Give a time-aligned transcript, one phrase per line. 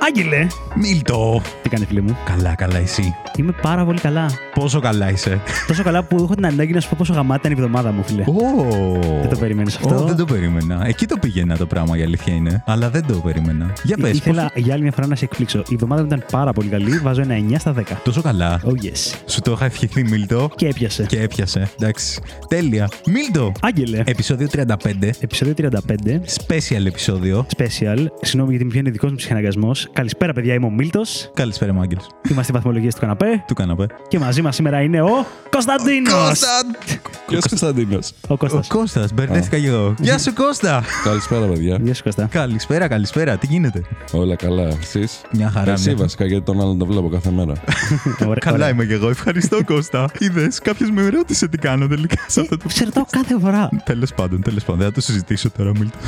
[0.00, 0.46] Άγγελε!
[0.78, 1.42] Μίλτο!
[1.62, 3.14] Τι κάνει, φίλε μου; Καλά, καλά, εσύ.
[3.36, 4.30] Είμαι πάρα πολύ καλά.
[4.54, 5.40] Πόσο καλά είσαι.
[5.66, 8.02] Τόσο καλά που έχω την ανάγκη να σου πω πόσο γαμάτι ήταν η εβδομάδα μου,
[8.02, 8.22] φίλε.
[8.22, 8.98] Ω.
[9.20, 10.86] Δεν το περίμενες αυτό; Ω, δεν το περίμενα.
[10.86, 12.62] Εκεί το πήγαινα το πράγμα, η αλήθεια είναι.
[12.66, 13.72] Αλλά δεν το περίμενα.
[13.82, 14.16] Για πες.
[14.16, 15.58] Ήθελα για άλλη μια φορά να σε εκπλήξω.
[15.58, 16.98] Η εβδομάδα μου ήταν πάρα πολύ καλή.
[16.98, 17.82] Βάζω ένα 9 στα 10.
[18.04, 18.60] Τόσο καλά.
[18.64, 19.14] Oh yes.
[19.26, 20.50] Σου το είχα ευχηθεί, Μίλτο.
[20.56, 21.04] Και έπιασε.
[21.06, 21.70] Και έπιασε.
[21.80, 22.20] Εντάξει.
[22.48, 22.88] Τέλεια.
[23.06, 23.52] Μίλτο!
[23.60, 24.02] Άγγελε.
[24.06, 24.66] Επισόδιο 35.
[25.20, 25.70] Επισόδιο 35.
[26.46, 27.46] Special επεισόδιο.
[27.56, 28.06] Special.
[28.20, 29.88] Συγγνώμη γιατί μου βγαίνει δικός μου ψυχαναγκασμός.
[29.92, 30.54] Καλησπέρα, παιδιά.
[30.54, 31.30] Είμαι ο Μίλτος.
[31.34, 31.98] Καλησπέρα, Μάγκελ.
[32.30, 33.44] Είμαστε βαθμολογίες του καναπέ.
[33.46, 33.86] Του κάναπε.
[34.08, 36.40] Και μαζί μας σήμερα είναι ο Κωνσταντίνος.
[37.26, 37.98] Ποιο Κωνσταντίνο.
[38.28, 38.66] Ο Ο Κώστας.
[38.68, 39.94] Κώστας, μπερδεύτηκα και εγώ.
[39.98, 40.82] Γεια σου, Κώστα!
[41.04, 41.78] Καλησπέρα, παιδιά.
[41.82, 42.26] Γεια σου, Κώστα.
[42.30, 43.36] Καλησπέρα, καλησπέρα.
[43.36, 45.72] Τι γίνεται; Όλα καλά, εσείς; Μια χαρά.
[45.72, 47.52] Εσύ μια- βασικά, γιατί τον άλλον τον βλέπω κάθε μέρα.
[48.20, 48.68] Ωραία, Καλά ωραία.
[48.68, 49.08] είμαι και εγώ.
[49.08, 50.08] Ευχαριστώ, Κώστα.
[50.18, 52.68] Είδες, κάποιος με ρώτησε τι κάνω τελικά σε αυτό το.
[52.68, 53.68] Σε ρωτάω κάθε φορά.
[53.84, 54.78] Τέλος πάντων, τέλος πάντων.
[54.80, 56.00] Δεν θα το συζητήσω τώρα, Μίλτος.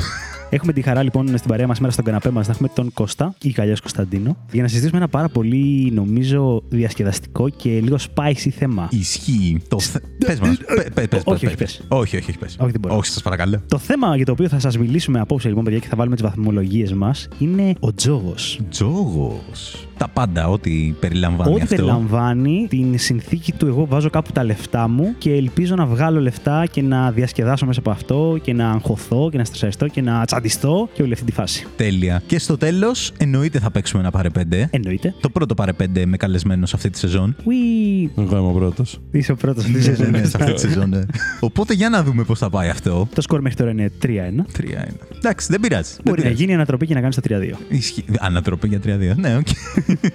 [0.51, 3.33] Έχουμε τη χαρά λοιπόν στην παρέα μας σήμερα στον καναπέ μας να έχουμε τον Κώστα
[3.41, 8.87] ή καλιά Κωνσταντίνο για να συζητήσουμε ένα πάρα πολύ νομίζω διασκεδαστικό και λίγο spicy θέμα.
[8.91, 9.61] Ισχύει.
[9.67, 9.77] Το
[10.25, 10.57] Πες μας.
[11.23, 11.81] Όχι, όχι, πες.
[11.87, 12.55] Όχι, όχι, όχι, πες.
[12.59, 12.95] Όχι, δεν μπορώ.
[12.95, 13.61] Όχι, σας παρακαλώ.
[13.67, 16.25] Το θέμα για το οποίο θα σας μιλήσουμε απόψε λοιπόν, παιδιά, και θα βάλουμε τις
[16.25, 18.59] βαθμολογίες μας είναι ο τζόγος.
[18.69, 19.88] Τζόγος.
[19.99, 21.75] Τα πάντα, ό,τι περιλαμβάνει Ό,τι αυτό.
[21.75, 26.65] περιλαμβάνει την συνθήκη του εγώ βάζω κάπου τα λεφτά μου και ελπίζω να βγάλω λεφτά
[26.71, 30.89] και να διασκεδάσω μέσα από αυτό και να αγχωθώ και να στρεσαριστώ και να τσαντιστώ
[30.93, 31.65] και όλη αυτή τη φάση.
[31.75, 32.21] Τέλεια.
[32.27, 34.67] Και στο τέλος, εννοείται θα παίξουμε ένα παρε πέντε.
[34.71, 35.13] Εννοείται.
[35.21, 37.35] Το πρώτο παρε πέντε με καλεσμένους σε αυτή τη σεζόν.
[37.43, 37.55] Ουί,
[38.17, 38.99] Εγώ είμαι ο πρώτος.
[39.11, 40.09] είσαι ο πρώτος αυτή τη Ναι, σεζόν.
[40.11, 40.89] ναι, σε αυτή τη σεζόν.
[40.89, 41.01] ναι.
[41.39, 43.07] Οπότε για να δούμε πώς θα πάει αυτό.
[43.15, 44.45] Το σκορ μέχρι τώρα είναι 3-1.
[44.57, 44.95] 3-1.
[45.17, 45.91] Εντάξει, δεν πειράζει.
[45.93, 46.41] δεν Μπορεί να πειράζει.
[46.43, 47.57] γίνει ανατροπή και να κάνεις το 3-2.
[47.69, 48.03] Ισχύει.
[48.19, 49.15] Ανατροπή για 3-2.
[49.17, 49.47] Ναι, οκ.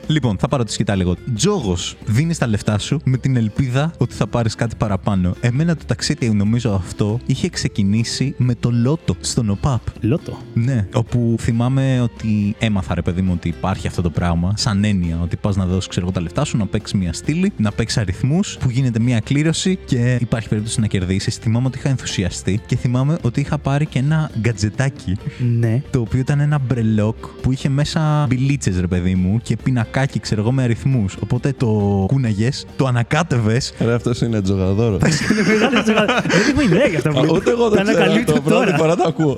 [0.07, 1.17] Λοιπόν, θα πάρω τη σκυτάλη λίγο.
[1.35, 5.35] Τζόγος, δίνεις τα λεφτά σου με την ελπίδα ότι θα πάρεις κάτι παραπάνω.
[5.41, 9.81] Εμένα το ταξίδι, νομίζω αυτό, είχε ξεκινήσει με το λότο στον ΟΠΑΠ.
[10.01, 10.39] Λότο.
[10.55, 15.19] Ναι, όπου θυμάμαι ότι έμαθα ρε παιδί μου ότι υπάρχει αυτό το πράγμα, σαν έννοια
[15.23, 17.99] ότι πας να δώσεις ξέρω εγώ τα λεφτά σου, να παίξεις μια στήλη, να παίξεις
[17.99, 21.37] αριθμούς, που γίνεται μια κλήρωση και υπάρχει περίπτωση να κερδίσεις.
[21.37, 25.17] Θυμάμαι ότι είχα ενθουσιαστεί και θυμάμαι ότι είχα πάρει και ένα γκατζετάκι
[25.59, 25.83] Ναι.
[25.91, 30.41] το οποίο ήταν ένα μπρελόκ που είχε μέσα μπιλίτσες, ρε παιδί μου, και πινακάκι, ξέρω
[30.41, 31.17] εγώ, με αριθμούς.
[31.23, 31.67] Οπότε το
[32.09, 33.73] κούναγε, το ανακάτευες.
[33.81, 34.95] Ρε, αυτός είναι τζογαδόρο.
[34.95, 36.13] Είναι μεγάλο τζογάδι.
[36.29, 37.35] Δεν έχω ιδέα για αυτό που Α, λέτε.
[37.35, 37.99] Ούτε εγώ Τα δεν ξέρω.
[38.03, 38.77] ανακαλύπτω Το πρώτη τώρα.
[38.77, 39.37] φορά το ακούω.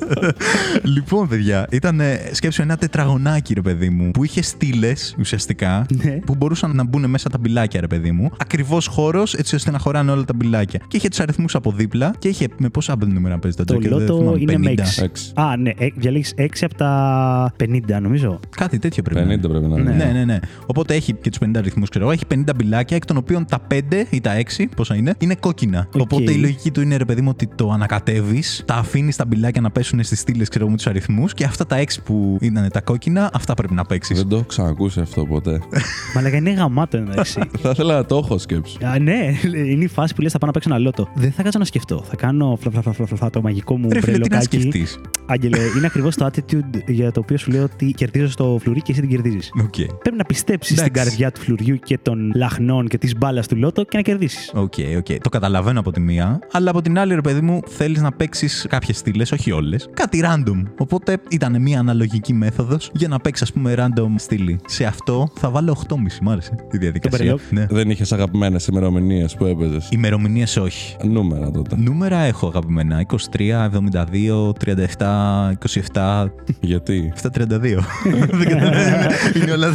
[0.95, 2.01] λοιπόν, παιδιά, ήταν
[2.33, 6.11] σκέψου ένα τετραγωνάκι, ρε παιδί μου, που είχε στήλες ουσιαστικά, Ναι.
[6.27, 8.31] που μπορούσαν να μπουν μέσα τα μπιλάκια, ρε παιδί μου.
[8.39, 10.81] Ακριβώς χώρος, έτσι ώστε να χωράνε όλα τα μπιλάκια.
[10.89, 13.91] Και είχε τους αριθμούς από δίπλα και είχε με πόσα νούμερα παίζει το Το τζόκερ.
[13.99, 14.81] δεν λότο θυμάμαι, είναι με 50.
[15.01, 15.03] 6.
[15.05, 15.33] Έξι.
[15.35, 18.41] Α, ναι, ε, διαλέγεις 6 από τα 50, νομίζω.
[18.57, 19.49] Κάτι τέτοιο πρέπει 50 να είναι.
[19.49, 20.16] πρέπει να είναι.
[20.17, 20.39] Ναι, ναι, ναι.
[20.67, 22.13] Οπότε έχει και τους 50 αριθμούς, ξέρω εγώ.
[22.13, 25.89] Έχει 50 μπιλάκια, εκ των οποίων τα 5 ή τα 6, πόσα είναι, είναι κόκκινα.
[25.95, 26.01] Οκ.
[26.01, 29.61] Οπότε η λογική του είναι, ρε παιδί μου, ότι το ανακατεύεις, τα αφήνεις τα μπιλάκια
[29.61, 32.69] να πέσουν στις στήλες, ξέρω εγώ, με τους αριθμούς και αυτά τα 6 που ήταν
[32.73, 34.19] τα κόκκινα, αυτά πρέπει να παίξεις.
[34.19, 35.61] Δεν το έχω ξανακούσει αυτό ποτέ.
[36.15, 37.41] Μαλάκα είναι γαμάτο εντάξει.
[37.63, 38.85] Θα ήθελα να το έχω σκέψη.
[38.85, 39.35] Α, ναι,
[39.67, 41.09] είναι η φάση που λες: Θα πάω να παίξω ένα λότο.
[41.15, 42.03] Δεν θα κάτσω να σκεφτώ.
[42.09, 44.61] Θα κάνω φλα, φλα, φλα, φλα, φλα, το μαγικό μου Ρε φίλε, τι να μπρελοκάκι.
[44.61, 48.83] σκεφτείς; Άγγελε, είναι ακριβώς το attitude για το οποίο σου λέω ότι κερδίζω στο φλουρί
[48.83, 49.51] και εσύ την κερδίζεις.
[49.63, 49.75] Οκ.
[50.03, 51.09] Πρέπει να πιστέψεις στην Εντάξει.
[51.09, 54.51] καρδιά του φλουριού και των λαχνών και της μπάλας του λότο και να κερδίσεις.
[54.55, 55.19] OK, OK.
[55.21, 58.67] Το καταλαβαίνω από τη μία, αλλά από την άλλη, ρε παιδί μου, θέλεις να παίξεις
[58.69, 59.89] κάποιες στήλες, όχι όλες.
[59.95, 60.63] Κάτι random.
[60.79, 64.61] Οπότε ήταν μια αναλογική μέθοδος για να παίξεις, ας πούμε, random στήλη.
[64.67, 66.21] Σε αυτό θα βάλω 8,5.
[66.21, 67.19] Μ' άρεσε τη διαδικασία.
[67.19, 67.41] μπρελόκ.
[67.51, 67.67] Ναι.
[67.71, 70.97] Δεν είχες αγαπημένες ημερομηνίες που έπαιζες; Ημερομηνίες όχι.
[71.05, 71.77] Νούμερα τότε.
[71.79, 73.01] Νούμερα έχω αγαπημένα.
[73.01, 75.53] 23, 72, 37,
[75.93, 76.31] 27,
[76.61, 77.85] Γιατί; 732.
[78.39, 79.07] Δεν καταλαβαίνω.
[79.43, 79.75] Είναι όλα.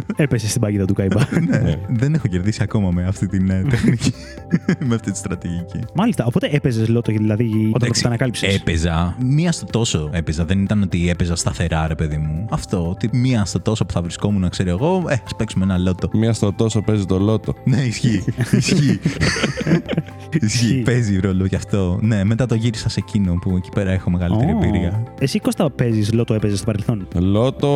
[0.15, 1.21] Έπεσε στην παγίδα του Καϊμπά.
[1.49, 4.13] Ναι, δεν έχω κερδίσει ακόμα με αυτή την ε, τεχνική.
[4.87, 5.79] με αυτή τη στρατηγική.
[5.93, 9.15] Μάλιστα, οπότε έπαιζες λότο, δηλαδή όταν το Εντάξει, ανακάλυψες; Έπαιζα.
[9.23, 10.45] Μία στο τόσο έπαιζα.
[10.45, 12.45] Δεν ήταν ότι έπαιζα σταθερά, ρε παιδί μου.
[12.49, 12.89] Αυτό.
[12.89, 16.09] Ότι μία στο τόσο που θα βρισκόμουν, ξέρω εγώ, ε, ας παίξουμε ένα λότο.
[16.13, 17.53] Μία στο τόσο παίζει το λότο.
[17.63, 18.23] Ναι, ισχύει.
[18.57, 18.99] ισχύει.
[20.41, 20.81] ισχύει.
[20.85, 21.99] Παίζει ρόλο γι' αυτό.
[22.01, 25.03] Ναι, μετά το γύρισα σε εκείνο που εκεί πέρα έχω μεγαλύτερη εμπειρία.
[25.19, 27.67] Εσύ Κώστα παίζεις λότο, έπαιζες στο παρελθόν; Λότο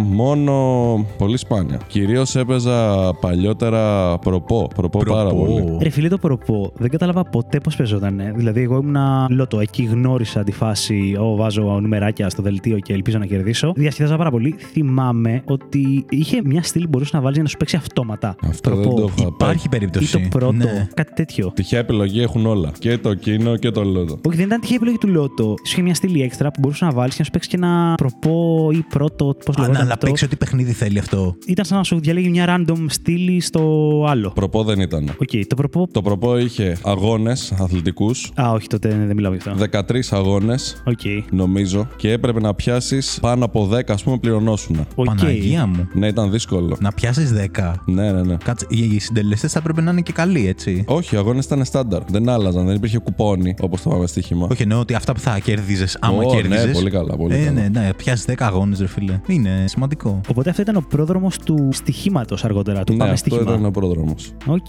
[0.00, 1.79] μόνο πολύ σπάνια.
[1.86, 4.70] Κυρίως έπαιζα παλιότερα προπό.
[4.74, 5.44] Προπό πάρα Προπό.
[5.44, 5.76] πολύ.
[5.82, 8.20] Ρε φίλε το προπό, δεν κατάλαβα ποτέ πώς παίζονταν.
[8.34, 11.16] Δηλαδή, εγώ ήμουνα λότο, εκεί γνώρισα τη φάση.
[11.20, 13.72] Ω, βάζω νουμεράκια στο δελτίο και ελπίζω να κερδίσω.
[13.76, 14.54] Διασκεδάζα πάρα πολύ.
[14.72, 18.36] Θυμάμαι ότι είχε μια στήλη που μπορούσες να βάλεις για να σου παίξει αυτόματα.
[18.48, 19.00] Αυτό δεν Προπό.
[19.00, 20.12] το είχα Υπάρχει Ή περίπτωση.
[20.12, 20.88] το πρώτο, Ναι.
[20.94, 21.52] κάτι τέτοιο.
[21.54, 22.70] Τυχαία επιλογή έχουν όλα.
[22.78, 24.18] Και το κίνο και το λότο.
[24.28, 25.44] Όχι, δεν ήταν τυχαία επιλογή του Λότο.
[25.44, 27.94] Σου είχε μια στήλη έξτρα που μπορούσες να βάλεις και να σου παίξει και ένα
[27.96, 29.36] προπό ή πρώτο.
[29.44, 30.06] Πώς Α, λεγόταν να, να αυτό.
[30.06, 31.34] παίξει ό,τι παιχνίδι θέλει αυτό.
[31.46, 33.60] Ήταν Ήταν σαν να σου διαλέγει μια random στήλη στο
[34.08, 34.30] άλλο.
[34.34, 35.10] Προπό δεν ήταν.
[35.18, 35.88] Οκ, το προπό.
[35.92, 39.54] Το προπό είχε αγώνες αθλητικούς, Α, όχι, τότε δεν μιλάω γι' αυτό.
[39.88, 41.00] 13 αγώνες, Οκ.
[41.30, 44.86] νομίζω, και έπρεπε να πιάσεις πάνω από 10, ας πούμε, πληρωνόσουνα.
[44.94, 45.04] Οκ.
[45.06, 45.88] Παναγία μου.
[45.92, 46.76] Ναι, ήταν δύσκολο.
[46.80, 47.72] Να πιάσεις 10.
[47.84, 48.36] Ναι, ναι, ναι.
[48.44, 50.84] Κάτσε, οι συντελεστές θα έπρεπε να είναι και καλοί, έτσι.
[50.86, 52.02] Όχι, οι αγώνες ήταν στάνταρ.
[52.04, 54.46] Δεν άλλαζαν, δεν υπήρχε κουπόνι όπως το πάμε στοίχημα.
[54.50, 56.66] Όχι, εννοώ ότι αυτά που θα κέρδιζες άμα Ω, κέρδιζες.
[56.66, 57.16] Ναι, πολύ καλά.
[57.16, 57.50] Πολύ ε, καλά.
[57.50, 59.20] ναι, ναι, πιάσεις 10 αγώνες, ρε φίλε.
[59.26, 60.20] Είναι σημαντικό.
[60.28, 62.84] Οπότε αυτό ήταν ο πρόδρομος του στοιχήματος αργότερα.
[62.84, 63.50] Του ναι, πάμε αυτό στοίχημα.
[63.52, 64.32] ήταν ο πρόδρομος.
[64.46, 64.68] Οκ.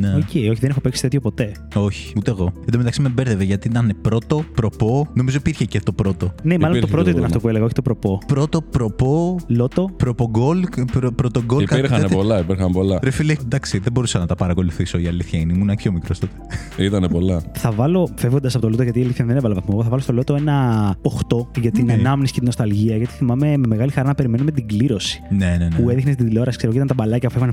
[0.00, 0.08] Ναι.
[0.16, 1.52] Οκ, όχι, δεν έχω παίξει τέτοιο ποτέ.
[1.74, 2.52] Όχι, ούτε εγώ.
[2.64, 5.08] Εν τω μεταξύ με μπέρδευε γιατί ήταν πρώτο, προπό.
[5.14, 6.34] Νομίζω υπήρχε και το πρώτο.
[6.42, 7.24] Ναι, μάλλον το Υπήρχε πρώτο το ήταν δούλο.
[7.26, 8.18] αυτό που έλεγα, όχι το προπό.
[8.26, 9.90] Πρώτο, προπό, Λότο.
[9.96, 11.64] προπογκόλ, προ, πρωτογκόλ.
[11.64, 12.16] κάτι Υπήρχαν τέτοιο.
[12.16, 12.98] πολλά, υπήρχαν πολλά.
[13.02, 15.52] Ρε φίλε, εντάξει, δεν μπορούσα να τα παρακολουθήσω η αλήθεια είναι.
[15.52, 16.32] Ήμουν πιο μικρός τότε.
[16.78, 17.42] Ήτανε πολλά.
[17.54, 19.70] Θα βάλω, φεύγοντας από το Λότο, γιατί η αλήθεια δεν έβαλα βαθμό.
[19.72, 21.92] Εγώ θα βάλω στο Λότο ένα 8 για την Ναι.
[21.92, 22.96] ανάμνηση και την νοσταλγία.
[22.96, 25.20] Γιατί θυμάμαι με μεγάλη χαρά να περιμένουμε την κλήρωση.
[25.30, 25.82] ναι, ναι, ναι.
[25.82, 27.52] Που έδειχνε την τηλεόραση, ξέρω, και ήταν τα μπαλάκια που έφανε.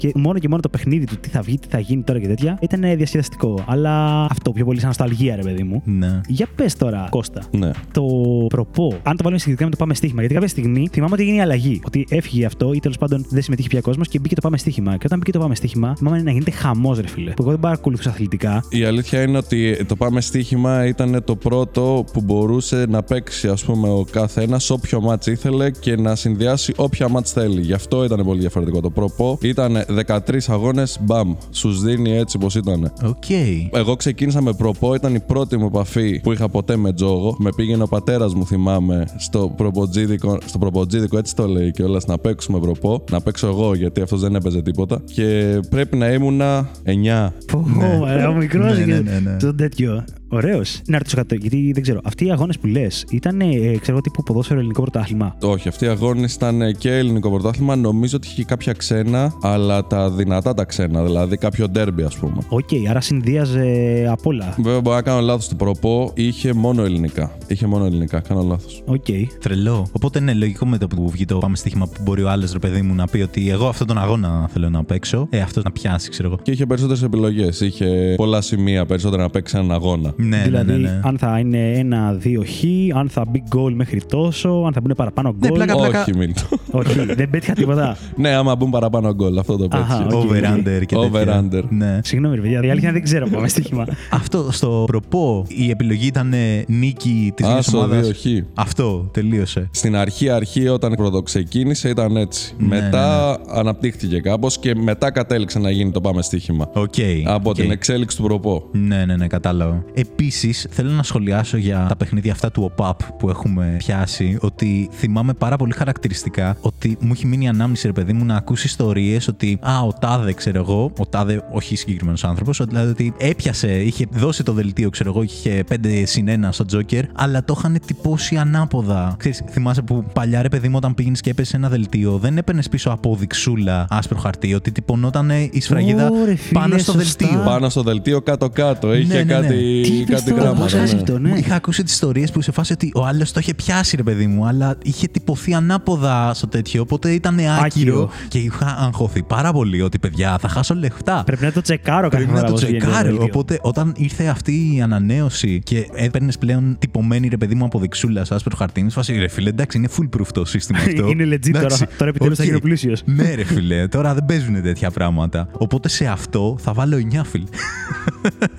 [0.00, 2.26] Και μόνο και μόνο το παιχνίδι του, τι θα βγει, τι θα γίνει τώρα και
[2.26, 3.64] τέτοια, ήταν διασκεδαστικό.
[3.66, 5.82] Αλλά αυτό πιο πολύ σαν νοσταλγία, ρε παιδί μου.
[5.84, 6.20] Ναι.
[6.28, 7.70] Για πες τώρα, Κώστα, Ναι.
[7.92, 8.02] το
[8.48, 10.18] προπό, αν το βάλουμε συγκεκριμένα με το πάμε στοίχημα.
[10.20, 11.80] Γιατί κάποια στιγμή θυμάμαι ότι έγινε η αλλαγή.
[11.86, 14.92] Ότι έφυγε αυτό ή τέλος πάντων δεν συμμετείχε πια κόσμος και μπήκε το πάμε στοίχημα.
[14.96, 17.30] Και όταν μπήκε το πάμε στοίχημα, θυμάμαι να γίνεται χαμός, ρε φίλε.
[17.30, 18.64] Που εγώ δεν παρακολουθούσα αθλητικά.
[18.70, 23.64] Η αλήθεια είναι ότι το πάμε στοίχημα ήταν το πρώτο που μπορούσε να παίξει ας
[23.64, 27.60] πούμε ο καθένας όποιο μάτς ήθελε και να συνδυάσει όποια μάτς θέλει.
[27.60, 28.80] Γι' αυτό ήταν πολύ διαφορετικό.
[28.80, 32.92] Το προπό ήταν 13 αγώνες, μπαμ, σου δίνει έτσι πως ήταν.
[33.04, 33.30] Οκ.
[33.72, 37.36] Εγώ ξεκίνησα με προπό, ήταν η πρώτη μου επαφή που είχα ποτέ με τζόγο.
[37.38, 42.18] Με πήγαινε ο πατέρας μου, θυμάμαι, στο προποτζίδικο, στο προποτζίδικο έτσι το λέει κιόλας, να
[42.18, 43.04] παίξουμε προπό.
[43.10, 45.02] Να παίξω εγώ, γιατί αυτός δεν έπαιζε τίποτα.
[45.14, 47.32] Και πρέπει να ήμουνα 9.
[47.52, 48.26] Πω, Ναι.
[48.26, 49.36] ο μικρός Ναι, και ναι, ναι, ναι.
[49.36, 50.04] το τέτοιο.
[50.32, 50.80] Ωραίος.
[50.86, 52.00] Να ρωτήσω κάτι, γιατί δεν ξέρω.
[52.04, 55.84] Αυτοί οι αγώνες που λες ήταν, ε, ξέρω εγώ, τύπου ποδόσφαιρο ελληνικό πρωτάθλημα; Όχι, αυτοί
[55.84, 57.76] οι αγώνες ήταν και ελληνικό πρωτάθλημα.
[57.76, 61.02] Νομίζω ότι είχε κάποια ξένα, αλλά τα δυνατά τα ξένα.
[61.02, 62.36] Δηλαδή κάποιο ντέρμπι, ας πούμε.
[62.48, 64.54] Οκ, άρα συνδύαζε απ' όλα.
[64.56, 65.48] Βέβαια, μπορεί να κάνω λάθος.
[65.48, 67.36] Το προπό είχε μόνο ελληνικά.
[67.46, 68.82] Είχε μόνο ελληνικά, κάνω λάθος.
[68.86, 69.06] Οκ.
[69.40, 69.86] Τρελό.
[69.92, 72.58] Οπότε είναι λογικό με το που βγήκε το πάμε στοίχημα που μπορεί ο άλλος ρε
[72.58, 75.26] παιδί μου να πει ότι εγώ αυτόν τον αγώνα θέλω να παίξω.
[75.30, 76.38] Ε, αυτός να πιάσει, ξέρω εγώ.
[76.42, 77.60] Και είχε περισσότερες επιλογές.
[77.60, 80.14] Είχε πολλά σημεία περισσότερα να παίξει έναν αγώνα.
[80.28, 80.88] Ναι, δηλαδή, ναι, ναι.
[80.88, 81.00] ναι.
[81.04, 82.62] αν θα είναι ένα-δύο χ,
[82.96, 85.56] αν θα μπει γκολ μέχρι τόσο, αν θα μπουν παραπάνω Ναι, γκολ.
[85.56, 86.00] πλάκα, πλάκα.
[86.00, 86.42] Όχι, Μίλτο.
[86.70, 87.96] Όχι, δεν πέτυχα τίποτα.
[88.16, 90.16] ναι, άμα μπουν παραπάνω γκολ, αυτό το Αχα, πέτυχε.
[90.16, 90.24] OK.
[90.24, 91.44] Over under και Over τέτοια.
[91.50, 91.62] under.
[91.68, 91.98] Ναι.
[92.02, 93.84] Συγγνώμη, ρε παιδιά, η αλήθεια είναι δεν ξέρω πάμε στοίχημα.
[94.10, 98.08] Αυτό στο προπό η επιλογή ήταν ε, νίκη της Άσο ομάδας.
[98.08, 98.24] 2 χ.
[98.54, 99.68] Αυτό τελείωσε.
[99.70, 102.54] Στην αρχή, αρχή, όταν πρωτοξεκίνησε, ήταν έτσι.
[102.58, 106.70] Ναι, μετά αναπτύχθηκε κάπως και μετά κατέληξε να γίνει το πάμε στοίχημα.
[106.74, 106.94] Οκ.
[107.24, 107.56] Από οκ.
[107.56, 108.64] την εξέλιξη του προπό.
[108.72, 109.84] Ναι, ναι, ναι, κατάλαβα.
[110.12, 114.38] Επίσης, θέλω να σχολιάσω για τα παιχνίδια αυτά του ΟΠΑΠ που έχουμε πιάσει.
[114.40, 118.34] Ότι θυμάμαι πάρα πολύ χαρακτηριστικά ότι μου έχει μείνει η ανάμνηση, ρε παιδί μου, να
[118.36, 123.14] ακούσει ιστορίες ότι Α, ο Τάδε, ξέρω εγώ, ο Τάδε, όχι συγκεκριμένος άνθρωπος, δηλαδή ότι
[123.18, 127.54] έπιασε, είχε δώσει το δελτίο, ξέρω εγώ, είχε 5 συν 1 στο Τζόκερ, αλλά το
[127.58, 129.14] είχαν τυπώσει ανάποδα.
[129.18, 132.68] Ξέρεις, θυμάσαι που παλιά, ρε παιδί μου, όταν πήγαινες και έπαιζες ένα δελτίο, δεν έπαιρνες
[132.68, 137.26] πίσω αποδειξούλα άσπρο χαρτί, ότι τυπωνόταν η σφραγίδα Ω, ρε φίλε, πάνω στο σωστά.
[137.26, 137.42] δελτίο.
[137.44, 138.94] Πάνω στο δελτίο κάτω-κάτω.
[138.94, 139.46] Είχε Ναι, ναι, ναι.
[139.46, 140.62] κάτι, Τι είπες κάτι τώρα, γράμματα.
[140.62, 141.00] πώς χάσει ναι.
[141.00, 141.28] αυτό, ναι.
[141.28, 144.02] Μου Είχα ακούσει τις ιστορίες που σε φάση ότι ο άλλος το είχε πιάσει, ρε
[144.02, 146.82] παιδί μου, αλλά είχε τυπωθεί ανάποδα στο τέτοιο.
[146.82, 147.60] Οπότε ήταν άκυρο.
[147.64, 148.10] Άκυρο.
[148.28, 151.22] Και είχα αγχωθεί πάρα πολύ ότι παιδιά θα χάσω λεφτά.
[151.26, 153.04] Πρέπει να το τσεκάρω κάθε Πρέπει φορά να το πώς βγαίνει τσεκάρω.
[153.08, 153.24] δελτίο.
[153.24, 158.56] Οπότε όταν ήρθε αυτή η ανανέωση και έπαιρνες πλέον τυπωμένη ρε παιδί μου αποδειξούλα, άσπρο
[158.56, 161.06] χαρτί, είναι σε φάση ρε φίλε, εντάξει, είναι foolproof το σύστημα αυτό.
[161.08, 161.58] Είναι legit τώρα.
[161.64, 162.48] Εντάξει, Τώρα επιτέλους θα οκ.
[162.48, 163.02] γίνω πλούσιος.
[163.04, 165.48] Ναι, ρε φίλε, τώρα δεν παίζουν τέτοια πράγματα.
[165.52, 167.44] Οπότε σε αυτό θα βάλω 9 φίλε.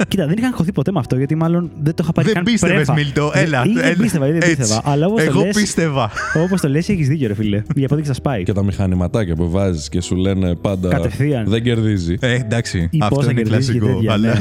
[0.07, 2.43] Κοίτα, δεν είχα αγχωθεί ποτέ με αυτό γιατί μάλλον δεν το είχα πάρει Δεν καν
[2.43, 2.93] πίστευες, πρέφα.
[2.93, 3.29] Μίλτο.
[3.33, 3.63] Δεν- Έλα.
[3.65, 3.95] ή Δεν έλα.
[4.01, 4.55] πίστευα, ή δεν Έτσι.
[4.55, 4.81] πίστευα.
[4.83, 5.49] Αλλά όπως το Εγώ λε.
[5.49, 6.11] πίστευα.
[6.43, 7.63] Όπως το λες, έχεις δίκιο, ρε φίλε.
[7.75, 8.43] Η απόδειξη θα σπάει.
[8.43, 10.89] Και τα μηχανηματάκια που βάζεις και σου λένε πάντα.
[10.89, 11.45] Κατευθείαν.
[11.49, 12.17] Δεν κερδίζει.
[12.19, 12.87] Ε, εντάξει.
[12.91, 13.95] Ή αυτό πόσα είναι κερδίζει και κλασικό.
[13.99, 14.27] τέτοια, αλλά...
[14.27, 14.39] ναι.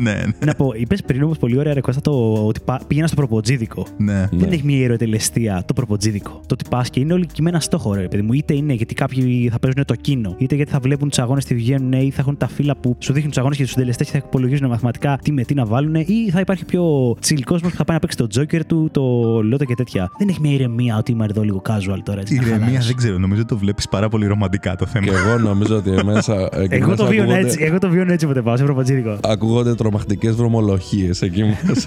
[0.10, 0.46] ναι, ναι.
[0.46, 3.86] Να πω, είπες πριν όμως πολύ ωραία ρε Κώστα, το ότι πα- πήγαινα στο προποτζίδικο.
[3.96, 4.28] ναι.
[4.32, 6.30] Δεν έχει μια ιεροτελεστία το προποτζίδικο.
[6.30, 8.32] Το ότι πας και είναι όλοι και με ένα στόχο, ρε παιδί μου.
[8.32, 11.54] Είτε είναι γιατί κάποιοι θα παίζουν το κίνο, είτε γιατί θα βλέπουν τους αγώνες τι
[11.54, 14.12] βγαίνουν, ή θα έχουν τα φύλλα που σου δείχνουν τους αγώνες και τους συντελεστές και
[14.18, 17.76] θα υπολογίζουν μαθηματικά τι με τι να βάλουν, ή θα υπάρχει πιο chill κόσμος που
[17.76, 19.02] θα πάει να παίξει το Joker του, το
[19.38, 20.10] Lotto και τέτοια.
[20.18, 22.20] Δεν έχει μια ηρεμία ότι είμαι εδώ λίγο casual τώρα.
[22.20, 22.86] Έτσι, να Ηρεμία χαλάρωσω.
[22.86, 23.18] δεν ξέρω.
[23.18, 25.06] Νομίζω το βλέπεις πάρα πολύ ρομαντικά το θέμα.
[25.06, 26.48] Και εγώ νομίζω ότι μέσα.
[26.52, 29.18] εκεί Εγώ μέσα το βίωνα ακούγονται- έτσι, εγώ το βίωνα έτσι όποτε πάω σε προποτζίδικο.
[29.22, 31.86] Ακούγονται τρομακτικές δρομολογίες εκεί μέσα.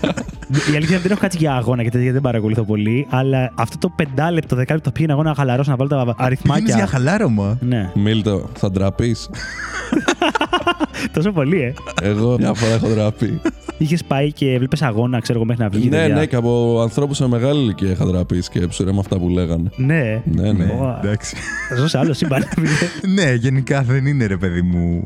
[0.71, 3.07] Η αλήθεια είναι ότι δεν έχω κάτσει για αγώνα και τέτοια, γιατί δεν παρακολουθώ πολύ.
[3.09, 6.87] Αλλά αυτό το πεντάλεπτο, δεκάλεπτο πήγαινα εγώ να χαλαρώσω, να βάλω τα Πήγαινες για αριθμάκια.
[6.87, 7.57] χαλάρωμα.
[7.61, 9.29] Ναι, Μίλτο, θα ντραπείς;
[11.13, 11.73] τόσο πολύ, ε.
[12.01, 13.41] Εγώ μια φορά έχω ντραπεί.
[13.77, 15.89] Είχες πάει και έβλεπε αγώνα, ξέρω εγώ, μέχρι να βγει.
[15.89, 16.15] Ναι, παιδιά.
[16.15, 19.69] ναι, και από ανθρώπους σε μεγάλη ηλικία είχα δραπείς σκέψου ρε με αυτά που λέγανε.
[19.75, 20.21] Ναι.
[20.25, 20.63] Ναι, ναι.
[20.63, 21.35] Ω, Εντάξει.
[21.69, 22.43] Θα ζω σε άλλο σύμπαν.
[23.15, 25.01] ναι, γενικά δεν είναι ρε παιδί μου.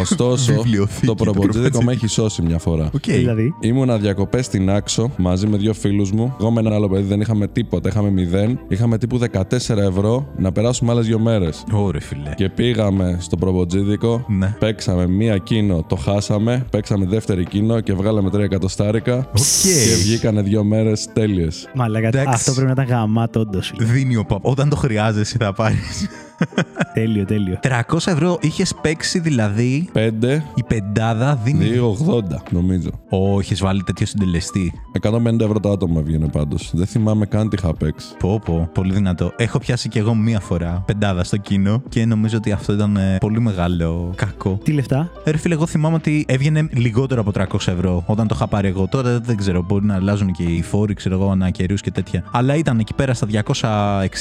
[0.00, 1.90] Ωστόσο, Βιβλιοθήκη το του προποτζίδικο με προποτζίδικου.
[1.90, 2.90] έχει σώσει μια φορά.
[2.94, 3.04] Οκ.
[3.04, 6.34] δηλαδή; Ήμουνα διακοπές στην Άξο μαζί με δύο φίλους μου.
[6.40, 8.58] Εγώ με ένα άλλο παιδί δεν είχαμε τίποτα, είχαμε μηδέν.
[8.68, 11.64] Είχαμε τύπου 14 ευρώ να περάσουμε άλλες δύο μέρες.
[11.72, 12.30] Ωρε φιλέ.
[12.36, 14.24] Και πήγαμε στο προποτζίδικο.
[14.28, 14.54] Ναι.
[14.58, 16.66] Παίξαμε μία κίνο, το χάσαμε.
[16.70, 19.16] Παίξαμε δεύτερη κίνο και βγάλαμε τρία εκατοστάρικα.
[19.16, 19.36] Οκ.
[19.62, 21.68] Και βγήκανε δύο μέρες τέλειες.
[21.74, 22.30] Μαλάκα, Εντάξει.
[22.32, 23.72] αυτό πρέπει να ήταν γαμάτο, όντως.
[23.78, 24.46] Δίνει ο παπ.
[24.46, 26.08] Όταν το χρειάζεσαι θα πάρεις.
[26.94, 27.58] τέλειο, τέλειο.
[27.62, 30.08] 300 ευρώ είχες παίξει δηλαδή 5,
[30.54, 31.66] η πεντάδα δίνει.
[32.08, 32.90] 2,80 νομίζω.
[33.08, 34.72] Όχι, έχει βάλει τέτοιο συντελεστή.
[35.00, 36.70] 150 ευρώ το άτομο βγαίνει πάντως.
[36.74, 38.06] Δεν θυμάμαι καν τι είχα παίξει.
[38.18, 39.32] Πω, πω, πολύ δυνατό.
[39.36, 43.16] Έχω πιάσει κι εγώ μία φορά πεντάδα στο κοινό και νομίζω ότι αυτό ήταν ε,
[43.20, 44.58] πολύ μεγάλο κακό.
[44.62, 48.34] Τι λεφτά; Ε, Ρε φίλε, εγώ θυμάμαι ότι έβγαινε λιγότερο από 300 ευρώ όταν το
[48.36, 48.88] είχα πάρει εγώ.
[48.88, 52.24] Τώρα δεν ξέρω, μπορεί να αλλάζουν και οι φόροι, ξέρω εγώ, ανά καιρούς και τέτοια.
[52.32, 53.26] Αλλά ήταν εκεί πέρα στα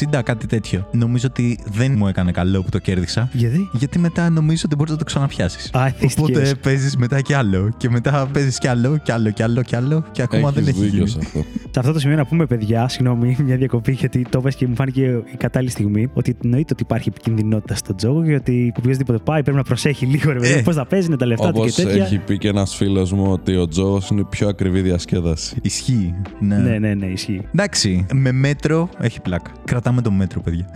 [0.10, 0.88] 260, κάτι τέτοιο.
[0.92, 3.30] Νομίζω ότι δεν μου έκανε καλό που το κέρδισα.
[3.34, 5.70] Γιατί; Γιατί μετά νομίζω ότι μπορείς να το ξαναπιάσεις.
[5.74, 6.38] Α, εθίστηκες.
[6.38, 7.70] Οπότε παίζεις μετά κι άλλο.
[7.78, 10.04] Και μετά παίζεις κι άλλο, κι άλλο, κι άλλο, κι άλλο.
[10.12, 11.10] Και ακόμα δεν Έχεις έχει δίκιο γίνει.
[11.10, 11.46] σε αυτό.
[11.78, 14.76] Σε αυτό το σημείο να πούμε, παιδιά, συγγνώμη, μια διακοπή γιατί το είπες και μου
[14.76, 15.02] φάνηκε
[15.34, 16.10] η κατάλληλη στιγμή.
[16.14, 20.32] Ότι εννοείται ότι υπάρχει επικινδυνότητα στον τζόγο και ότι οποιοδήποτε πάει πρέπει να προσέχει λίγο,
[20.32, 20.54] ρε παιδί.
[20.54, 20.62] Ε.
[20.62, 22.04] Πώς θα παίζει, είναι τα λεφτά του Όπως και τέτοια.
[22.04, 25.56] έχει πει και ένας φίλος μου ότι ο Τζόγος είναι η πιο ακριβή διασκέδαση.
[25.62, 26.14] Ισχύει.
[26.40, 26.58] Ναι.
[26.58, 27.42] Ναι, ναι, ναι, ισχύει.
[27.54, 29.52] Εντάξει, με μέτρο έχει πλάκα.
[29.66, 30.66] Κρατάμε το μέτρο, παιδιά.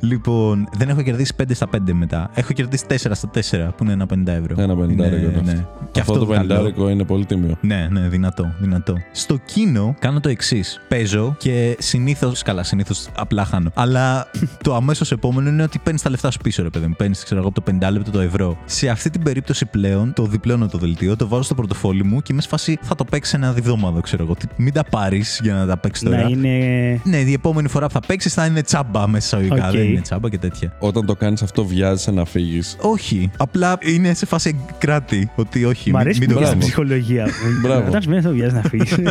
[0.00, 2.30] λοιπόν, δεν έχω κερδίσει 5 στα 5 μετά.
[2.34, 3.40] Έχω κερδίσει 4 στα 4,
[3.76, 4.54] που είναι ένα 50 ευρώ.
[4.62, 5.52] Ένα 50 ναι, ευρώ είναι ναι.
[5.52, 5.88] αυτό.
[5.90, 6.88] Και αυτό, αυτό, το καλό.
[6.88, 7.56] 50 είναι πολύ τίμιο.
[7.60, 8.94] Ναι, ναι, δυνατό, δυνατό.
[9.12, 10.80] Στο κίνο κάνω το εξής.
[10.88, 12.42] Παίζω και συνήθως.
[12.42, 13.70] Καλά, συνήθως απλά χάνω.
[13.74, 14.30] Αλλά
[14.64, 16.94] το αμέσως επόμενο είναι ότι παίρνεις τα λεφτά σου πίσω, ρε παιδί μου.
[16.96, 18.56] Παίρνεις, ξέρω εγώ, από το 5 λεπτό το ευρώ.
[18.64, 22.32] Σε αυτή την περίπτωση πλέον το διπλώνω το δελτίο, το βάζω στο πορτοφόλι μου και
[22.32, 24.34] είμαι σε φάση θα το παίξω σε μια βδομάδα, ξέρω εγώ.
[24.34, 26.22] Τι- Μην τα πάρεις για να τα παίξεις τώρα.
[26.22, 27.00] Να είναι.
[27.04, 29.70] Ναι, η επόμενη φορά που θα παίξεις θα είναι τσάμπα μέσα εισαγωγικά.
[29.88, 29.92] Οκ.
[29.92, 30.72] Δεν είναι τσάμπα και τέτοια.
[30.78, 32.76] Όταν το κάνεις αυτό, βιάζεσαι να φύγεις.
[32.80, 33.30] Όχι.
[33.36, 35.30] Απλά είναι σε φάση κράτη.
[35.36, 35.90] Ότι όχι.
[35.90, 36.66] Μ' μην- αρέσει μην που το βγάζει κάνεις.
[36.66, 37.26] ψυχολογία.
[37.62, 37.88] Μπράβο.
[37.88, 38.96] Όταν σημαίνει αυτό, βιάζεις να φύγεις.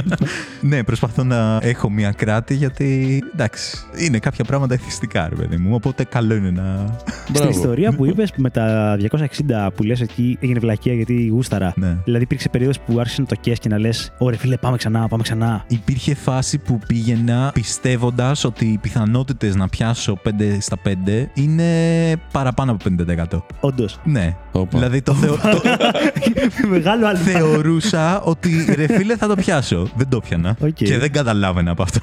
[0.61, 3.21] Ναι, προσπαθώ να έχω μια κράτη γιατί.
[3.33, 3.77] Εντάξει.
[3.97, 5.69] Είναι κάποια πράγματα εθιστικά, ρε παιδί μου.
[5.73, 6.95] Οπότε καλό είναι να.
[7.33, 11.73] Στην ιστορία που είπες με τα 260 που λες εκεί έγινε βλακεία γιατί γούσταρα.
[11.75, 11.97] Ναι.
[12.03, 15.07] Δηλαδή υπήρξε περίοδος που άρχισε να το κες και να λες: Ωραία, φίλε, πάμε ξανά,
[15.07, 15.63] πάμε ξανά.
[15.67, 21.63] Υπήρχε φάση που πήγαινα πιστεύοντας ότι οι πιθανότητες να πιάσω 5 στα 5 είναι
[22.31, 22.83] παραπάνω από
[23.37, 23.41] 50%.
[23.59, 23.99] Όντως.
[24.03, 24.35] Ναι.
[24.51, 24.77] Όπα.
[24.77, 25.35] Δηλαδή το, θεω...
[25.35, 25.61] το
[26.69, 27.23] Μεγάλο αλφα.
[27.23, 29.87] θεωρούσα ότι ρε φίλε θα το πιάσω.
[29.95, 30.55] Δεν το πιανα.
[30.61, 30.73] Οκ.
[30.73, 31.99] Και δεν καταλάβαινα από αυτό.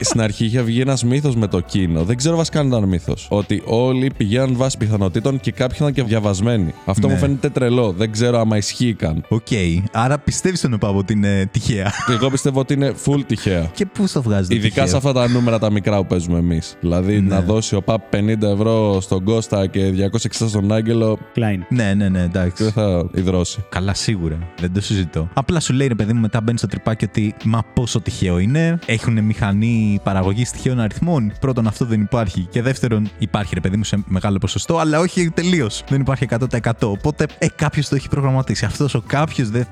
[0.00, 2.04] Στην αρχή είχε βγει ένας μύθος με το κίνο.
[2.04, 3.26] Δεν ξέρω βασικά αν ήταν μύθος.
[3.30, 6.74] Ότι όλοι πηγαίναν βάσει πιθανοτήτων και κάποιοι ήταν και διαβασμένοι.
[6.84, 7.12] Αυτό Ναι.
[7.12, 7.92] μου φαίνεται τρελό.
[7.92, 9.24] Δεν ξέρω άμα ισχύει καν.
[9.28, 9.46] Οκ.
[9.92, 11.92] Άρα πιστεύεις τον ΟΠΑΠ ότι είναι τυχαία.
[12.06, 13.70] Και εγώ πιστεύω ότι είναι full τυχαία.
[13.74, 16.38] Και πού το βγάζεις το Ειδικά τυχαίο; σε αυτά τα νούμερα τα μικρά που παίζουμε
[16.38, 16.76] εμείς.
[16.80, 17.34] Δηλαδή Ναι.
[17.34, 21.64] να δώσει ο ΠΑΠ 50 ευρώ στον Κώστα και 260 στον Άγγελο, Κλάιν.
[21.68, 22.62] Ναι, ναι, ναι, εντάξει.
[22.62, 23.64] δεν θα υδρώσει.
[23.68, 24.38] Καλά, σίγουρα.
[24.60, 25.28] Δεν το συζητώ.
[25.34, 28.78] Απλά σου λέει ρε παιδί μου, μετά μπαίνει στο τρυπάκι ότι μα πόσο τυχαίο είναι.
[28.86, 31.32] Έχουν μηχανή παραγωγή τυχαίων αριθμών.
[31.40, 32.46] Πρώτον, αυτό δεν υπάρχει.
[32.50, 35.84] Και δεύτερον, υπάρχει ρε παιδί μου σε μεγάλο ποσοστό, αλλά όχι τελείως.
[35.88, 36.70] Δεν υπάρχει 100%.
[36.80, 38.64] Οπότε, ε, κάποιος το έχει προγραμματίσει.
[38.64, 39.66] Αυτός ο κάποιος δεν.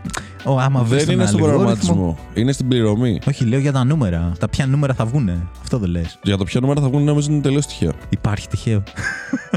[0.44, 2.18] Ο, άμα βρεις δεν τον είναι στον αλγόριθμο- προγραμματισμό.
[2.34, 3.18] Είναι στην πληρωμή.
[3.28, 4.32] Όχι, λέω για τα νούμερα.
[4.38, 5.46] Τα ποια νούμερα θα βγουνε.
[5.62, 6.18] Αυτό δεν λες.
[6.22, 7.92] Για το ποιο νούμερα θα βγουν νομίζω είναι τελείως τυχαίο.
[8.08, 8.82] Υπάρχει τυχαίο.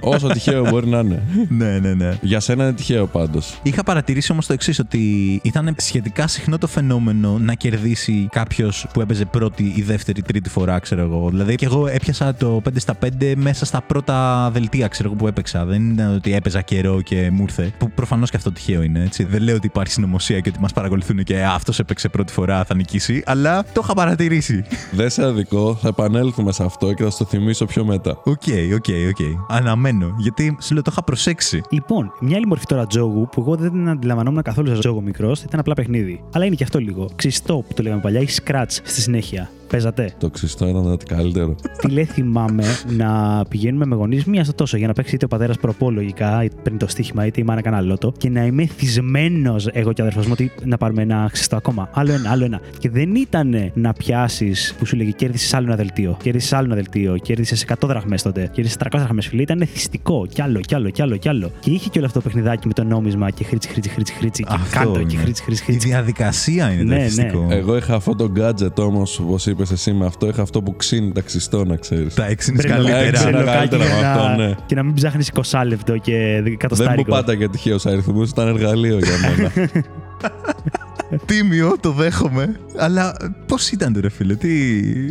[0.02, 1.24] Όσο τυχαίο μπορεί να είναι.
[1.60, 2.18] ναι, ναι, ναι.
[2.22, 3.60] Για σένα είναι τυχαίο πάντως.
[3.64, 5.00] Είχα παρατηρήσει όμως το εξής, ότι
[5.44, 10.80] ήταν σχετικά συχνό το φαινόμενο να κερδίσει κάποιος που έπαιζε πρώτη ή δεύτερη, τρίτη φορά,
[10.80, 11.30] ξέρω εγώ.
[11.30, 15.28] Δηλαδή, και εγώ έπιασα το 5 στα 5 μέσα στα πρώτα δελτία, ξέρω εγώ, που
[15.28, 15.66] έπαιξα.
[15.66, 17.72] Δεν είναι ότι έπαιζα καιρό και μου ήρθε.
[17.78, 19.24] Που προφανώς και αυτό τυχαίο είναι, έτσι.
[19.24, 22.76] Δεν λέω ότι υπάρχει συνωμοσία και ότι μας παρακολουθούν και αυτός έπαιξε πρώτη φορά, θα
[22.76, 23.24] νικήσει.
[23.26, 24.64] Αλλά το είχα παρατηρήσει.
[24.92, 28.12] Δεν σε αδικώ, θα επανέλθουμε σε αυτό και θα σου το θυμίσω πιο μετά.
[28.24, 28.44] OK,
[28.76, 29.48] OK, OK.
[29.48, 30.16] Αναμένω.
[30.18, 31.62] Γιατί σου λέω το είχα προσέξει.
[31.70, 35.44] Λοιπόν, μια άλλη μορφή τώρα τζόγου που εγώ δεν την αντιλαμβανόμουν καθόλου σαν τζόγο μικρός,
[35.44, 36.24] ήταν απλά παιχνίδι.
[36.34, 37.10] Αλλά είναι και αυτό λίγο.
[37.16, 39.50] Ξυστό που το λέγαμε παλιά ή scratch στη συνέχεια.
[39.70, 41.56] Παίζατε; Το ξυστό ήταν ότι καλύτερο.
[41.82, 42.64] Τι λέει, θυμάμαι
[42.98, 46.44] να πηγαίνουμε με γονείς μία στο τόσο για να παίξει είτε ο πατέρας προπό λογικά,
[46.44, 50.02] είτε πριν το στοίχημα, είτε η μάνα κανένα λότο και να είμαι εθισμένος εγώ και
[50.02, 51.90] ο αδερφός μου ότι να πάρουμε ένα ξυστό ακόμα.
[51.94, 52.60] Άλλο ένα, άλλο ένα.
[52.80, 56.76] Και δεν ήταν να πιάσεις που σου έλεγε κέρδισες άλλο ένα δελτίο, κέρδισες άλλο ένα
[56.76, 59.42] δελτίο, κέρδισες 100 δραχμές τότε, κέρδισες 300 δραχμές φίλε.
[59.42, 61.52] Ήταν εθιστικό κι άλλο, κι άλλο, κι άλλο, κι άλλο.
[61.60, 64.44] Και είχε και όλο αυτό το παιχνιδάκι με το νόμισμα και χρίτσι, χρίτσι, χρίτσι, χρίτσι.
[64.44, 65.22] Και Αυτό κάτω και είναι.
[65.24, 65.88] χρήτσι, χρήτσι, Η χρήτσι.
[65.88, 67.04] διαδικασία είναι Ναι, το ναι.
[67.04, 67.48] εθιστικό.
[67.50, 71.12] Εγώ είχα αυτό το gadget όμως, όπως είπες εσύ με αυτό, είχα αυτό που ξύνει
[71.12, 72.14] τα ξυστό, να ξέρεις.
[72.14, 73.08] Τα έξινε Μπρελο- καλύτερα.
[73.08, 74.56] Έξινα μπρελοκάκι καλύτερα για με να- αυτό, ναι.
[74.66, 77.04] Και να μην ψάχνεις 20 λεπτό και Δεν μου εκατοστάρικο.
[77.12, 79.52] πάτα για τυχαίους αριθμούς, ήταν εργαλείο για μένα.
[81.26, 82.60] Τίμιο, το δέχομαι.
[82.78, 83.14] Αλλά
[83.46, 84.50] πώς ήταν το ρε φίλε, τι.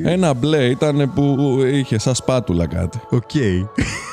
[0.05, 3.01] Ένα μπλε ήταν που είχε σαν σπάτουλα κάτι.
[3.11, 3.31] Οκ.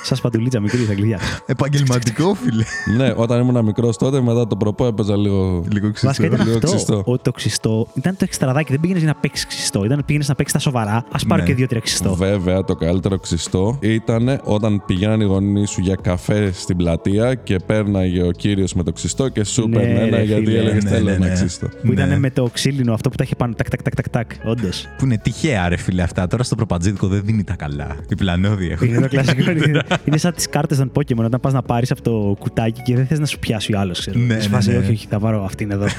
[0.03, 1.19] Σα παντουλίτσα μικρή στα κλειδιά.
[1.45, 2.63] Επαγγελματικό, φίλε.
[2.97, 5.63] ναι, όταν ήμουν μικρός τότε, μετά το προπό έπαιζα λίγο.
[5.71, 6.23] Λίγο Βασικά ξύστο.
[6.25, 6.67] ήταν λίγο αυτό.
[6.75, 7.01] ξυστό.
[7.05, 8.71] Ότι το ξυστό ήταν το εξτραδάκι.
[8.71, 9.83] Δεν πήγαινες για να παίξεις ξυστό.
[9.85, 10.95] Ήταν πήγαινες να παίξεις τα σοβαρά.
[10.95, 11.47] Α πάρω Ναι.
[11.47, 12.15] και δύο-τρία ξυστό.
[12.15, 17.59] Βέβαια, το καλύτερο ξυστό ήταν όταν πηγαίναν οι γονείς σου για καφέ στην πλατεία και
[17.65, 20.57] πέρναγε ο κύριος με το ξυστό και σου Ναι, παίρνε ένα ρε, γιατί φίλε.
[20.59, 21.33] έλεγες Ναι, θέλω ναι, ένα ναι.
[21.33, 21.67] ξύστο.
[21.85, 22.17] Που ήταν Ναι.
[22.19, 23.53] με το ξύλινο αυτό που τα είχε πάνω.
[23.53, 24.31] Τακ, τακ, τακ, τακ, τακ.
[24.43, 24.87] Όντως.
[24.97, 26.27] Που είναι τυχαία, ρε φίλε αυτά.
[26.27, 27.95] Τώρα στο προπατζίδικο δεν δίνει τα καλά.
[28.09, 28.85] Η πλανόδια έχω.
[28.85, 29.51] Είναι το κλασικό.
[29.51, 32.95] είναι- είναι σαν τις κάρτες των Pokémon όταν πας να πάρεις από το κουτάκι και
[32.95, 34.07] δεν θες να σου πιάσει ο άλλος.
[34.13, 34.77] Ναι, Σε ναι, φάση, ναι.
[34.77, 35.85] όχι, όχι, θα πάρω αυτήν εδώ.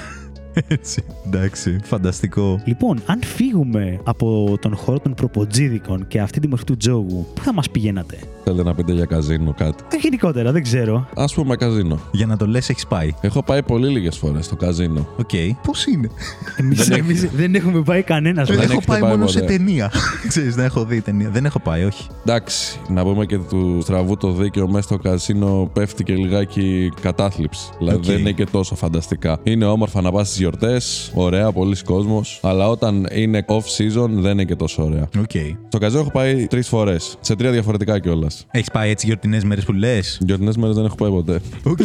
[0.68, 1.02] Έτσι.
[1.26, 2.62] Εντάξει, φανταστικό.
[2.64, 7.42] λοιπόν, αν φύγουμε από τον χώρο των προπατζίδικων και αυτή τη μορφή του τζόγου, πού
[7.42, 11.08] θα μας πηγαίνατε; Θέλετε να πείτε για καζίνο κάτι; Ε, Γενικότερα, δεν ξέρω.
[11.14, 11.98] Ας πούμε καζίνο.
[12.12, 13.10] Για να το λες, έχεις πάει.
[13.20, 15.06] Έχω πάει πολύ λίγες φορές στο καζίνο.
[15.16, 15.30] Οκ.
[15.66, 16.10] Πώς είναι;
[16.56, 18.48] Εμείς Δεν εμείς δεν έχουμε πάει κανένας.
[18.48, 19.56] Δεν έχω έχετε πάει πάει μόνο σε ποτέ.
[19.56, 19.90] ταινία.
[20.28, 21.28] Ξέρεις, να έχω δει ταινία.
[21.30, 22.06] Δεν έχω πάει, όχι.
[22.26, 27.68] Εντάξει, να πούμε και του στραβού το δίκαιο μέσα στο καζίνο πέφτει και λιγάκι κατάθλιψη.
[27.78, 28.04] Δηλαδή Οκ.
[28.04, 29.38] δεν είναι και τόσο φανταστικά.
[29.42, 32.38] Είναι όμορφα να πας στις γιορτές, ωραία, πολύς κόσμος.
[32.42, 35.08] Αλλά όταν είναι off season δεν είναι και τόσο ωραία.
[35.18, 35.30] Οκ.
[35.68, 37.16] Στο καζίνο έχω πάει τρεις φορές.
[37.20, 38.46] Σε τρία διαφορετικά κιόλας.
[38.50, 41.40] Έχεις πάει έτσι γιορτινές μέρες που λες; Γιορτινές μέρες δεν έχω πάει ποτέ.
[41.62, 41.78] Οκ.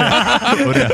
[0.68, 0.88] Ωραία.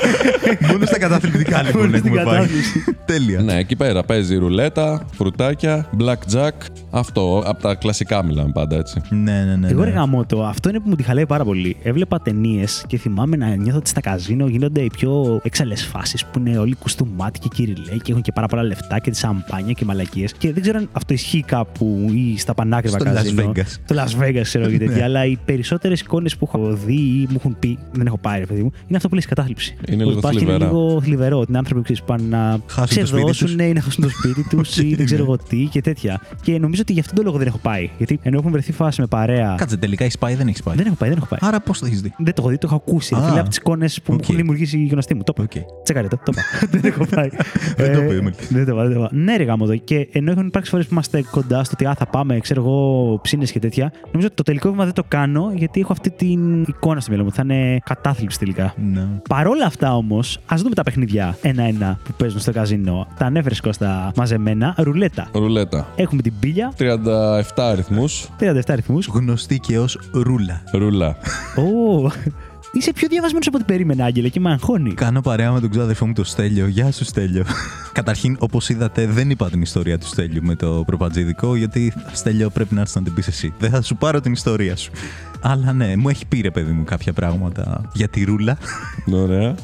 [0.70, 2.34] Μόνο στα καταθλιπτικά λοιπόν Μόνο στην έχουμε πάει.
[2.34, 2.84] κατάθλιψη.
[3.04, 3.40] Τέλεια.
[3.40, 6.50] ναι, εκεί πέρα παίζει ρουλέτα, φρουτάκια, blackjack.
[6.90, 9.00] Αυτό, από τα κλασικά μιλάμε πάντα έτσι.
[9.10, 9.68] Ναι, ναι, ναι.
[9.68, 9.84] Εγώ ναι.
[9.84, 11.76] ρε γαμώτο, αυτό είναι που μου τη χαλάει πάρα πολύ.
[11.82, 16.38] Έβλεπα ταινίες και θυμάμαι να νιώθω ότι στα καζίνο γίνονται οι πιο έξαλλε φάσεις που
[16.38, 19.84] είναι όλοι κουστούμάτοι και κυριλέ και έχουν και πάρα πολλά λεφτά και τη σαμπάνια και
[19.84, 20.32] μαλακίες.
[20.32, 23.52] Και δεν ξέρω αν αυτό ισχύει κάπου ή στα πανάκριβα Στο Las καζίνο.
[23.54, 23.66] Vegas.
[23.84, 25.04] Στο Las Vegas, ξέρω και τέτοια.
[25.04, 28.46] αλλά οι περισσότερες εικόνες που έχω δει ή μου έχουν πει, δεν έχω πάρει, ρε
[28.46, 29.76] παιδί μου, είναι αυτό που λέει κατάθλιψη.
[29.88, 30.64] Είναι Που λίγο υπάρχει θλιβερά.
[30.66, 31.38] λίγο θλιβερό.
[31.38, 33.66] Ότι είναι άνθρωποι που ξέρεις, πάνε να Χάσουν το σπίτι ξεδώσουν τους.
[33.66, 36.20] ή να χάσουν το σπίτι τους ή δεν ξέρω εγώ τι και τέτοια.
[36.42, 37.90] Και νομίζω ότι γι' αυτόν τον λόγο δεν έχω πάει.
[37.98, 39.54] Γιατί ενώ έχουν βρεθεί φάση με παρέα.
[39.58, 41.38] Κάτσε, τελικά έχεις πάει, δεν έχεις πάει; Δεν έχω πάει, δεν έχω πάει.
[41.42, 43.14] Άρα πώς το έχεις δει; Δεν το έχω δει, το έχω ακούσει.
[43.14, 43.18] Α.
[43.20, 44.24] ρε φίλε, από τις εικόνες που μου Οκ.
[44.24, 45.22] έχουν δημιουργήσει οι γνωστοί μου.
[45.22, 45.42] Το είπα.
[45.42, 45.82] Οκ.
[45.84, 46.42] Τσεκάρε το, το είπα.
[46.90, 47.28] δεν έχω πάει.
[47.76, 48.32] Δεν το Ε, είπε, Εμίλ.
[48.48, 49.08] Δεν το είπα, δεν το είπα.
[49.12, 49.76] Ναι, ρε γαμώτο.
[49.76, 53.18] Και ενώ έχουν υπάρξει φορές που είμαστε κοντά στο ότι α, θα πάμε, ξέρω εγώ,
[53.22, 56.62] ψήνεσαι και τέτοια, νομίζω ότι το τελικό βήμα δεν το κάνω γιατί έχω αυτή την
[56.62, 57.32] εικόνα στο μυαλό μου.
[57.32, 58.74] Θα είναι κατάθλιψη τελικά.
[58.92, 59.06] Ναι.
[59.28, 63.06] Παρόλα αυτά όμως, ας δούμε τα παιχνίδια ένα-ένα που παίζουν στο καζίνο.
[63.18, 64.74] Τα ανέφερες Κώστα μαζεμένα.
[64.78, 65.28] Ρουλέτα.
[65.32, 65.86] Ρουλέτα.
[65.96, 68.28] Έχουμε την μπίλια, 37 αριθμούς.
[68.38, 69.06] 37 αριθμούς.
[69.06, 70.62] Γνωστή και ως ρούλα.
[70.72, 71.16] Ρούλα.
[72.68, 74.94] Ω, Είσαι πιο διαβασμένος από ό,τι περίμενα, Άγγελε, και με αγχώνει.
[74.94, 76.66] Κάνω παρέα με τον ξάδερφό μου το Στέλιο.
[76.66, 77.44] Γεια σου, Στέλιο.
[77.92, 82.74] Καταρχήν, όπως είδατε, δεν είπα την ιστορία του Στέλιου με το προπατζίδικο, γιατί Στέλιο πρέπει
[82.74, 83.54] να έρθεις να την πεις εσύ.
[83.58, 84.90] Δεν θα σου πάρω την ιστορία σου.
[85.40, 88.58] Αλλά ναι, μου έχει πει ρε παιδί μου κάποια πράγματα για τη ρούλα.
[89.12, 89.54] Ωραία.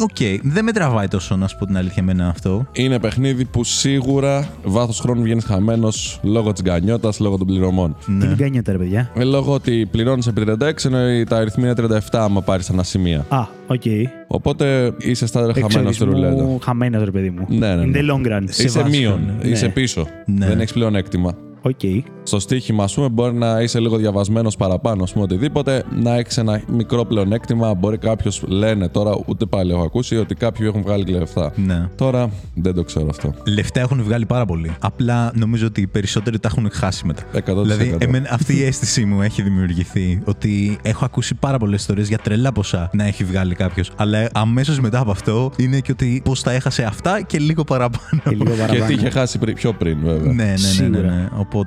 [0.00, 2.66] Οκ, δεν με τραβάει τόσο να σου πω την αλήθεια εμένα αυτό.
[2.72, 7.96] Είναι παιχνίδι που σίγουρα βάθος χρόνου βγαίνει χαμένος λόγω της γκανιότα, λόγω των πληρωμών.
[8.06, 8.26] Τι Ναι.
[8.26, 11.98] την κάνει τώρα, παιδιά; Ε, λόγω ότι πληρώνεις επί 36 ενώ τα αριθμοί είναι 37
[12.12, 13.24] άμα πάρεις ένα σημεία.
[13.28, 13.82] Α, οκ.
[14.26, 16.26] Οπότε είσαι στάνταρ χαμένος στη ρουλέτα.
[16.28, 17.46] Εξ ορισμού χαμένος, ρε παιδί μου.
[17.48, 18.00] Ναι, ναι, In ναι.
[18.00, 18.42] the long run.
[18.48, 19.48] Σε Είσαι βάζουν, μείον, ναι.
[19.48, 20.06] είσαι πίσω.
[20.26, 20.46] Ναι.
[20.46, 21.34] Δεν έχεις πλεονέκτημα.
[21.68, 22.04] Οκ.
[22.22, 26.36] Στο στοίχημα, ας πούμε, μπορεί να είσαι λίγο διαβασμένος παραπάνω, ας πούμε, οτιδήποτε, να έχεις
[26.38, 27.74] ένα μικρό πλεονέκτημα.
[27.74, 31.52] Μπορεί κάποιος, λένε τώρα, ούτε πάλι έχω ακούσει, ότι κάποιοι έχουν βγάλει και λεφτά.
[31.56, 31.88] Ναι.
[31.96, 33.34] Τώρα δεν το ξέρω αυτό.
[33.46, 34.70] Λεφτά έχουν βγάλει πάρα πολύ.
[34.80, 37.22] Απλά νομίζω ότι οι περισσότεροι τα έχουν χάσει μετά.
[37.32, 37.62] 100%.
[37.62, 42.18] Δηλαδή, εμένα, αυτή η αίσθηση μου έχει δημιουργηθεί ότι έχω ακούσει πάρα πολλές ιστορίες για
[42.18, 43.90] τρελά ποσά να έχει βγάλει κάποιος.
[43.96, 48.20] Αλλά αμέσως μετά από αυτό είναι και ότι πώς τα έχασε αυτά και λίγο παραπάνω.
[48.24, 48.72] Και λίγο παραπάνω.
[48.78, 50.32] Γιατί είχε χάσει πρι- πιο πριν, βέβαια.
[50.32, 51.00] ναι, ναι, ναι, ναι, Σίγουρα.
[51.00, 51.28] ναι.
[51.36, 51.57] Οπότε.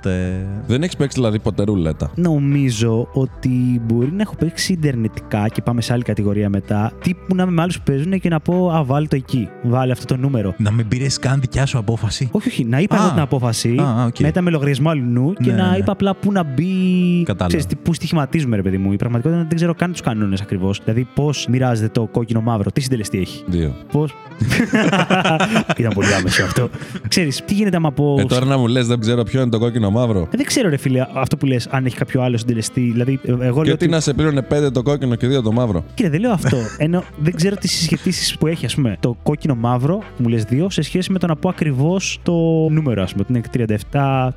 [0.67, 5.81] Δεν έχεις παίξει δηλαδή ποτέ ρουλέτα; Νομίζω ότι μπορεί να έχω παίξει ιντερνετικά και πάμε
[5.81, 6.91] σε άλλη κατηγορία μετά.
[7.01, 9.49] Τύπου να είμαι με άλλους που παίζουν και να πω Α, βάλει το εκεί.
[9.63, 10.53] Βάλε αυτό το νούμερο.
[10.57, 12.63] Να μην πήρες καν δικιά σου απόφαση; Όχι, όχι.
[12.65, 12.99] Να είπα Α.
[13.03, 14.19] εγώ την απόφαση, Α, οκ.
[14.19, 15.77] να ήταν με λογαριασμό αλλουνού και Ναι, να ναι, ναι.
[15.77, 16.65] είπα απλά πού να μπει.
[17.23, 17.47] Κατάλαβα.
[17.47, 18.91] Ξέρεις, τι- πού στοιχηματίζουμε, ρε παιδί μου.
[18.91, 20.81] Η πραγματικότητα είναι ότι δεν ξέρω καν τους κανόνες ακριβώς.
[20.83, 23.43] Δηλαδή, πώς μοιράζεται το κόκκινο μαύρο, τι συντελεστή έχει.
[23.47, 23.75] Δύο.
[23.91, 24.05] Πώ.
[25.77, 26.69] Ήταν πολύ άμεσο αυτό.
[27.07, 28.15] Ξέρεις, τι γίνεται άμα πω.
[28.19, 30.19] Ε, τώρα να μου λες, δεν ξέρω ποιο είναι το κόκκινο μαύρο.
[30.19, 32.81] Ε, δεν ξέρω, ρε φίλε, αυτό που λες, αν έχει κάποιο άλλο συντελεστή.
[32.81, 33.59] Δηλαδή, ε, εγώ Και λέω.
[33.59, 35.83] ότι ότι- να σε πλήρωνε 5 το κόκκινο και 2 το μαύρο.
[35.93, 36.57] Κύριε, δεν λέω αυτό.
[36.77, 40.45] Ενώ δεν ξέρω τις συσχετίσεις που έχει, ας πούμε, το κόκκινο μαύρο, που μου λες
[40.49, 42.33] 2, σε σχέση με το να πω ακριβώς το
[42.69, 43.67] νούμερο, ας πούμε, ότι είναι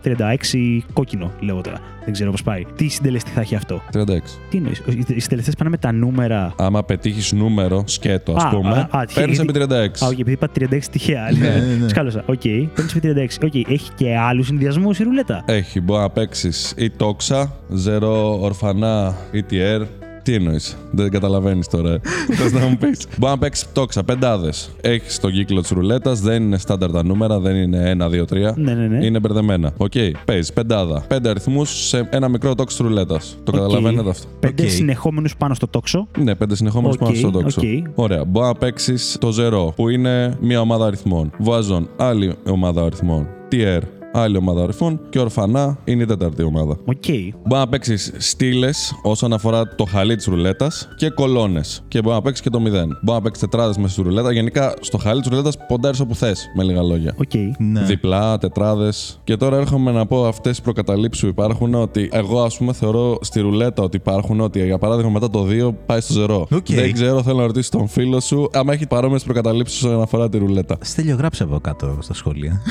[0.03, 1.79] 37-36 κόκκινο, λέω τώρα.
[2.05, 2.63] Δεν ξέρω πώς πάει.
[2.77, 4.39] Τι συντελεστή θα έχει αυτό; 36.
[4.51, 6.53] Τι εννοείς, Οι συντελεστές πάνε με τα νούμερα.
[6.57, 10.05] Άμα πετύχεις νούμερο, σκέτο, Α, ας πούμε, α, α, παίρνεις γιατί- επί 36.
[10.05, 11.29] Α, όχι, επειδή είπα 36 τυχαία.
[11.39, 11.89] Ναι, ναι, ναι.
[11.89, 12.23] Σκάλωσα.
[12.27, 12.41] Οκ,
[12.75, 13.45] παίρνεις με 36.
[13.45, 15.53] Οκ, έχει και άλλους συνδυασμούς η ρουλέτα.
[15.53, 17.53] Έχει, μπορεί να παίξεις ή τόξα,
[17.89, 18.03] 0
[18.41, 19.87] ορφανά tiers,
[20.23, 20.77] Τι εννοείς.
[20.91, 22.01] Δεν καταλαβαίνεις τώρα.
[22.39, 23.07] Θες να μου πεις.
[23.19, 24.71] Μπορεί να παίξεις τόξα, πεντάδες.
[24.81, 28.55] Έχεις τον κύκλο της ρουλέτας, δεν είναι στάνταρ τα νούμερα, δεν είναι 1, 2, 3.
[28.57, 29.07] Ναι, ναι, ναι.
[29.07, 29.73] Είναι μπερδεμένα.
[29.77, 30.11] OK, okay.
[30.25, 31.05] παίζεις πεντάδα.
[31.09, 33.39] Πέντε αριθμούς σε ένα μικρό τόξο της ρουλέτας.
[33.45, 33.63] Το Οκ.
[33.63, 34.27] καταλαβαίνετε αυτό.
[34.41, 34.69] Πέντε Οκ.
[34.69, 36.09] συνεχόμενους πάνω στο τόξο.
[36.19, 37.61] Ναι, πέντε συνεχόμενους Οκ, πάνω στο τόξο.
[37.61, 37.87] οκ.
[37.95, 38.25] Ωραία.
[38.25, 41.31] Μπορεί να παίξεις το ζερό, που είναι μία ομάδα αριθμών.
[41.39, 43.27] Voisins, άλλη ομάδα αριθμών.
[43.53, 43.81] Tiers,
[44.17, 45.01] άλλη ομάδα αριθμών.
[45.09, 46.77] Και ορφανά είναι η τέταρτη ομάδα.
[46.85, 47.05] Οκ.
[47.47, 51.85] Μπορεί να παίξεις στήλες όσον αφορά το χαλί της ρουλέτας και κολόνες.
[51.89, 52.61] Και μπορεί να παίξεις και το 0.
[53.03, 54.33] Μπορεί να παίξεις τετράδες μέσα στη ρουλέτα.
[54.33, 57.15] Γενικά στο χαλί της ρουλέτας ποντάρεις όπου θες, με λίγα λόγια.
[57.17, 57.35] Οκ.
[57.59, 57.81] Ναι.
[57.81, 59.21] Διπλά, τετράδες.
[59.25, 61.75] Και τώρα έρχομαι να πω αυτές τις προκαταλήψεις που υπάρχουν.
[61.75, 64.41] Ότι εγώ, ας πούμε, θεωρώ στη ρουλέτα ότι υπάρχουν.
[64.41, 66.57] Ότι για παράδειγμα μετά το 2 πάει στο 0.
[66.57, 66.67] Οκ.
[66.67, 70.39] Δεν ξέρω, θέλω να ρωτήσω τον φίλο σου άμα έχει παρόμοιες προκαταλήψεις όσον αφορά τη
[70.39, 70.77] ρουλέτα.
[70.81, 72.63] Στέλιο, γράψε εδώ κάτω στα σχόλια.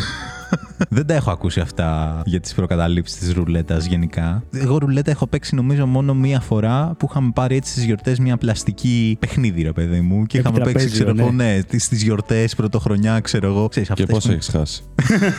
[0.89, 4.44] Δεν τα έχω ακούσει αυτά για τις προκαταλήψεις της ρουλέτας γενικά.
[4.52, 8.38] Εγώ ρουλέτα έχω παίξει νομίζω μόνο μία φορά που είχαμε πάρει έτσι στις γιορτές μια
[8.38, 10.26] πλαστική παιχνίδι, ρε παιδί μου.
[10.26, 11.62] Και είχαμε παίξει, Επιτραπέζιο, ξέρω εγώ, ναι.
[11.72, 13.68] ναι, στι γιορτές, πρωτοχρονιά, ξέρω εγώ.
[13.68, 14.84] Ξέρεις, Και αυτές πώς που- έχεις χάσει.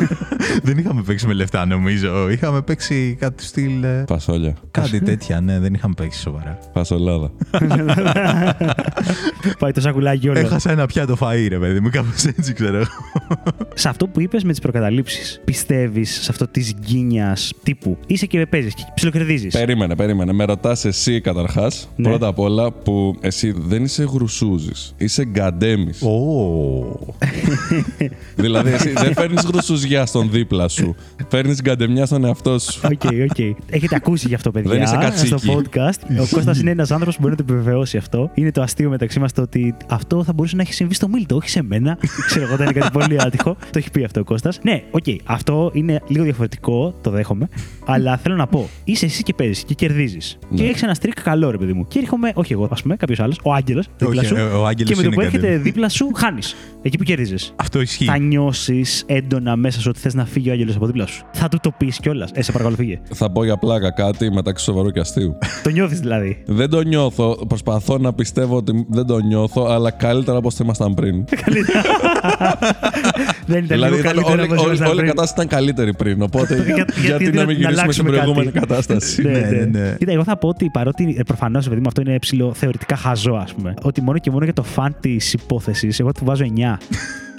[0.66, 2.31] Δεν είχαμε παίξει με λεφτά, νομίζω.
[2.31, 3.83] Είχαμε παίξει κάτι του στυλ.
[3.83, 4.55] ε, Φασόλια.
[4.70, 6.59] Κάτι τέτοια, ναι, δεν είχαμε παίξει σοβαρά.
[6.74, 7.31] Φασολάδα.
[9.59, 10.38] Πάει το σακουλάκι όλο.
[10.38, 12.87] Έχασα ένα πιάτο φαΐ, ρε παιδί μου, κάπως έτσι, ξέρω εγώ.
[13.74, 15.04] Σε αυτό που είπες με τις προκαταλήψεις,
[15.45, 17.99] πιστεύεις σε αυτό της γκίνιας τύπου.
[18.07, 19.53] Είσαι και παίζεις και ψιλοκερδίζεις.
[19.53, 20.33] Περίμενε, περίμενε.
[20.33, 22.09] Με ρωτάς εσύ καταρχάς, Ναι.
[22.09, 24.95] πρώτα απ' όλα, που εσύ δεν είσαι γρουσούζης.
[24.97, 25.90] Είσαι γκαντέμης.
[26.01, 27.14] Ω.
[27.99, 28.09] Ναι.
[28.45, 30.95] δηλαδή, εσύ δεν φέρνεις γρουσουζιά στον δίπλα σου.
[31.29, 32.81] Φέρνεις γκαντεμιά στον εαυτό σου.
[32.85, 33.57] OK, OK.
[33.71, 34.71] Έχετε ακούσει γι' αυτό, παιδιά.
[34.71, 35.27] Δεν είσαι κατσίκι.
[35.38, 36.19] Στο podcast.
[36.21, 38.31] Ο Κώστας είναι ένας άνθρωπος που μπορεί να το επιβεβαιώσει αυτό.
[38.35, 41.37] Είναι το αστείο μεταξύ μας το ότι αυτό θα μπορούσε να έχει συμβεί στο Μίλτο,
[41.37, 41.99] όχι σε μένα.
[42.27, 43.57] Ξέρω εγώ, ήταν κάτι πολύ άτυχο.
[43.61, 44.59] Το έχει πει αυτό ο Κώστας.
[44.62, 45.04] Ναι, οκ.
[45.24, 47.48] Αυτό είναι λίγο διαφορετικό, το δέχομαι.
[47.87, 50.38] αλλά θέλω να πω, είσαι εσύ και παίζεις και κερδίζεις.
[50.48, 50.57] Ναι.
[50.57, 51.87] Και έχεις ένα streak καλό, ρε παιδί μου.
[51.88, 54.37] Και έρχομαι, όχι εγώ, ας πούμε, κάποιος άλλος, ο Άγγελος, δίπλα Όχι, σου.
[54.54, 55.62] ο- ο Άγγελος και με το είναι που έρχεται κατέβη.
[55.62, 56.54] δίπλα σου, χάνεις.
[56.83, 57.35] Εκεί που κερδίζει.
[57.57, 58.04] Αυτό ισχύει.
[58.04, 61.24] Θα νιώσεις έντονα μέσα σου ότι θες να φύγει ο Άγγελος από δίπλα σου.
[61.33, 62.30] Θα του το πεις κιόλας.
[62.35, 63.00] Ε, σε παρακαλώ, φύγε.
[63.14, 65.38] Θα πω για πλάκα κάτι μεταξύ σοβαρού και αστείου.
[65.64, 66.42] το νιώθεις δηλαδή.
[66.46, 67.38] δεν το νιώθω.
[67.48, 71.24] Προσπαθώ να πιστεύω ότι δεν το νιώθω, αλλά καλύτερα από όσο ήμασταν πριν.
[73.46, 74.46] Δεν ήταν δηλαδή, λίγο ήταν καλύτερα
[74.88, 75.14] όλη, όπως όλη, ήμασταν όλη η πριν.
[75.14, 76.23] κατάσταση ήταν καλύτερη πριν.
[76.23, 78.66] Οπότε, Για- γιατί, γιατί να να- μην να γυρίσουμε στην αλλάξουμε προηγούμενη κάτι.
[78.66, 79.23] κατάσταση.
[79.23, 79.49] Ναι, Ναι, ναι.
[79.57, 79.94] ναι, ναι.
[79.99, 83.55] Κοίτα, εγώ θα πω ότι παρότι προφανώς παιδί μου αυτό είναι ψηλό θεωρητικά χαζό, ας
[83.55, 83.75] πούμε.
[83.83, 86.79] Ότι μόνο και μόνο για το φαν της υπόθεσης, εγώ του βάζω 9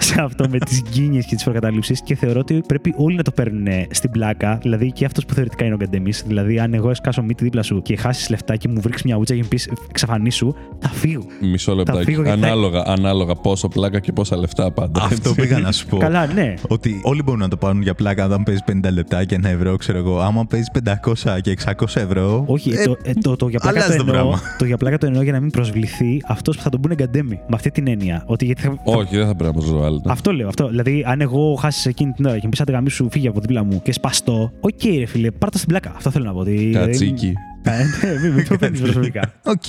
[0.06, 3.30] σε αυτό με τις γκίνιες και τις προκαταλήψει και θεωρώ ότι πρέπει όλοι να το
[3.30, 4.58] παίρνουν στην πλάκα.
[4.62, 6.24] Δηλαδή και αυτός που θεωρητικά είναι ο Γκαντεμής.
[6.26, 9.34] Δηλαδή, αν εγώ εσκάσω μύτη δίπλα σου και χάσεις λεφτά και μου βρεις μια ούτσα
[9.34, 11.22] και μου πεις εξαφανίσου, θα φύγω.
[11.40, 12.04] Μισό λεπτάκι.
[12.04, 15.02] φύγω γιατί θα- Ανάλογα, ανάλογα πόσο πλάκα και πόσα λεφτά πάντα.
[15.02, 15.34] Αυτό έτσι.
[15.34, 15.96] πήγα να σου πω.
[15.96, 16.54] Καλά, ναι.
[16.68, 19.76] Ότι όλοι μπορούν να το πάρουν για πλάκα όταν παίζει 50 λεπτά και ένα ευρώ,
[19.76, 20.20] ξέρω εγώ.
[20.20, 22.44] Άμα παίζει 500 και 600 ευρώ.
[22.46, 24.48] Όχι, ε, το, ε, το, το, για πλάκα αλλάζεις το, το εννοώ, πράγμα.
[24.58, 27.34] το για πλάκα το εννοώ για να μην προσβληθεί αυτός που θα τον πούνε γκαντέμι.
[27.48, 28.22] Με αυτή την έννοια.
[28.26, 29.62] Ότι γιατί θα, θα- Όχι, δεν θα πρέπει να
[30.02, 30.12] προσβάλλεται.
[30.12, 30.48] Αυτό λέω.
[30.48, 30.68] Αυτό.
[30.68, 33.64] Δηλαδή, αν εγώ χάσεις εκείνη την ώρα και μου πει άντε σήκω φύγε από δίπλα
[33.64, 35.92] μου και σπαστώ, οκ, ρε φίλε, πάρ' το στην πλάκα.
[35.96, 36.38] Αυτό θέλω να πω.
[36.38, 37.34] Ότι, Κατσίκι.
[37.68, 39.32] Ε, ναι, μην, μην το παίρνει προσωπικά.
[39.44, 39.62] Οκ,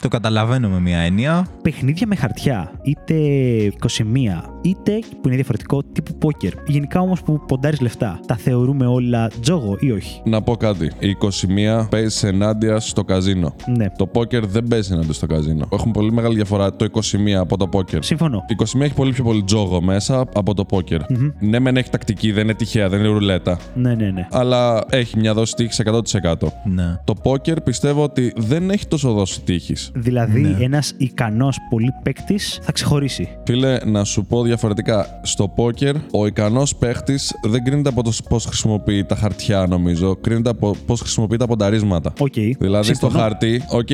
[0.00, 1.46] το καταλαβαίνω με μια έννοια.
[1.62, 3.14] Παιχνίδια με χαρτιά, είτε
[3.80, 3.88] 21,
[4.62, 6.52] είτε που είναι διαφορετικό τύπου πόκερ.
[6.66, 10.90] Γενικά όμως που ποντάρεις λεφτά, τα θεωρούμε όλα τζόγο ή όχι; Να πω κάτι.
[10.98, 11.16] Η
[11.80, 13.54] 21 παίζεις ενάντια στο καζίνο.
[13.76, 15.68] Ναι, Το πόκερ δεν παίζεις ενάντια στο καζίνο.
[15.72, 17.00] Έχουν πολύ μεγάλη διαφορά το 21
[17.38, 18.02] από το πόκερ.
[18.02, 18.44] συμφωνώ.
[18.48, 21.00] Η 21 έχει πολύ πιο πολύ τζόγο μέσα από το πόκερ.
[21.38, 23.58] Ναι, μεν έχει τακτική, δεν είναι τυχαία, δεν είναι ρουλέτα.
[23.74, 24.26] Ναι, ναι, ναι.
[24.30, 26.34] Αλλά έχει μια δόση τύχης 100%.
[26.64, 26.96] Ναι.
[27.04, 29.90] Το πόκερ πιστεύω ότι δεν έχει τόσο δόση τύχης.
[29.94, 30.56] Δηλαδή, Ναι.
[30.64, 33.28] ένας ικανός πολύ παίκτης θα ξεχωρίσει.
[33.46, 35.20] Φίλε, να σου πω διαφορετικά.
[35.22, 40.16] Στο πόκερ, ο ικανός παίχτης δεν κρίνεται από το πώς χρησιμοποιεί τα χαρτιά, νομίζω.
[40.16, 42.12] Κρίνεται από πώς χρησιμοποιεί τα πονταρίσματα.
[42.18, 42.32] Οκ.
[42.58, 43.18] Δηλαδή στο συμφωνώ.
[43.22, 43.88] χαρτί, οκ,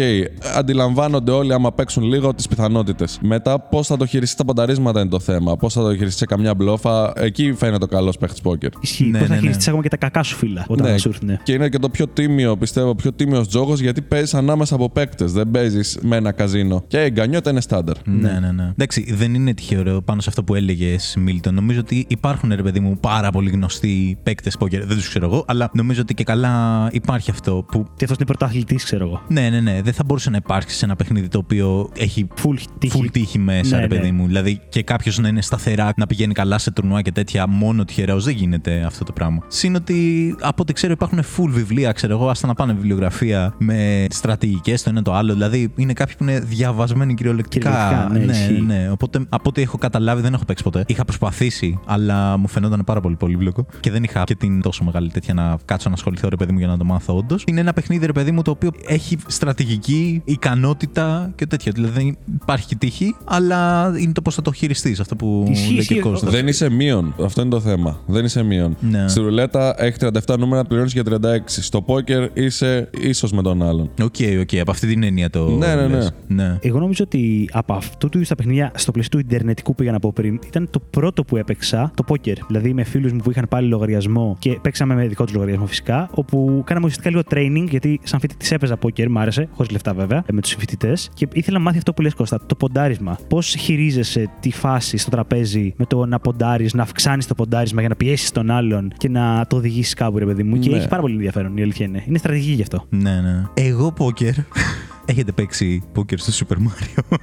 [0.56, 3.18] αντιλαμβάνονται όλοι άμα παίξουν λίγο τις πιθανότητες.
[3.22, 5.56] Μετά πώς θα το χειριστεί τα πονταρίσματα είναι το θέμα.
[5.56, 7.12] Πώς θα το χειριστεί σε καμιά μπλόφα.
[7.16, 8.70] Εκεί φαίνεται ο καλός παίχτης πόκερ.
[8.80, 9.04] Ισχύει.
[9.04, 9.40] Ναι, Πώς θα ναι, ναι.
[9.40, 11.38] χειριστείς ακόμα και τα κακά σου φύλλα όταν θα σου έρθουν.
[11.42, 15.33] Και είναι και το πιο τίμιο, πιστεύω, πιο τίμιο τζόγος γιατί παίζεις ανάμεσα από παίκτες.
[15.33, 16.85] Δεν παίζεις με ένα καζίνο.
[16.87, 17.96] Και η γκανιότα είναι στάνταρ.
[18.05, 18.68] Ναι, ναι, ναι.
[18.70, 21.55] Εντάξει, δεν είναι τυχαίο πάνω σε αυτό που έλεγες, Μίλτον.
[21.55, 24.85] Νομίζω ότι υπάρχουν, ρε παιδί μου, πάρα πολύ γνωστοί παίκτες πόκερ.
[24.87, 27.83] Δεν τους ξέρω εγώ, αλλά νομίζω ότι και καλά υπάρχει αυτό που.
[27.96, 29.22] Και αυτός είναι πρωταθλητής, ξέρω εγώ.
[29.29, 29.81] Ναι, ναι, ναι.
[29.83, 33.00] Δεν θα μπορούσε να υπάρξει σε ένα παιχνίδι το οποίο έχει Full τύχη.
[33.05, 34.12] full τύχη μέσα, Ναι, ρε παιδί ναι.
[34.12, 34.26] μου.
[34.26, 38.24] Δηλαδή και κάποιος να είναι σταθερά, να πηγαίνει καλά σε τουρνουά και τέτοια, μόνο τυχερός.
[38.24, 39.42] Δεν γίνεται αυτό το πράγμα.
[39.48, 44.06] Συν ότι από ό,τι ξέρω υπάρχουν full βιβλία, ξέρω εγώ, άστα να πάνε βιβλιογραφία με
[44.10, 45.32] στρατηγικές το ένα το άλλο.
[45.32, 47.70] Δηλαδή είναι κάποιοι που είναι διαβασμένοι κυριολεκτικά.
[47.70, 48.62] Κυριολεκτικά, ναι, ναι, ισχύει.
[48.62, 48.88] ναι.
[48.90, 50.84] Οπότε από ό,τι έχω καταλάβει δεν έχω παίξει ποτέ.
[50.86, 55.10] Είχα προσπαθήσει, αλλά μου φαινόταν πάρα πολύ πολύπλοκο και δεν είχα και την τόσο μεγάλη
[55.10, 57.44] τέτοια να κάτσω να ασχοληθώ ρε παιδί μου για να το μάθω όντως.
[57.46, 61.72] Είναι ένα παιχνίδι ρε παιδί μου το οποίο έχει στρατηγική, ικανότητα και τέτοια.
[61.74, 65.66] Δηλαδή δεν υπάρχει και τύχη, αλλά είναι το πώς θα το χειριστείς αυτό που Ισχύει,
[65.66, 65.98] λέει και ισχύει.
[66.08, 66.30] Κώστας.
[66.32, 67.14] Δεν είσαι μείον.
[67.24, 68.00] Αυτό είναι το θέμα.
[68.06, 68.76] Δεν είσαι μείον.
[68.80, 69.08] Ναι.
[69.08, 71.16] Στη ρουλέτα έχει 37 νούμερα, πληρώνεις για 36.
[71.46, 73.90] Στο πόκερ είσαι ίσως με τον άλλον.
[74.02, 75.51] OK, OK, από αυτή την έννοια το.
[75.51, 75.88] Ναι, ναι, ναι.
[75.88, 76.12] λες.
[76.27, 76.59] ναι.
[76.61, 79.99] Εγώ νομίζω ότι από αυτού του είδους τα παιχνίδια, στο πλαίσιο του Ιντερνετικού πήγα να
[79.99, 82.37] πω πριν, ήταν το πρώτο που έπαιξα το πόκερ.
[82.46, 86.11] Δηλαδή με φίλους μου που είχαν πάλι λογαριασμό και παίξαμε με δικό τους λογαριασμό φυσικά,
[86.14, 90.25] όπου κάναμε ουσιαστικά λίγο training, γιατί σαν φοιτητής έπαιζα πόκερ, μ' άρεσε, χωρίς λεφτά βέβαια,
[90.33, 90.92] με τους συμφοιτητές.
[91.14, 93.18] Και ήθελα να μάθω αυτό που λες Κώστα, το ποντάρισμα.
[93.29, 97.88] Πώς χειρίζεσαι τη φάση στο τραπέζι με το να ποντάρεις, να αυξάνεις το ποντάρισμα για
[97.88, 100.59] να πιέσεις τον άλλον και να το οδηγήσεις κάπου, ρε παιδί μου.
[100.59, 100.77] Και Ναι.
[100.77, 102.03] έχει πάρα πολύ ενδιαφέρον, η αλήθεια είναι.
[102.09, 102.85] Είναι στρατηγική γι' αυτό.
[103.00, 103.42] Ναι, ναι.
[103.54, 104.34] Εγώ πόκερ.
[105.04, 107.16] Έχετε παίξει πόκερ στο Super Mario.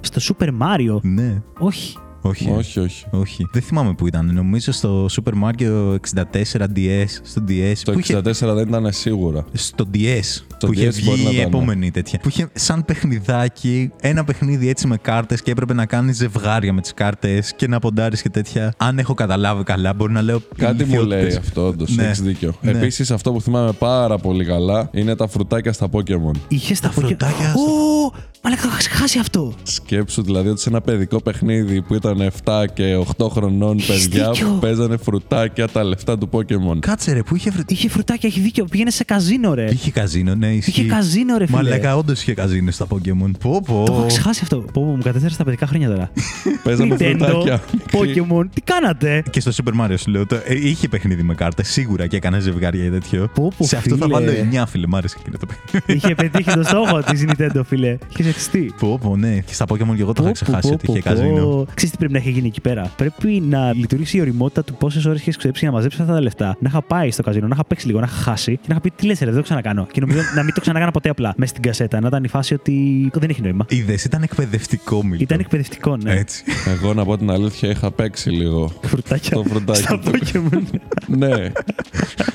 [0.00, 1.42] Στο Super Mario, ναι.
[1.58, 1.98] όχι.
[2.22, 2.50] Όχι.
[2.50, 3.04] Όχι, όχι.
[3.10, 3.48] Όχι.
[3.52, 4.30] Δεν θυμάμαι που ήταν.
[4.34, 7.04] Νομίζω στο Super Mario 64 DS.
[7.22, 7.72] Στο DS.
[7.84, 9.44] Το που είχε- 64 δεν ήταν σίγουρα.
[9.52, 10.20] Στο DS.
[10.56, 11.56] Στο που είχε DS μπορεί βγει να η ήταν, ναι.
[11.56, 12.18] επόμενη τέτοια.
[12.18, 16.80] Που είχε σαν παιχνιδάκι ένα παιχνίδι έτσι με κάρτες και έπρεπε να κάνει ζευγάρια με
[16.80, 18.72] τις κάρτες και να ποντάρεις και τέτοια.
[18.76, 20.40] Αν έχω καταλάβει καλά, μπορεί να λέω.
[20.56, 21.22] Κάτι μου ηλικιότητες.
[21.28, 21.96] λέει αυτό, όντως.
[21.96, 22.04] Ναι.
[22.04, 22.54] Έχεις δίκιο.
[22.60, 22.70] Ναι.
[22.70, 26.32] Επίσης, αυτό που θυμάμαι πάρα πολύ καλά είναι τα φρουτάκια στα Pokémon.
[26.48, 28.48] Είχες τα φρουτάκια στο- Ω!
[28.48, 29.54] Μαλάκα, το είχα ξεχάσει αυτό.
[29.62, 34.30] Σκέψου δηλαδή ότι σε ένα παιδικό παιχνίδι που ήταν 7 και 8 χρονών Έχεις παιδιά
[34.30, 34.48] δίκιο.
[34.48, 36.78] που παίζανε φρουτάκια τα λεφτά του Pokémon.
[36.80, 37.62] Κάτσε ρε, που είχε βρει.
[37.68, 38.64] Είχε φρουτάκια, έχει δίκιο.
[38.64, 39.70] Πήγαινε σε καζίνο, ρε.
[39.70, 40.70] Είχε καζίνο, ναι, ισχύει.
[40.80, 41.56] Είχε καζίνο, ρε φίλε.
[41.62, 43.30] Μαλάκα, όντως είχε καζίνο στα Pokémon.
[43.40, 43.82] Πω, πω.
[43.86, 44.56] Το είχα ξεχάσει αυτό.
[44.56, 46.10] Πω, πω, μου κατέθεσε τα παιδικά χρόνια τώρα.
[46.64, 47.62] Παίζαμε Nintendo, φρουτάκια.
[47.92, 51.68] Pokémon, τι κάνατε; Και στο Super Mario σου λέω, το, ε, είχε παιχνίδι με κάρτες
[51.68, 53.28] σίγουρα και έκανε ζευγάρια ή τέτοιο.
[53.34, 54.14] Πω, πω, Σε αυτό θα φίλε.
[54.18, 54.30] βάλω
[54.62, 56.00] 9 φίλε, μ' άρεσε εκείνο το παιχνίδι.
[56.04, 57.98] Είχε πετύχει το στόχο της Nintendo, φίλε.
[58.16, 58.72] Είχε ζεστεί.
[58.78, 59.38] Πω, πω, ναι.
[59.38, 61.66] Και στα Pokémon και εγώ το είχα ξεχάσει ότι είχε καζίνο.
[61.74, 65.04] Ξέρετε τι πρέπει να έχει γίνει εκεί πέρα; Πρέπει να λειτουργήσει η οριμότητα του πόσες
[65.04, 66.46] ώρες έχει ξέψει για να μαζέψεις αυτά τα λεφτά.
[66.60, 68.80] Να είχα πάει στο καζίνο, να είχα παίξει λίγο, να είχα χάσει και να είχα
[68.80, 69.86] πει τι λες, ρε, δεν το ξανακάνω.
[69.92, 72.00] Και νομίζω να μην το ξανακάνω ποτέ απλά μέσα στην κασέτα.
[72.00, 73.64] Να ήταν η φάση ότι δεν έχει νόημα.
[73.68, 75.18] Είδε, ήταν εκπαιδευτικό μιλό.
[75.22, 76.12] Ήταν εκπαιδευτικό, ναι.
[76.14, 76.44] Έτσι.
[76.66, 78.72] Εγώ να πω την αλήθεια, είχα παίξει λίγο.
[78.82, 79.30] Φρουτάκια.
[79.36, 80.10] Το φρουτάκι Στα του.
[80.10, 80.62] Pokémon.
[81.06, 81.28] ναι.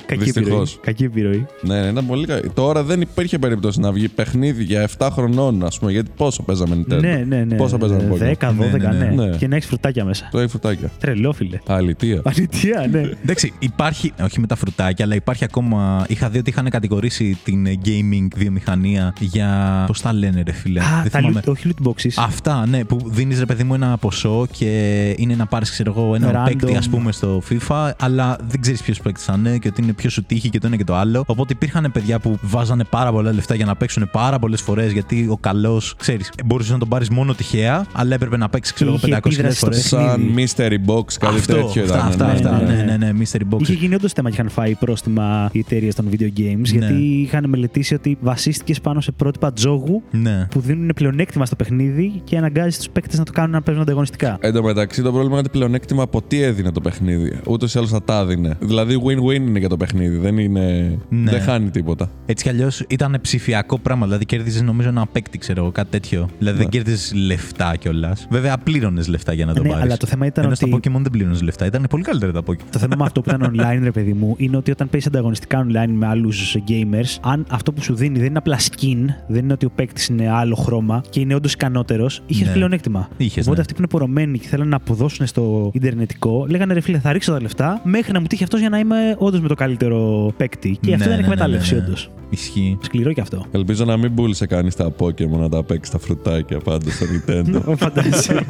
[0.06, 0.34] Κακή Δυστυχώς.
[0.34, 0.68] επιρροή.
[0.82, 1.46] Κακή επιρροή.
[1.62, 2.50] Ναι, ναι, ήταν πολύ καλή.
[2.54, 5.98] Τώρα δεν υπήρχε περίπτωση να βγει παιχνίδι για 7 χρονών, ας πούμε.
[5.98, 7.56] Γιατί πόσο παίζαμε Nintendo; Ναι, ναι, ναι.
[7.56, 9.26] Πόσο παίζαμε Pokémon; 10, 12, Ναι, ναι, ναι.
[9.26, 9.38] ναι.
[9.38, 10.28] Και να έχεις φρουτάκια μέσα.
[10.32, 10.92] Το έχει φρουτάκια.
[11.00, 11.60] Τρελό, φίλε.
[11.68, 12.22] Αλητία.
[12.24, 13.00] Αλήθεια, ναι.
[13.24, 16.06] Εντάξει, υπάρχει, όχι με τα φρουτάκια, αλλά υπάρχει ακόμα.
[16.08, 19.84] Είχα δει ότι είχαν κατηγορήσει την ε, gaming βιομηχανία για.
[19.88, 20.80] Πώς τα λένε, ρε φίλε.
[20.80, 21.42] Α, δεν τα θυμάμαι.
[21.46, 22.10] loot, όχι loot boxes.
[22.16, 24.70] Αυτά, ναι, που δίνεις ρε παιδί μου ένα ποσό και
[25.18, 26.46] είναι να πάρεις, ξέρω εγώ, ένα Random.
[26.46, 29.94] παίκτη, ας πούμε, στο FIFA, αλλά δεν ξέρεις ποιος παίκτης θα είναι και ότι είναι
[29.94, 31.24] ποιο σου τύχει και το ένα και το άλλο.
[31.26, 35.28] Οπότε υπήρχαν παιδιά που βάζανε πάρα πολλά λεφτά για να παίξουν πάρα πολλές φορές γιατί
[35.30, 39.00] ο καλός, ξέρεις, μπορούσες να τον πάρεις μόνο τυχαία, αλλά έπρεπε να παίξεις, ξέρω εγώ,
[39.04, 39.78] Είχε 500 επίδραση στο φορέ.
[39.80, 42.00] Σαν mystery box, κάτι Αυτό, τέτοιο αυτά, ήταν.
[42.08, 42.74] αυτά, ναι, αυτά, ναι.
[42.74, 43.62] ναι, ναι, ναι, mystery box.
[43.62, 46.78] Είχε γίνει όντως θέμα και είχαν φάει πρόστιμα οι εταιρείες των video games, Ναι.
[46.78, 50.48] γιατί είχαν μελετήσει ότι βασίστηκες πάνω σε πρότυπα τζόγου Ναι.
[50.50, 54.38] που δίνουν πλεονέκτημα στο παιχνίδι και αναγκάζεις τους παίκτες να το κάνουν να παίζουν ανταγωνιστικά.
[54.40, 57.40] Εν τω μεταξύ, το πρόβλημα είναι ότι πλεονέκτημα από τι έδινε το παιχνίδι.
[57.48, 58.58] Ούτως ή άλλως θα τα έδινε.
[58.60, 60.18] Δηλαδή, win-win είναι για το παιχνίδι.
[60.18, 60.98] Δεν, είναι...
[61.10, 61.32] Ναι.
[61.32, 62.10] δεν χάνει τίποτα.
[62.26, 64.06] Έτσι κι αλλιώς ήταν ψηφιακό πράγμα.
[64.06, 66.30] Δηλαδή κέρδιζες νομίζω ένα παίκτη, ξέρω εγώ, κάτι τέτοιο.
[66.40, 66.78] Δηλαδή δεν Ναι.
[66.78, 68.28] κέρδιζες λεφτά κιόλας.
[68.30, 69.84] Βέβαια, πλήρωνε λεφτά για να το Ναι, πάρεις.
[69.84, 71.66] αλλά το θέμα ήταν Ενώ ότι- στα Pokémon δεν πλήρωνες λεφτά.
[71.66, 72.66] Ήταν πολύ καλύτερα τα Pokémon.
[72.72, 75.66] Το θέμα με αυτό που ήταν online, ρε παιδί μου, είναι ότι όταν παίζεις ανταγωνιστικά
[75.66, 79.54] online με άλλους gamers, αν αυτό που σου δίνει δεν είναι απλά skin, δεν είναι
[79.54, 82.54] ότι ο παίκτης είναι άλλο χρώμα και είναι όντως ικανότερος, είχες Ναι.
[82.54, 83.10] πλεονέκτημα.
[83.18, 83.62] Είχες, Οπότε ναι.
[83.62, 87.32] αυτοί που είναι πορωμένοι και θέλουν να αποδώσουν στο Ιντερνετικό, λέγανε ρε φίλε, θα ρίξω
[87.32, 90.70] τα λεφτά μέχρι να μου τύχει αυτός για να είμαι όντως με το καλύτερο παίκτη.
[90.70, 91.86] Και αυτό Ναι, ήταν ναι, ναι, εκμετάλλευση, ναι, ναι.
[91.86, 92.10] όντως.
[92.30, 92.78] Ισχύει.
[92.82, 93.46] Σκληρό κι αυτό.
[93.52, 97.62] Ελπίζω να μην πούλησε κανείς τα Pokémon να τα παίξει τα φρουτάκια πάντα στο Nintendo.
[97.78, 98.46] Φαντάζεσαι.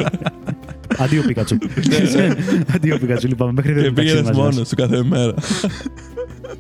[0.98, 1.58] Αντίο Πίκατσου.
[2.76, 3.52] Αντίο Πίκατσου, λυπάμαι.
[3.52, 4.54] Μέχρι και δεν πήγαινε μαζί μας.
[4.54, 5.34] μόνος του κάθε μέρα.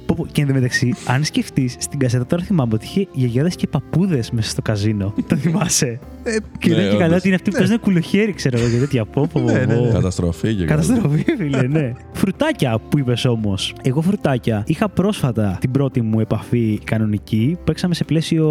[0.05, 4.31] Πω, πω, Και εντωμεταξύ, αν σκεφτείς, στην κασέτα τώρα θυμάμαι ότι είχε γιαγιάδες και παππούδες
[4.31, 5.13] μέσα στο καζίνο.
[5.27, 7.17] Το θυμάσαι; Ε, Και Ναι, δεν και καλά όντως.
[7.17, 9.05] ότι είναι αυτοί που παίζουν κουλοχέρι, ξέρω εγώ και τέτοια.
[9.05, 9.75] Πω, πω, πω, Ναι, ναι, ναι.
[9.75, 9.89] πω.
[9.93, 11.93] Καταστροφή και Καταστροφή, φίλε, ναι.
[12.13, 13.73] φρουτάκια που είπες όμως.
[13.81, 14.63] Εγώ φρουτάκια.
[14.67, 17.57] Είχα πρόσφατα την πρώτη μου επαφή κανονική.
[17.63, 18.45] Παίξαμε σε πλαίσιο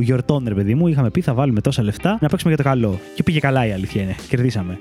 [0.00, 0.86] γιορτών, ρε παιδί μου.
[0.88, 2.98] Είχαμε πει θα βάλουμε τόσα λεφτά να παίξουμε για το καλό.
[3.14, 4.14] Και πήγε καλά η αλήθεια είναι.
[4.28, 4.76] Κερδίσαμε.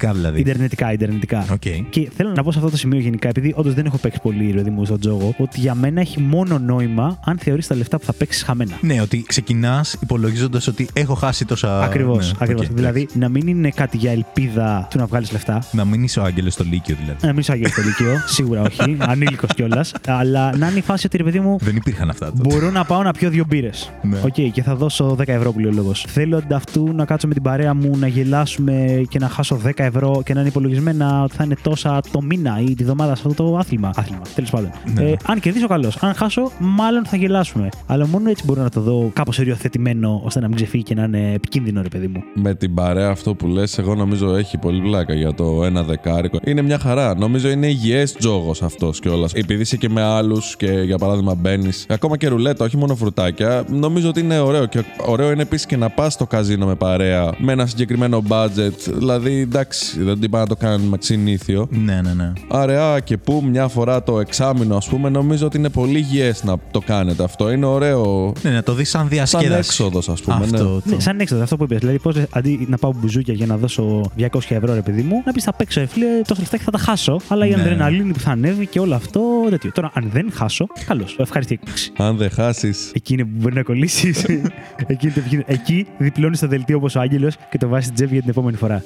[0.00, 0.40] Ιντερνετικά δηλαδή.
[0.40, 1.46] Ιντερνετικά, ιντερνετικά.
[1.52, 1.90] Οκ.
[1.90, 4.50] Και θέλω να πω σε αυτό το σημείο γενικά, επειδή όντως δεν έχω παίξει πολύ
[4.50, 7.98] ρε παιδί μου στον τζόγο, ότι για μένα έχει μόνο νόημα αν θεωρείς τα λεφτά
[7.98, 8.78] που θα παίξεις χαμένα.
[8.80, 11.82] Ναι, ότι ξεκινάς υπολογίζοντας ότι έχω χάσει τόσα.
[11.82, 12.26] Ακριβώς.
[12.26, 12.66] Ναι, ακριβώς.
[12.66, 15.62] οκ, δηλαδή να μην είναι κάτι για ελπίδα του να βγάλεις λεφτά.
[15.72, 17.18] Να μην είσαι ο Άγγελος στο Λύκειο δηλαδή.
[17.26, 18.96] Να μην είσαι Άγγελος στο Λύκειο, σίγουρα όχι.
[18.98, 19.92] Ανήλικος κιόλας.
[20.06, 22.48] Αλλά να είναι η φάση ότι ρε παιδί μου, Δεν υπήρχαν αυτά τότε.
[22.48, 23.90] Μπορώ να πάω να πιω δύο μπύρες.
[24.02, 24.18] Ναι.
[24.24, 26.04] Οκ, και θα δώσω 10 ευρώ που λέει ο λόγος.
[26.08, 29.70] Θέλω αντ' αυτού να κάτσω με την παρέα μου, να γελάσουμε και να χάσω 10
[29.76, 29.89] ευρώ
[30.24, 33.44] και να είναι υπολογισμένα ότι θα είναι τόσα το μήνα ή τη βδομάδα σε αυτό
[33.44, 33.90] το άθλημα.
[33.94, 34.70] Άθλημα, τέλος πάντων.
[34.94, 35.02] Ναι.
[35.02, 35.96] Ε, αν κερδίσω, καλώς.
[35.96, 37.68] Αν χάσω, μάλλον θα γελάσουμε.
[37.86, 41.02] Αλλά μόνο έτσι μπορώ να το δω κάπως οριοθετημένο ώστε να μην ξεφύγει και να
[41.02, 42.22] είναι επικίνδυνο, ρε παιδί μου.
[42.34, 46.38] Με την παρέα αυτό που λες, εγώ νομίζω έχει πολύ πλάκα για το ένα δεκάρικο.
[46.44, 47.14] Είναι μια χαρά.
[47.14, 49.32] Νομίζω είναι υγιές τζόγος αυτός κιόλας.
[49.32, 51.86] Επειδή είσαι και με άλλους και για παράδειγμα μπαίνεις.
[51.88, 53.64] Ακόμα και ρουλέτα, όχι μόνο φρουτάκια.
[53.68, 54.66] Νομίζω ότι είναι ωραίο.
[54.66, 58.92] Και ωραίο είναι επίσης και να πας στο καζίνο με παρέα με ένα συγκεκριμένο budget.
[58.98, 61.68] Δηλαδή, εντάξει, δεν την πάει να το κάνουμε συνήθιο.
[61.70, 62.32] Ναι, ναι, ναι.
[62.48, 66.56] Αραιά και που μια φορά το εξάμεινο, ας πούμε, νομίζω ότι είναι πολύ υγιέ να
[66.70, 67.50] το κάνετε αυτό.
[67.50, 68.32] Είναι ωραίο.
[68.42, 69.58] Ναι, να το δεις σαν Σαν διασκέδαση.
[69.58, 70.36] έξοδος, ας πούμε.
[70.36, 70.44] ναι.
[70.44, 70.64] Αυτό.
[70.64, 71.78] το- Ναι, σαν έξοδο, αυτό που είπες.
[71.78, 75.32] Δηλαδή, πώς αντί να πάω μπουζούκια για να δώσω 200 ευρώ, ρε παιδί μου, να
[75.32, 77.20] πεις θα παίξω, ε, φίλε, τόσα λεφτά και θα τα χάσω.
[77.28, 77.60] Αλλά η Ναι.
[77.60, 79.20] αδρεναλίνη που θα ανέβει και όλο αυτό.
[79.50, 79.72] Τέτοιο.
[79.72, 81.16] Τώρα, αν δεν χάσω, καλώς.
[81.18, 81.92] Ευχαριστή έκπληξη.
[81.96, 82.90] Αν δεν χάσεις.
[82.94, 84.24] Εκεί είναι που μπορεί να κολλήσεις.
[84.86, 85.42] Εκεί, είναι το επικίνδυνο.
[85.46, 88.56] Εκεί διπλώνεις το δελτίο όπως ο Άγγελος και το βάζεις στην τσέπη για την επόμενη
[88.56, 88.84] φορά.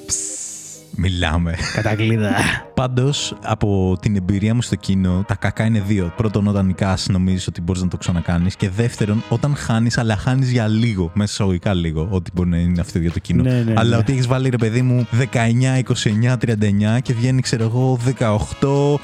[0.97, 1.55] Μιλάμε.
[1.75, 2.31] Κατακλείδα.
[2.73, 6.13] Πάντως, από την εμπειρία μου στο κοινό, τα κακά είναι δύο.
[6.15, 8.55] Πρώτον, όταν νικάς νομίζεις ότι μπορείς να το ξανακάνεις.
[8.55, 11.11] Και δεύτερον, όταν χάνεις, αλλά χάνεις για λίγο.
[11.13, 12.07] Μέσα εισαγωγικά λίγο.
[12.11, 13.43] Ό,τι μπορεί να είναι αυτό για το κοινό.
[13.43, 13.95] Ναι, ναι, αλλά ναι.
[13.95, 15.81] ότι έχεις βάλει ρε παιδί μου 19,
[16.23, 18.95] 29, 39 και βγαίνει, ξέρω εγώ, 18,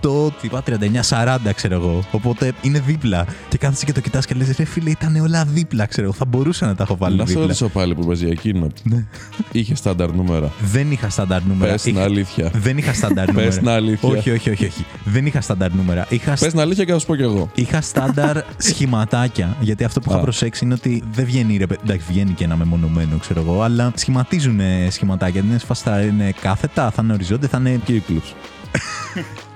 [0.00, 0.76] 28, τι είπα, 39,
[1.08, 2.02] 40, ξέρω εγώ.
[2.10, 3.26] Οπότε είναι δίπλα.
[3.48, 6.16] Και κάθεσαι και το κοιτάς και λες, ρε φίλε, ήταν όλα δίπλα, ξέρω εγώ.
[6.16, 7.42] Θα μπορούσα να τα έχω βάλει Να σε δίπλα.
[7.46, 8.66] ρωτήσω πάλι που παίζει για εκείνο.
[8.82, 9.04] Ναι.
[9.52, 10.52] Είχε στάνταρ νούμερα.
[10.60, 11.72] Δεν είχα στάνταρ νούμερα.
[11.72, 12.50] Πες την Είχα- αλήθεια.
[12.54, 13.48] Δεν είχα στάνταρ νούμερα.
[13.48, 14.08] Πε την αλήθεια.
[14.08, 14.84] Όχι, όχι, όχι, όχι.
[15.04, 16.06] Δεν είχα στάνταρ νούμερα.
[16.08, 17.50] Είχα, Πες την αλήθεια και θα σου πω κι εγώ.
[17.54, 18.36] είχα στάνταρ
[18.68, 19.56] σχηματάκια.
[19.60, 20.22] Γιατί αυτό που είχα Α.
[20.22, 23.92] προσέξει είναι ότι δεν βγαίνει ρε, παι- Εντάξει, βγαίνει και ένα μεμονωμένο, ξέρω εγώ, αλλά
[23.94, 25.40] σχηματίζουν ε, σχηματάκια.
[25.40, 28.22] Δεν είναι σφαστά, θα είναι κάθετα, θα είναι οριζόντια, θα είναι Κύκλου.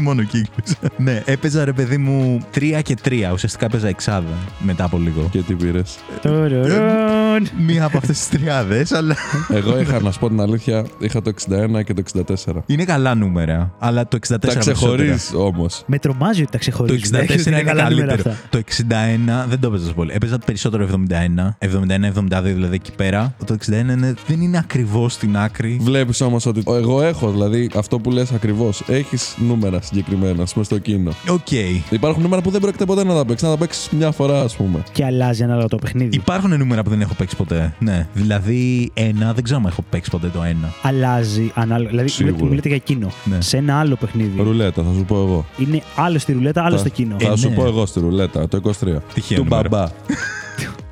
[0.00, 0.74] μόνο κύκλους.
[0.96, 3.12] ναι, έπαιζα ρε παιδί μου 3 και 3.
[3.32, 5.28] Ουσιαστικά έπαιζα εξάδα μετά από λίγο.
[5.30, 7.48] Και τι πήρες; Τωρορον.
[7.66, 9.16] Μία από αυτές τις τριάδες, αλλά.
[9.52, 12.02] Εγώ είχα, να σου πω την αλήθεια, είχα το 61 και το
[12.46, 12.62] 64.
[12.66, 13.74] είναι καλά νούμερα.
[13.78, 14.72] Αλλά το 64 Τα περισσότερα.
[14.76, 15.82] ξεχωρίζει όμως.
[15.86, 17.10] Με τρομάζει ότι τα Το ξεχωρίζει.
[17.12, 18.30] 64 είναι καλά νούμερα καλύτερο.
[18.30, 18.48] αυτά.
[18.50, 20.12] Το 61 δεν το έπαιζα πολύ.
[20.14, 21.56] Έπαιζα περισσότερο 71.
[21.58, 23.34] 71-72 δηλαδή εκεί πέρα.
[23.44, 25.78] Το 61 είναι, δεν είναι ακριβώς στην άκρη.
[25.80, 28.82] Βλέπεις όμως ότι εγώ έχω, δηλαδή αυτό που λες ακριβώς.
[28.86, 31.10] Έχεις νούμερα συγκεκριμένα, ας πούμε, στο κίνο.
[31.30, 31.50] Οκ.
[31.90, 33.48] Υπάρχουν νούμερα που δεν πρόκειται ποτέ να τα παίξεις.
[33.48, 34.82] Να τα παίξεις μια φορά, ας πούμε.
[34.92, 36.16] Και αλλάζει ανάλογα το παιχνίδι.
[36.16, 37.74] Υπάρχουν νούμερα που δεν έχω παίξει ποτέ.
[37.78, 38.06] Ναι.
[38.14, 40.72] Δηλαδή, ένα, δεν ξέρω αν έχω παίξει ποτέ το ένα.
[40.82, 41.88] Αλλάζει ανάλογα.
[41.90, 42.32] Δηλαδή, Σίγουρα.
[42.34, 43.10] μιλάτε- μιλάτε για κίνο.
[43.24, 43.40] Ναι.
[43.40, 44.42] Σε ένα άλλο παιχνίδι.
[44.42, 45.44] Ρουλέτα, θα σου πω εγώ.
[45.58, 47.16] Είναι άλλο στη ρουλέτα, άλλο Θα- στο κίνο.
[47.20, 47.54] Θα Ε, σου ναι.
[47.54, 49.02] πω εγώ στη ρουλέτα, το 23.
[49.14, 49.68] Τυχαίο του νούμερο.
[49.68, 49.86] μπαμπά.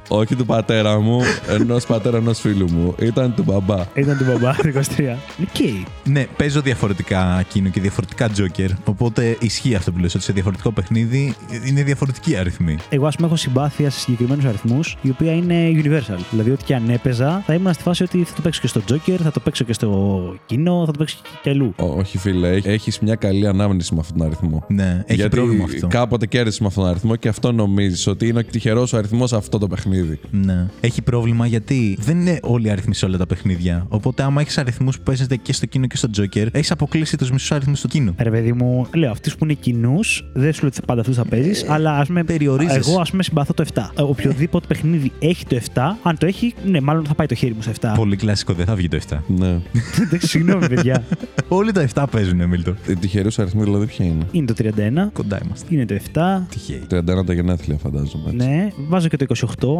[0.08, 2.94] Όχι του πατέρα μου, ενός πατέρα ενός φίλου μου.
[3.00, 3.86] Ήταν του μπαμπά.
[3.94, 5.16] Ήταν του μπαμπά, το 23.
[5.40, 5.84] Οκ.
[6.04, 8.70] Ναι, παίζω διαφορετικά εκείνο και διαφορετικά τζόκερ.
[8.84, 11.34] Οπότε ισχύει αυτό που λες, ότι σε διαφορετικό παιχνίδι
[11.66, 12.76] είναι διαφορετική αριθμή.
[12.88, 16.18] Εγώ, ας πούμε, έχω συμπάθεια σε συγκεκριμένους αριθμούς, η οποία είναι universal.
[16.30, 18.80] Δηλαδή, ό,τι και αν έπαιζα, θα ήμουν στη φάση ότι θα το παίξω και στο
[18.90, 21.74] Joker, θα το παίξω και στο κοινό, θα το παίξω και αλλού.
[21.76, 24.64] Ό, όχι, φίλε, έχεις μια καλή ανάμνηση με αυτόν τον αριθμό.
[24.68, 25.86] Ναι, έχει Γιατί πρόβλημα αυτό.
[25.86, 29.32] κάποτε κέρδισε με αυτόν τον αριθμό και αυτό νομίζεις ότι είναι ο τυχερός ο αριθμός
[29.32, 29.93] αυτό το παιχνίδι.
[30.30, 30.66] Ναι.
[30.80, 33.86] Έχει πρόβλημα γιατί δεν είναι όλοι οι αριθμοί σε όλα τα παιχνίδια.
[33.88, 37.30] Οπότε, άμα έχεις αριθμούς που παίζετε και στο κοινό και στο Joker, έχεις αποκλείσει τους
[37.30, 38.14] μισούς αριθμούς στο κοινό.
[38.18, 41.24] Ρε παιδί μου, λέω αυτούς που είναι κοινούς, δεν σου λέω ότι πάντα αυτούς θα
[41.24, 42.24] παίζεις, αλλά ας πούμε.
[42.24, 42.90] περιορίζεσαι.
[42.90, 43.90] Εγώ, ας πούμε, συμπαθώ το 7.
[43.98, 47.54] Ε, Οποιοδήποτε παιχνίδι έχει το 7, αν το έχει, ναι, μάλλον θα πάει το χέρι
[47.54, 47.92] μου στο 7.
[47.96, 49.16] Πολύ κλασικό, δεν θα βγει το 7.
[49.26, 49.58] Ναι.
[50.02, 51.04] Εντάξει, συγγνώμη, παιδιά.
[51.48, 52.74] Όλοι τα 7 παίζουν, Εμίλτο.
[52.88, 55.66] Οι τυχερούς αριθμοί δηλαδή ποια είναι; Είναι το 31, Κοντά είμαστε.
[55.74, 56.20] είναι το 7.
[56.50, 56.82] Τυχαίοι.
[56.90, 58.24] 31 τα γενέθλια, φαντάζομαι.
[58.32, 58.46] έτσι.
[58.46, 59.26] Ναι, βάζω και το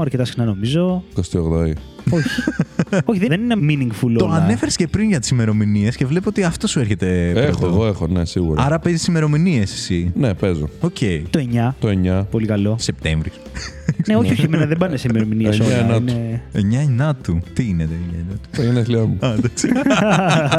[0.03, 1.03] 28, αρκετά συχνά νομίζω.
[1.17, 1.73] 28η.
[2.11, 2.29] Όχι.
[3.05, 4.35] Όχι, δεν είναι meaningful Το όλα.
[4.35, 7.29] ανέφερες και πριν για τις ημερομηνίες και βλέπω ότι αυτό σου έρχεται.
[7.31, 7.75] Έχω, πρώτο.
[7.75, 8.63] εγώ έχω, ναι, σίγουρα.
[8.65, 10.13] Άρα παίζεις ημερομηνίες εσύ.
[10.15, 10.69] Ναι, παίζω.
[10.81, 10.97] Οκ.
[11.31, 11.75] Το 9.
[11.81, 11.89] Το
[12.21, 12.25] 9.
[12.31, 12.77] Πολύ καλό.
[12.79, 13.31] Σεπτέμβρη.
[14.07, 15.83] Ναι, όχι, όχι, εμένα δεν πάνε σε ημερομηνίες 9 όλα.
[15.83, 16.43] να Είναι...
[16.55, 16.59] 9
[16.89, 17.41] Ενάτου.
[17.53, 18.49] Τι είναι το 9 Ενάτου.
[18.57, 19.19] Τα γενέθλιά μου.
[19.21, 19.69] Α, εντάξει.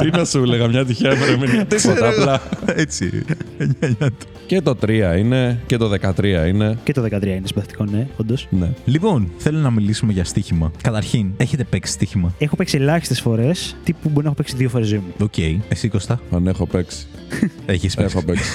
[0.00, 1.66] Τι να σου έλεγα, μια τυχαία ημερομηνία.
[1.66, 2.40] Τίποτα απλά.
[2.66, 3.24] Έτσι.
[3.58, 4.26] 9 Ενάτου.
[4.46, 6.78] Και το 3 είναι και το 13 είναι.
[6.84, 8.48] Και το 13 είναι συμπαθητικό, ναι, όντως.
[8.50, 8.70] Ναι.
[8.84, 10.72] Λοιπόν, θέλω να μιλήσουμε για στοίχημα.
[10.82, 14.86] Καταρχήν, έχετε παίξει στοίχημα; Έχω παίξει ελάχιστες φορές, τύπου μπορεί να έχω παίξει δύο φορές
[14.86, 15.12] ζωή μου.
[15.24, 15.38] Οκ.
[15.68, 16.20] Εσύ Κωστά.
[16.30, 17.06] Αν έχω παίξει.
[17.66, 18.16] Έχεις παίξει.
[18.16, 18.50] Έχω παίξει.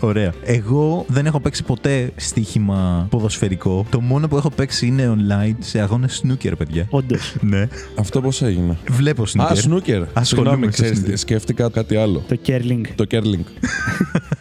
[0.10, 0.32] Ωραία.
[0.44, 3.86] Εγώ δεν έχω παίξει ποτέ στοίχημα ποδοσφαιρικό.
[3.90, 6.86] Το μόνο που έχω παίξει είναι online σε αγώνες snooker, παιδιά.
[6.90, 7.34] Όντως.
[7.40, 7.68] Ναι.
[7.98, 9.46] Αυτό πώς έγινε; Βλέπω snooker.
[9.50, 10.02] Α, σνούκερ.
[10.12, 11.12] Ασχολούμαι Συγγνώμη, με ξέρεις, snooker.
[11.18, 12.24] σκέφτηκα κάτι άλλο.
[12.28, 12.80] Το curling.
[12.94, 13.44] Το κέρλινγκ.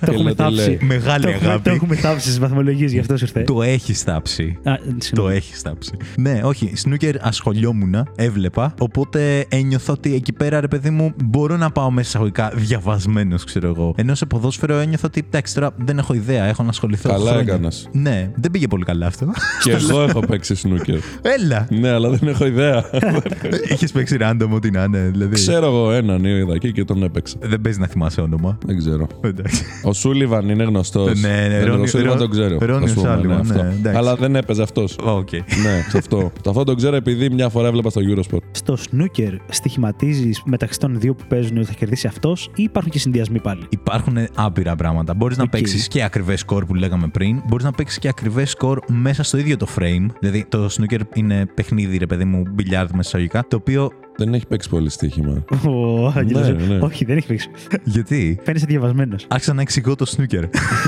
[0.05, 0.65] Το έχουμε λέτε, λέει.
[0.65, 0.85] θάψει.
[0.85, 1.63] Μεγάλη Το έχουμε- αγάπη.
[1.63, 3.41] Το έχουμε θάψει στις βαθμολογίες, γι' αυτό σου ήρθε.
[3.41, 4.57] Το έχεις τάψει.
[4.63, 5.35] Α, Το συγγνώμη.
[5.35, 5.91] έχεις τάψει.
[6.15, 6.71] Ναι, όχι.
[6.75, 8.73] Σνούκερ ασχολιόμουν, έβλεπα.
[8.79, 13.67] Οπότε ένιωθα ότι εκεί πέρα, ρε παιδί μου, μπορώ να πάω μέσα εισαγωγικά διαβασμένος, ξέρω
[13.67, 13.93] εγώ.
[13.97, 17.09] Ενώ σε ποδόσφαιρο ένιωθα ότι εντάξει, τώρα δεν έχω ιδέα, έχω να ασχοληθώ.
[17.09, 17.41] Καλά χρόνια.
[17.53, 17.89] έκανες.
[17.91, 19.31] Ναι, δεν πήγε πολύ καλά αυτό.
[19.63, 20.97] Και εγώ έχω παίξει σνούκερ.
[21.21, 21.67] Έλα!
[21.69, 22.85] ναι, αλλά δεν έχω ιδέα.
[23.73, 25.33] Είχες παίξει random ό,τι να είναι, δηλαδή.
[25.33, 27.35] Ξέρω εγώ έναν είδα εκεί και τον έπαιξα.
[27.41, 28.57] Δεν παίζει να θυμάσαι όνομα.
[28.65, 29.07] Δεν ξέρω.
[29.21, 29.63] Εντάξει.
[29.83, 31.21] Ο Σούλιβαν είναι γνωστός.
[31.21, 32.57] Ναι, ναι, Ρόνι- Ο Σούλιβαν Ρο- τον ξέρω.
[32.59, 33.63] Ρόνι ας πούμε, Σάλιβαν, αυτό.
[33.63, 33.97] ναι, εντάξει.
[33.99, 34.95] Αλλά δεν έπαιζε αυτός.
[35.03, 35.31] Οκ.
[35.31, 36.31] ναι, σε αυτό.
[36.47, 38.39] αυτό τον ξέρω επειδή μια φορά έβλεπα στο Eurosport.
[38.51, 42.99] Στο snooker στοιχηματίζεις μεταξύ των δύο που παίζουν ότι θα κερδίσει αυτός ή υπάρχουν και
[42.99, 45.13] συνδυασμοί πάλι; Υπάρχουν άπειρα πράγματα.
[45.21, 45.49] Μπορείς να Οκ.
[45.49, 47.41] παίξεις και ακριβές σκορ που λέγαμε πριν.
[47.47, 50.05] Μπορείς να παίξεις και ακριβές σκορ μέσα στο ίδιο το frame.
[50.19, 53.45] Δηλαδή, το snooker είναι παιχνίδι, ρε παιδί μου, μπιλιάρδ μέσα εισαγωγικά.
[53.47, 53.91] Το οποίο.
[54.23, 55.43] Δεν έχει παίξει πολύ στοίχημα.
[55.67, 56.79] Ο Άγγελος, Ναι, ναι.
[56.81, 57.49] Όχι, δεν έχει παίξει.
[57.83, 59.25] Γιατί; Φαίνεσαι διαβασμένος.
[59.29, 60.43] Άρχισα να εξηγώ το snooker.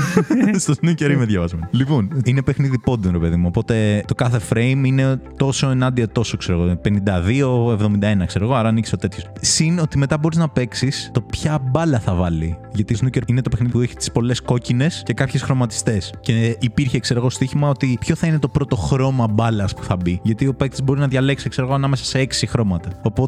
[0.64, 1.68] στο snooker είμαι διαβασμένος.
[1.70, 3.46] Λοιπόν, είναι παιχνίδι πόντων, ρε παιδί μου.
[3.46, 6.80] Οπότε το κάθε frame είναι τόσο ενάντια τόσο, ξέρω εγώ.
[6.84, 8.54] 52-71, ξέρω εγώ.
[8.54, 9.30] Άρα ανοίξεις ο τέτοιος.
[9.40, 12.56] Συν ότι μετά μπορείς να παίξεις το ποια μπάλα θα βάλει.
[12.74, 16.12] Γιατί snooker είναι το παιχνίδι που έχει τις πολλές κόκκινες και κάποιες χρωματιστές.
[16.20, 19.96] Και υπήρχε, ξέρω εγώ, στοίχημα ότι ποιο θα είναι το πρώτο χρώμα μπάλας που θα
[19.96, 20.20] μπει.
[20.22, 22.88] Γιατί ο παίκτης μπορεί να διαλέξει, ξέρω εγώ, ανάμεσα σε έξι χρώματα.
[23.02, 23.23] Οπότε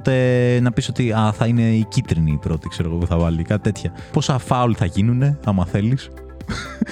[0.60, 3.42] να πεις ότι α, θα είναι η κίτρινη η πρώτη, ξέρω εγώ, που θα βάλει.
[3.42, 3.92] Κάτι τέτοια.
[4.12, 6.10] Πόσα φάουλ θα γίνουν, άμα θέλεις.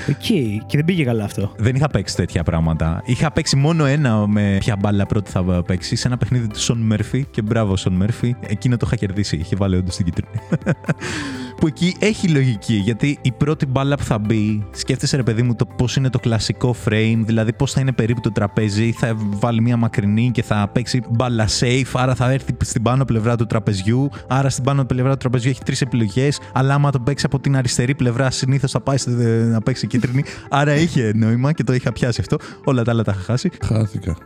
[0.08, 0.24] Οκ,
[0.66, 1.52] και δεν πήγε καλά αυτό.
[1.56, 3.02] Δεν είχα παίξει τέτοια πράγματα.
[3.04, 6.78] Είχα παίξει μόνο ένα με ποια μπάλα πρώτη θα παίξει σε ένα παιχνίδι του Σον
[6.78, 7.26] Μέρφυ.
[7.30, 8.36] Και μπράβο, Σον Μέρφυ.
[8.46, 9.36] Εκείνο το είχα κερδίσει.
[9.36, 10.30] Είχε βάλει όντως την κίτρινη.
[11.60, 12.74] που εκεί έχει λογική.
[12.74, 16.18] Γιατί η πρώτη μπάλα που θα μπει, σκέφτεσαι ρε παιδί μου το πώς είναι το
[16.18, 18.92] κλασικό frame, δηλαδή πώς θα είναι περίπου το τραπέζι.
[18.92, 23.36] Θα βάλει μια μακρινή και θα παίξει μπάλα safe, άρα θα έρθει στην πάνω πλευρά
[23.36, 24.08] του τραπεζιού.
[24.28, 26.40] Άρα στην πάνω πλευρά του τραπεζιού έχει τρεις επιλογές.
[26.52, 29.12] Αλλά άμα το παίξει από την αριστερή πλευρά, συνήθως θα πάει στη-
[29.44, 30.24] να παίξει κίτρινη.
[30.48, 32.36] Άρα είχε νόημα και το είχα πιάσει αυτό.
[32.64, 33.50] Όλα τα άλλα τα είχα χάσει.
[33.64, 34.16] Χάθηκα.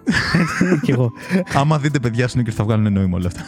[0.83, 1.13] Κι εγώ.
[1.55, 3.41] Άμα δείτε παιδιά σου και θα βγάλουν νόημα όλα αυτά.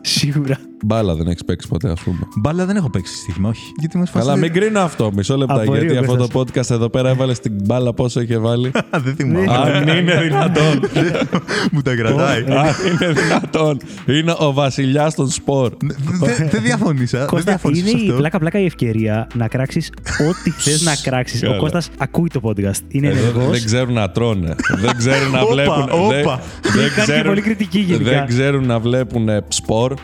[0.00, 0.58] Σίγουρα.
[0.86, 2.18] Μπάλα δεν έχεις παίξει ποτέ, ας πούμε.
[2.40, 3.72] Μπάλα δεν έχω παίξει στοίχημα, όχι.
[3.78, 5.10] Γιατί μας Καλά, μην κρίνω αυτό.
[5.14, 5.54] Μισό λεπτά.
[5.54, 6.66] Απορεί ο γιατί αυτό το Κώστας.
[6.66, 8.70] podcast εδώ πέρα έβαλε την μπάλα πόσο είχε βάλει.
[9.04, 9.46] δεν θυμάμαι.
[9.52, 10.80] Αν είναι δυνατόν.
[11.72, 12.38] Μου τα κρατάει.
[12.42, 13.78] Αν είναι δυνατόν.
[14.06, 15.72] Είναι ο βασιλιάς των σπορ.
[16.20, 17.18] Δεν δεν διαφωνήσα.
[17.18, 18.18] Δεν Κώστα, διαφωνήσα είναι σε η αυτό.
[18.18, 19.90] πλάκα-πλάκα η ευκαιρία να κράξεις
[20.28, 21.42] ό,τι θες να κράξεις.
[21.42, 21.58] Ο Καλά.
[21.58, 22.80] Κώστας ακούει το podcast.
[22.88, 23.50] Είναι Εδώ ενεργός.
[23.50, 24.54] δεν ξέρουν να τρώνε.
[24.80, 25.86] δεν ξέρουν να Όπα, βλέπουν.
[26.08, 26.40] δεν- όπα.
[26.62, 28.10] δεν Κάνει και πολύ κριτική γενικά.
[28.10, 29.28] Δεν ξέρουν να βλέπουν
[29.64, 29.94] σπορ.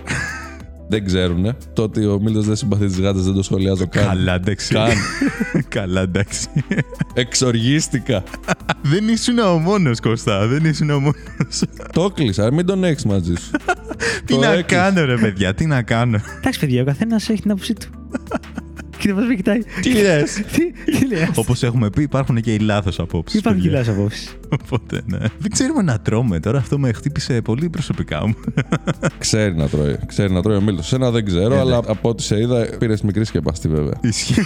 [0.89, 1.57] δεν ξέρουν.
[1.73, 4.07] Το ότι ο Μίλτος δεν συμπαθεί τις γάτες δεν το σχολιάζω καν.
[4.07, 4.75] Καλά, εντάξει.
[4.75, 4.93] Καν.
[5.69, 6.47] Καλά, εντάξει.
[7.15, 8.23] Εξοργίστηκα.
[8.83, 10.47] Δεν ήσουν ο μόνος, Κώστα.
[10.47, 11.63] Δεν ήσουν ο μόνος.
[11.93, 12.53] το κλείσα.
[12.53, 13.51] Μην τον έχεις μαζί σου.
[14.27, 14.67] Τι Το να έκλεισα.
[14.83, 16.21] κάνω, ρε παιδιά, τι να κάνω.
[16.39, 17.87] Εντάξει, παιδιά, ο καθένας έχει την άποψή του.
[18.99, 19.59] Κοίτα πώς με κοιτάει.
[19.81, 21.29] Τι λες; Τι, τι λέει.
[21.35, 23.39] Όπως έχουμε πει, υπάρχουν και οι λάθος απόψεις.
[23.41, 24.37] Υπάρχουν κιλά απόψεις.
[24.53, 25.19] Οπότε, ναι.
[25.19, 26.59] Δεν ξέρουμε να τρώμε τώρα.
[26.59, 28.35] Αυτό με χτύπησε πολύ προσωπικά μου.
[29.19, 29.97] Ξέρει να τρώει.
[30.07, 30.87] Ξέρει να τρώει ο Μίλτος.
[30.87, 31.87] Σένα δεν ξέρω, Ε, αλλά ναι.
[31.87, 33.95] από ό,τι σε είδα πήρες μικρή σκεπαστή βέβαια.
[34.01, 34.41] Ισχύει.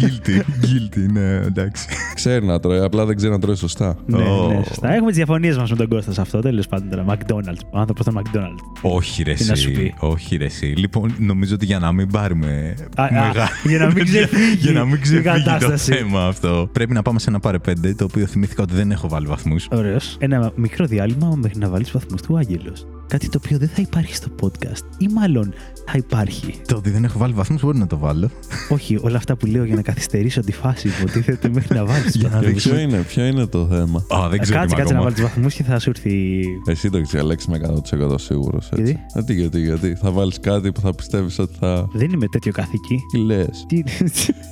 [0.00, 0.38] Guilty.
[0.64, 1.86] Guilty, ναι, εντάξει.
[2.14, 3.96] ξέρει να τρώει, απλά δεν ξέρει να τρώει σωστά.
[4.06, 4.48] Ναι, Ω.
[4.48, 4.92] ναι, σωστά.
[4.92, 6.40] Έχουμε τις διαφωνίες μας με τον Κώστας σε αυτό.
[6.40, 7.04] Τέλος πάντων τώρα.
[7.08, 7.60] McDonald's.
[7.70, 8.80] Ο άνθρωπος των McDonald's.
[8.82, 9.80] Όχι ρε Τι να σου εσύ.
[9.80, 9.94] πει.
[9.98, 10.66] Όχι ρε εσύ.
[10.66, 13.48] Λοιπόν, νομίζω ότι για να μην πάρουμε Α, α, μεγάλη...
[13.64, 15.92] για να μην ξεφύγει για να μην η ξεφύγει το κατάσταση.
[15.92, 16.68] θέμα αυτό.
[16.72, 19.68] Πρέπει να πάμε σε ένα πάρε πέντε, το οποίο θυμήθηκα ότι δεν έχω βάλει βαθμούς.
[19.70, 20.16] Ωραίος.
[20.20, 22.86] Ένα μικρό διάλειμμα μέχρι να βάλεις του βαθμούς του Άγγελος.
[23.08, 24.82] Κάτι το οποίο δεν θα υπάρχει στο podcast.
[24.98, 25.52] Ή μάλλον
[25.86, 26.54] θα υπάρχει.
[26.66, 28.30] Το ότι δεν έχω βάλει βαθμούς μπορεί να το βάλω.
[28.68, 32.18] Όχι, όλα αυτά που λέω για να καθυστερήσω τη φάση υποτίθεται μέχρι να βάλεις του
[32.18, 32.48] Για να βαθμού.
[32.52, 32.70] δείξω.
[32.70, 35.02] Ποιο είναι, ποιο είναι το θέμα; Α, δεν ξέρω Κάτσε, τι κάτσε να ακόμα.
[35.02, 36.44] βάλεις του βαθμούς και θα σου έρθει.
[36.66, 38.68] Εσύ το έχεις διαλέξει με 100% σίγουρος.
[38.74, 41.88] Γιατί; Γιατί, γιατί, γιατί; Θα βάλεις κάτι που θα πιστεύεις ότι θα.
[41.92, 42.98] Δεν είμαι τέτοιο καθήκη.
[43.12, 43.82] Τι λες; Τι-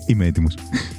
[0.07, 0.55] Είμαι έτοιμος.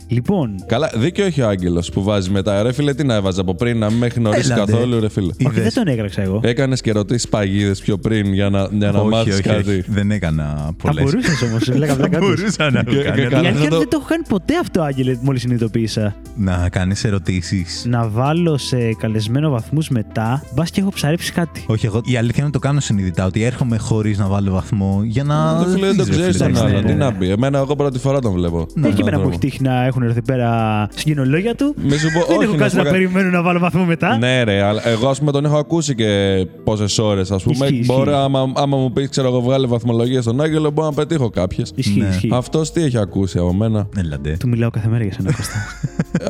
[0.07, 2.63] λοιπόν, Καλά, δίκιο έχει ο Άγγελος που βάζει μετά.
[2.63, 4.71] Ρε φίλε, τι να έβαζε από πριν, να μην με έχει γνωρίσει Έλατε.
[4.71, 5.25] καθόλου, ρε φίλε.
[5.27, 5.73] όχι, δεν Είδες.
[5.73, 6.39] τον έγραψα εγώ.
[6.43, 9.69] Έκανες και ρωτήσεις παγίδες πιο πριν για να, για να όχι, μάθεις όχι, κάτι.
[9.69, 9.83] όχι.
[9.87, 11.03] Δεν έκανα Θα πολλές.
[11.03, 11.67] μπορούσες όμως.
[11.67, 13.21] Λέγα Θα μπορούσα να Και- έχω και κάνει.
[13.21, 13.43] καλά.
[13.43, 16.15] Η αλήθεια θα είναι το- ότι δεν το έχω κάνει ποτέ αυτό, Άγγελε, μόλις συνειδητοποίησα.
[16.37, 17.85] Να κάνεις ερωτήσεις.
[17.87, 21.63] Να βάλω σε καλεσμένο βαθμούς μετά, μπας και έχω ψαρέψει κάτι.
[21.67, 23.25] Όχι, εγώ η αλήθεια είναι ότι το κάνω συνειδητά.
[23.25, 25.53] Ότι έρχομαι χωρίς να βάλω βαθμό για να.
[25.63, 26.83] Δεν φίλε, δεν το δεις, ρε ξέρεις φίλε, τον εντάξει, άλλον.
[26.83, 27.03] ναι, Τι ναι.
[27.05, 27.29] να πει.
[27.29, 28.65] Εμένα, εγώ πρώτη φορά τον βλέπω.
[28.73, 28.87] Ναι.
[28.87, 29.37] Έχει και Τον εμένα που έχει άνθρωπο.
[29.39, 30.49] τύχει να έχουν έρθει πέρα
[30.95, 31.75] συγκοινολόγια του.
[31.83, 33.03] Μη σου πω, Δεν όχι, έχω να κάτσει σου να πω κάτι.
[33.03, 34.17] περιμένω να βάλω βαθμό μετά.
[34.17, 37.31] Ναι, ρε, αλλά εγώ ας πούμε τον έχω ακούσει και πόσες ώρες.
[37.35, 37.93] Α πούμε, Ισχύει, ισχύει.
[37.93, 41.71] μπορεί, άμα, άμα μου πεις, ξέρω εγώ, βγάλει βαθμολογία στον Άγγελο, μπορώ να πετύχω κάποιες.
[41.75, 42.07] Ισχύει, Ναι.
[42.07, 42.29] ισχύει.
[42.33, 44.37] Αυτός τι έχει ακούσει από μένα; Έλαντε.
[44.39, 45.53] Του μιλάω κάθε μέρα για σένα, Κώστα.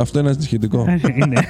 [0.01, 0.85] Αυτό είναι ανησυχητικό.
[1.15, 1.47] είναι.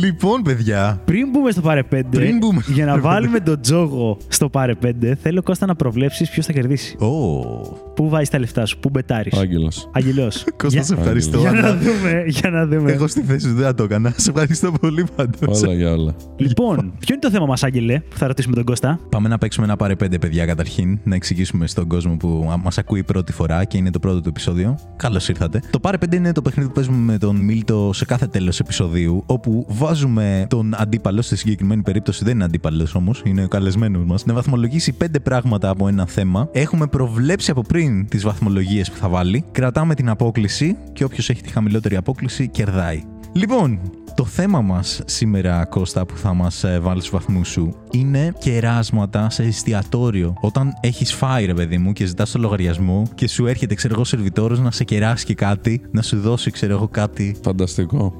[0.00, 1.00] λοιπόν, παιδιά.
[1.04, 4.48] Πριν μπούμε στο πάρε 5, Πριν μπούμε στο για να πάρε βάλουμε τον τζόγο στο
[4.48, 4.90] πάρε 5,
[5.22, 6.96] θέλω Κώστα να προβλέψεις ποιος θα κερδίσει.
[6.98, 7.83] Ω.
[7.94, 9.88] Πού βάζεις τα λεφτά σου, πού μπετάρεις; Ο Άγγελος.
[9.92, 10.32] Αγγελό.
[10.62, 11.38] Κώστας, σε ευχαριστώ.
[11.38, 12.92] Για να αλλά δούμε, για να δούμε.
[12.92, 14.14] Εγώ στη θέση σου δεν θα το έκανα.
[14.16, 15.62] Σε ευχαριστώ πολύ πάντως.
[15.62, 16.14] Όλα για όλα.
[16.36, 19.66] Λοιπόν, ποιο είναι το θέμα μας, Άγγελε, που θα ρωτήσουμε τον Κώστα; Πάμε να παίξουμε
[19.66, 20.98] ένα πάρε πέντε παιδιά καταρχήν.
[21.04, 24.78] Να εξηγήσουμε στον κόσμο που μας ακούει πρώτη φορά και είναι το πρώτο του επεισόδιο.
[24.96, 25.62] Καλώς ήρθατε.
[25.70, 29.22] Το πάρε πέντε είναι το παιχνίδι που παίζουμε με τον Μίλτο σε κάθε τέλος επεισοδίου.
[29.26, 34.24] Όπου βάζουμε τον αντίπαλο, στη συγκεκριμένη περίπτωση δεν είναι αντίπαλος όμως, είναι ο καλεσμένος μας,
[34.24, 36.48] να βαθμολογήσει πέντε πράγματα από ένα θέμα.
[36.52, 39.44] Έχουμε προβλέψει από πριν τις βαθμολογίες που θα βάλει.
[39.52, 43.02] Κρατάμε την απόκληση και όποιος έχει τη χαμηλότερη απόκληση κερδάει.
[43.32, 43.80] Λοιπόν,
[44.14, 49.30] το θέμα μας σήμερα, Κώστα, που θα μας ε, βάλει στους βαθμούς σου, είναι κεράσματα
[49.30, 50.34] σε εστιατόριο.
[50.40, 54.04] Όταν έχεις φάει, ρε παιδί μου, και ζητάς το λογαριασμό και σου έρχεται, ξέρω εγώ,
[54.04, 57.36] σερβιτόρος να σε κεράσει και κάτι, να σου δώσει, ξέρω εγώ, κάτι.
[57.42, 58.16] Φανταστικό.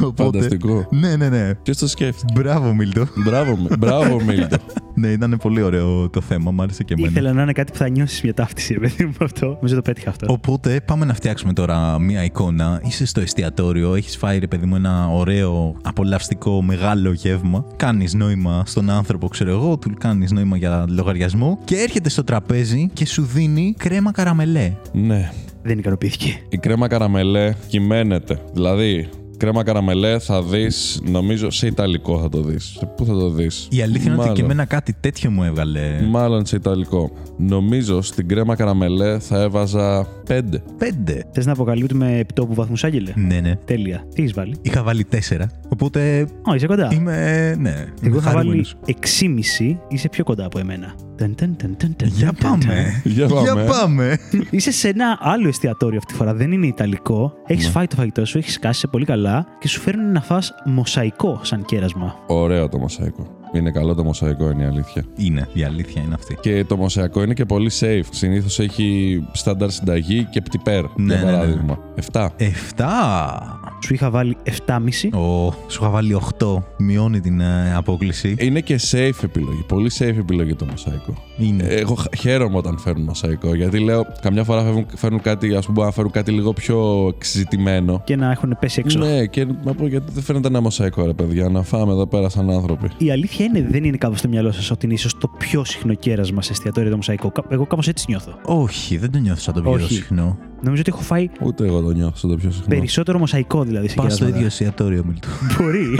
[0.00, 0.22] Οπότε...
[0.22, 0.86] Φανταστικό.
[0.90, 1.54] Ναι, ναι, ναι.
[1.54, 2.32] Ποιο το σκέφτηκε.
[2.34, 3.06] Μπράβο, Μίλτο.
[3.24, 4.56] Μπράβο, Μι- μπράβο Μίλτο.
[5.00, 7.10] ναι, ήταν πολύ ωραίο το θέμα, μου άρεσε και εμένα.
[7.10, 9.46] Ήθελα να είναι κάτι που θα νιώσεις μια ταύτιση, ρε παιδί μου, αυτό.
[9.46, 10.26] Νομίζω το πέτυχα αυτό.
[10.30, 12.80] Οπότε πάμε να φτιάξουμε τώρα μία εικόνα.
[12.84, 17.64] Είσαι στο εστιατόριο, έχεις φάει ρε παιδί μου ένα ωραίο, απολαυστικό, μεγάλο γεύμα.
[17.76, 22.90] Κάνεις νόημα στον άνθρωπο, ξέρω εγώ, του κάνεις νόημα για λογαριασμό και έρχεται στο τραπέζι
[22.92, 24.72] και σου δίνει κρέμα καραμελέ.
[24.92, 25.30] ναι.
[25.62, 26.40] Δεν ικανοποιήθηκε.
[26.48, 28.40] Η κρέμα καραμελέ κυμαίνεται.
[28.52, 29.08] Δηλαδή,
[29.38, 32.64] κρέμα καραμελέ θα δεις, νομίζω, σε Ιταλικό θα το δεις.
[32.64, 36.00] Σε πού θα το δεις; Η αλήθεια είναι ότι και εμένα κάτι τέτοιο μου έβγαλε.
[36.08, 37.10] Μάλλον σε Ιταλικό.
[37.36, 40.40] Νομίζω στην κρέμα καραμελέ θα έβαζα 5.
[40.78, 41.24] Πέντε.
[41.32, 43.56] Θες να αποκαλύπτουμε επιτόπου βαθμούς, Άγγελε; Ναι, ναι.
[43.64, 44.04] Τέλεια.
[44.14, 45.50] Τι έχεις βάλει; Είχα βάλει τέσσερα.
[45.68, 46.88] Οπότε Ω, είσαι κοντά.
[46.92, 47.54] είμαι.
[47.58, 47.70] Ναι.
[47.70, 48.76] Εγώ είμαι είχα βάλει χαρούμενος.
[48.86, 49.76] 6,5.
[49.88, 50.94] Είσαι πιο κοντά από εμένα.
[51.18, 52.58] Ταν, ταν, ταν, ταν, ταν, Για ταν, ταν.
[52.60, 53.00] πάμε.
[53.04, 53.40] Για πάμε.
[53.42, 54.18] Για πάμε.
[54.50, 56.34] Είσαι σε ένα άλλο εστιατόριο αυτή τη φορά.
[56.34, 57.32] Δεν είναι Ιταλικό.
[57.46, 57.70] Έχεις Ναι.
[57.70, 61.64] φάει το φαγητό σου, έχεις σκάσει πολύ καλά και σου φέρνουν να φας μοσαϊκό σαν
[61.64, 62.14] κέρασμα.
[62.26, 63.36] Ωραίο το μοσαϊκό.
[63.54, 65.04] Είναι καλό το μοσαϊκό, είναι η αλήθεια.
[65.16, 66.36] Είναι, η αλήθεια είναι αυτή.
[66.40, 68.06] Και το μοσαϊκό είναι και πολύ safe.
[68.10, 70.82] Συνήθως έχει στάνταρ συνταγή και πτυπέρ.
[70.96, 71.36] Ναι, για ναι, ναι.
[71.36, 71.78] παράδειγμα.
[72.12, 72.28] 7.
[72.36, 73.60] Εφτά.
[73.84, 74.36] Σου είχα βάλει
[74.66, 75.18] 7,5.
[75.18, 76.46] Ω, σου είχα βάλει 8.
[76.78, 78.34] Μειώνει την ε, απόκληση.
[78.38, 79.64] Είναι και safe επιλογή.
[79.68, 81.14] Πολύ safe επιλογή το μοσαϊκό.
[81.38, 81.64] Είναι.
[81.64, 83.54] Εγώ χ- χαίρομαι όταν φέρνουν μοσαϊκό.
[83.54, 87.10] Γιατί λέω, καμιά φορά φέρνουν, φέρνουν κάτι, ας πούμε, μπορεί να φέρουν κάτι λίγο πιο
[87.18, 88.02] συζητημένο.
[88.04, 88.98] Και να έχουν πέσει έξω.
[88.98, 92.28] Ναι, και να πω γιατί δεν φαίνεται ένα μοσαϊκό, ρε παιδιά, να φάμε εδώ πέρα
[92.28, 92.88] σαν άνθρωποι.
[92.98, 95.94] Η αλήθεια είναι δεν είναι κάπου στο μυαλό σας ότι είναι ίσως το πιο συχνό
[95.94, 97.30] κέρασμα σε εστιατόριο το μοσαϊκό.
[97.30, 98.38] Κα- Εγώ κάπως έτσι νιώθω.
[98.44, 99.94] Όχι, δεν το νιώθω σαν το πιο Όχι.
[99.94, 100.38] συχνό.
[100.62, 102.66] Νομίζω ότι έχω φάει Ούτε εγώ το νιώθω στο πιο συχνό.
[102.68, 104.36] περισσότερο μοσαϊκό δηλαδή σε Πας στο κεράσματα.
[104.36, 105.28] ίδιο εστιατόριο, Μίλτο.
[105.58, 105.98] Μπορεί.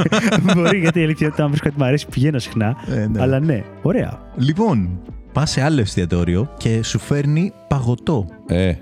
[0.54, 2.76] Μπορεί γιατί η αλήθεια είναι ότι αν βρίσκω ότι μου αρέσει πηγαίνω συχνά.
[2.88, 3.20] Ε, ναι.
[3.22, 4.18] Αλλά ναι, ωραία.
[4.36, 5.00] Λοιπόν,
[5.32, 8.26] πας σε άλλο εστιατόριο και σου φέρνει παγωτό.
[8.46, 8.76] Ε, Ε,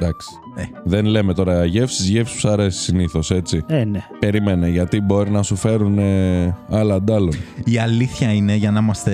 [0.00, 0.28] εντάξει.
[0.56, 0.62] Ε.
[0.84, 3.64] Δεν λέμε τώρα γεύσεις, γεύσεις που σου αρέσει συνήθως, έτσι.
[3.66, 4.04] Ε, ναι.
[4.18, 7.32] Περίμενε, γιατί μπορεί να σου φέρουν ε, άλλα αντάλλων.
[7.64, 9.12] Η αλήθεια είναι, για να είμαστε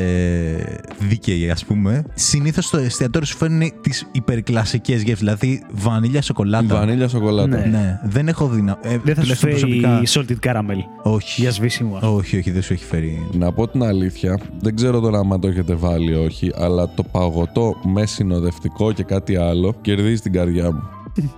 [0.99, 5.19] δίκαιοι, ας πούμε, συνήθως στο εστιατόριο σου φέρνουν τις υπερκλασικές γεύσεις.
[5.19, 6.75] Δηλαδή βανίλια σοκολάτα.
[6.75, 7.47] Βανίλια σοκολάτα.
[7.59, 7.65] Ναι.
[7.71, 8.79] Ναι, δεν έχω δυνα...
[8.83, 10.03] ε, Δεν θα σου τουλάχιστον φέρει προσωπικά.
[10.43, 11.41] salted caramel Όχι.
[11.41, 11.99] για σβήσιμο.
[12.03, 13.27] Όχι, όχι, δεν σου έχει φέρει.
[13.33, 17.03] Να πω την αλήθεια, δεν ξέρω τώρα αν το έχετε βάλει ή όχι, αλλά το
[17.03, 20.83] παγωτό με συνοδευτικό και κάτι άλλο κερδίζει την καρδιά μου.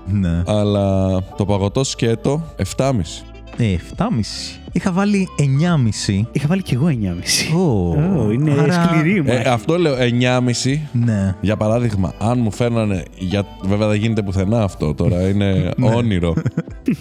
[0.06, 0.42] Ναι.
[0.46, 2.42] Αλλά το παγωτό σκέτο
[2.76, 2.92] 7,5.
[3.64, 4.04] Ε, 7,5.
[4.72, 5.28] Είχα βάλει
[6.08, 6.26] 9,5.
[6.32, 7.56] Είχα βάλει κι εγώ 9,5.
[7.56, 7.88] Ω,
[8.24, 9.30] Ω, είναι άρα- σκληρή μου.
[9.32, 10.78] Ε, αυτό λέω 9,5.
[10.92, 11.34] Ναι.
[11.40, 13.02] Για παράδειγμα, αν μου φέρνανε.
[13.18, 13.44] Για...
[13.62, 15.94] Βέβαια δεν γίνεται πουθενά αυτό τώρα, είναι Ναι.
[15.94, 16.34] όνειρο.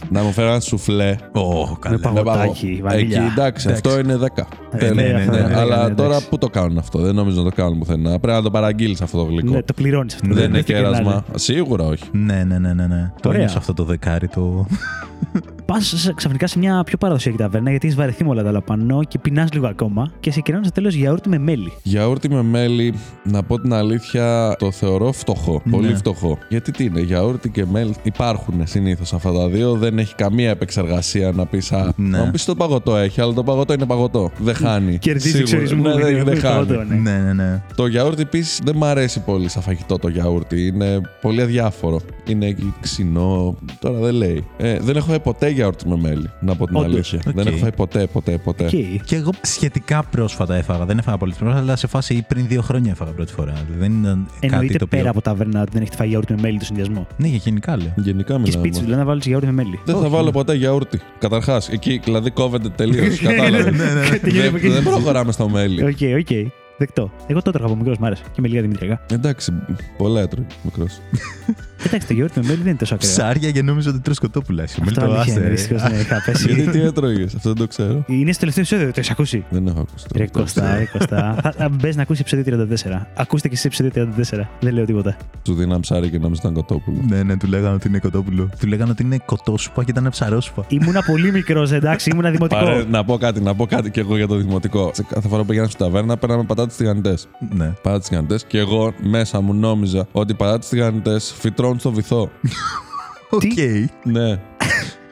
[0.10, 1.16] να μου φέρναν σουφλέ.
[1.34, 1.96] Ω, καλά.
[1.96, 3.22] Με παγωτάκι, Εκεί βανίλια.
[3.22, 3.90] εντάξει, Εντάξει.
[3.90, 4.44] αυτό είναι 10.
[4.72, 4.94] Ε, Τέλεια.
[5.04, 6.30] ναι, ναι, αυτό ναι, είναι ναι, δέκα, Αλλά ναι, τώρα εντάξει.
[6.30, 8.20] πού το κάνουν αυτό, δεν νομίζω να το κάνουν πουθενά.
[8.20, 9.52] Πρέπει να το παραγγείλεις αυτό το γλυκό.
[9.54, 10.28] Ναι, το πληρώνεις αυτό.
[10.34, 11.24] δεν είναι και να κέρασμα.
[11.36, 12.04] Σίγουρα όχι.
[12.12, 12.88] Ναι, ναι, ναι, ναι.
[12.88, 13.12] ναι.
[13.22, 13.40] Το Ωραία.
[13.42, 14.28] ένιωσα αυτό το δεκάρι.
[14.28, 14.66] Το...
[15.72, 19.04] Πας ξαφνικά σε μια πιο παραδοσιακή ταβέρνα γιατί έχεις βαρεθεί με όλα τα άλλα πάνω
[19.04, 21.72] και πεινάς λίγο ακόμα και σε κερνάνε στο τέλο γιαούρτι με μέλι.
[21.84, 22.94] Γιαούρτι με μέλι,
[23.24, 25.62] να πω την αλήθεια, το θεωρώ φτωχό.
[25.66, 25.72] Ναι.
[25.72, 26.38] Πολύ φτωχό.
[26.50, 29.74] Γιατί τι είναι, γιαούρτι και μέλι υπάρχουν συνήθως αυτά τα δύο.
[29.74, 31.72] Δεν έχει καμία επεξεργασία να πεις.
[31.72, 32.18] Α, Ναι.
[32.18, 34.32] να μου πεις το παγωτό έχει, αλλά το παγωτό είναι παγωτό.
[34.38, 34.98] Δεν χάνει.
[34.98, 35.58] Κερδίζει Σίγουρα.
[35.58, 35.84] εξορισμού.
[35.98, 36.68] Ναι, δεν, δεν χάνει.
[36.88, 36.96] ναι.
[36.96, 37.62] ναι, ναι, ναι.
[37.76, 40.66] Το γιαούρτι επίσης δεν μ' αρέσει πολύ σαν φαγητό το γιαούρτι.
[40.68, 42.00] Είναι πολύ αδιάφορο.
[42.28, 43.56] Είναι ξινό.
[43.80, 44.46] Τώρα δεν λέει.
[44.58, 46.92] Ε, δεν έχω φάει ποτέ γιαούρτι με μέλι, να πω την Όντως.
[46.94, 47.20] αλήθεια.
[47.28, 47.34] Οκ.
[47.36, 48.64] Δεν έχω φάει ποτέ, ποτέ, ποτέ.
[48.66, 48.70] Οκ.
[49.06, 50.86] Και εγώ σχετικά πρόσφατα έφαγα.
[50.86, 53.54] Δεν έφαγα πολύ πρόσφατα, αλλά σε φάση πριν δύο χρόνια έφαγα πρώτη φορά.
[53.80, 54.98] Δεν ήταν κάτι Εννοείται το οποίο.
[54.98, 57.08] πέρα από ταβέρνα ότι δεν έχετε φάει γιαούρτι με μέλι το συνδυασμό.
[57.18, 57.94] Ναι, για γενικά λέω.
[57.96, 58.52] Γενικά Και μιλάμε.
[58.52, 59.80] σπίτι σου, δηλαδή να βάλεις γιαούρτι με μέλι.
[59.86, 60.10] Δεν θα Όχι.
[60.10, 61.00] βάλω ποτέ γιαούρτι.
[61.20, 63.20] Καταρχάς, εκεί δηλαδή κόβεται τελείως.
[63.28, 63.74] Κατάλαβες.
[64.22, 64.68] Τελειώνει από εκεί.
[64.68, 65.84] δεν προχωράμε στο μέλι.
[65.84, 66.50] OK, OK.
[66.78, 67.12] Δεκτό.
[67.28, 68.24] Εγώ το έτρωγα από μικρός, μ' άρεσε.
[68.32, 69.02] Και με λίγα δημητριακά.
[69.12, 69.54] Εντάξει,
[69.98, 71.00] πολλά έτρωγε μικρός.
[71.86, 73.12] Εντάξει, το γιαούρτι με μέλι δεν είναι τόσο ακραίο.
[73.12, 74.64] Ψάρια και νόμιζα ότι τρως κοτόπουλα.
[74.64, 74.78] εσύ.
[74.82, 75.50] Αυτό Μην το αλήθεια είναι, άσε.
[75.54, 76.54] δυστυχώς, ναι, είχα πέσει.
[76.54, 78.04] Γιατί τι έτρωγες, αυτό δεν το ξέρω.
[78.08, 80.06] Είναι στο τελευταίο επεισόδιο, το έχεις ακούσει; Δεν έχω ακούσει.
[80.08, 80.18] το.
[80.18, 81.36] Ρε Κώστα, ρε Κώστα.
[81.42, 83.08] Θα- Θα μπες να ακούσεις επεισόδιο 34.
[83.16, 84.50] Ακούστε και εσείς επεισόδιο 34.
[84.60, 85.18] Δεν λέω τίποτα.
[85.46, 86.98] Σου δίναν ψάρι και νόμιζα ήταν κοτόπουλο.
[87.08, 88.50] Ναι, ναι, του λέγανε ότι είναι κοτόπουλο.
[88.60, 90.66] Του λέγανε ότι είναι κοτόσουπα και ήταν ψαρόσουπα.
[90.68, 92.64] Ήμουνα πολύ μικρός, εντάξει, ήμουνα δημοτικό.
[92.64, 94.92] Παρέ, να πω κάτι, να πω κάτι και εγώ για το δημοτικό.
[94.94, 97.28] Σε κάθε φορά που πήγαινα στην ταβέρνα παίρναμε πατάτες τηγανιτές.
[97.56, 97.72] Ναι.
[97.82, 102.32] Πατάτες τηγανιτές και εγώ μέσα μου νόμιζα ότι οι πατάτες τηγανιτές φυτρώνουν στο βυθό.
[103.30, 103.58] Οκ.
[103.58, 104.40] Ε, ναι.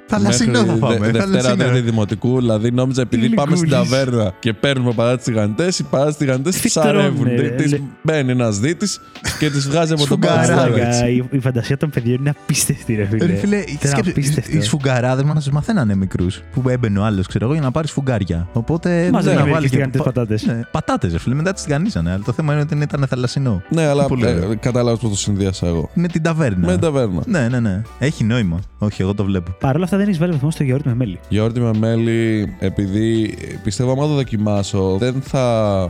[0.09, 0.95] Θαλασσινό θα Μέχρι πάμε.
[0.95, 1.63] δε- Δευτέρα θαλασσινό.
[1.63, 3.89] τρίτη δημοτικού, δηλαδή νόμιζα επειδή Τι πάμε στην λιγούλης.
[3.89, 7.27] ταβέρνα και παίρνουμε πατάτες τηγανιτές, οι πατάτες τηγανιτές Φυτρώνουνε, ψαρεύουν.
[7.35, 7.49] ρε.
[7.49, 9.01] Τις Λε- μπαίνει ένας δύτης
[9.39, 10.69] και τις βγάζει από το Σφουγγαρά, πατάτε.
[10.75, 10.81] ρε.
[10.83, 13.25] Μαλάκα, η, η φαντασία των παιδιών είναι απίστευτη, ρε φίλε.
[13.25, 14.57] Ρε φίλε, Ήταν σκέψου, απίστευτο.
[14.57, 16.41] οι σφουγγαράδες μας του μαθαίνανε μικρούς.
[16.53, 18.47] Που έμπαινε ο άλλος, ξέρω εγώ, για να πάρεις σφουγγάρια.
[18.53, 19.09] Οπότε.
[19.11, 20.45] Μάζανε να μερικές βάλεις και τηγανιτές πα- πατάτες.
[20.45, 22.11] Ναι, πατάτες, ρε φίλε, μετά τις τηγανίζανε.
[22.11, 23.61] Αλλά το θέμα είναι ότι ήταν θαλασσινό.
[23.69, 24.51] Ναι, αλλά Πολύ ωραίο.
[24.51, 25.89] ε, κατάλαβε πώς το συνδύασα εγώ.
[25.93, 26.65] Με την ταβέρνα.
[26.65, 27.21] Με την ταβέρνα.
[27.25, 27.81] Ναι, ναι, ναι.
[27.99, 28.59] Έχει νόημα.
[28.77, 29.51] Όχι, εγώ το βλέπω.
[29.59, 31.19] Παρ' όλα αυτά δεν έχεις βάλει βαθμό στο γιαούρτι με μέλι.
[31.29, 35.43] Γιαούρτι με μέλι, επειδή πιστεύω άμα το δοκιμάσω δεν θα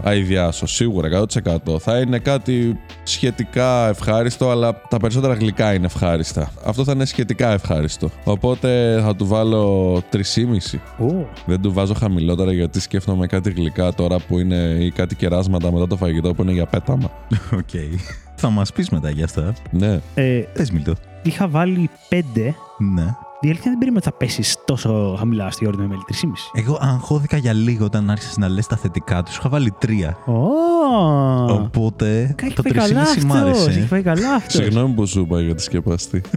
[0.03, 1.79] αειδιάσω σίγουρα 100%.
[1.79, 6.51] Θα είναι κάτι σχετικά ευχάριστο, αλλά τα περισσότερα γλυκά είναι ευχάριστα.
[6.65, 8.09] Αυτό θα είναι σχετικά ευχάριστο.
[8.23, 10.79] Οπότε θα του βάλω 3,5.
[11.05, 15.71] Ω, Δεν του βάζω χαμηλότερα γιατί σκέφτομαι κάτι γλυκά τώρα που είναι ή κάτι κεράσματα
[15.71, 17.11] μετά το φαγητό που είναι για πέταμα.
[17.59, 17.69] Οκ.
[18.35, 19.53] Θα μας πεις μετά για αυτά.
[19.71, 19.99] Ναι.
[20.13, 20.93] ε, Πες Μίλτο.
[21.23, 22.15] είχα βάλει 5.
[22.95, 23.15] Ναι.
[23.41, 26.01] Η αλήθεια δεν περίμενα ότι θα πέσεις τόσο χαμηλά στο γιαούρτι με μέλι.
[26.53, 26.59] 3,5.
[26.59, 29.37] Εγώ αγχώθηκα για λίγο όταν άρχισε να λες τα θετικά τους.
[29.37, 30.17] Είχα βάλει τρία.
[30.25, 30.33] Ω,
[31.53, 33.57] Οπότε Έχει το πάει καλά 3,5 μ' αυτός.
[33.57, 33.87] Έχει άρεσε.
[33.89, 34.53] πάει καλά αυτός.
[34.63, 36.21] Συγγνώμη που σου είπα για τη σκεπαστή.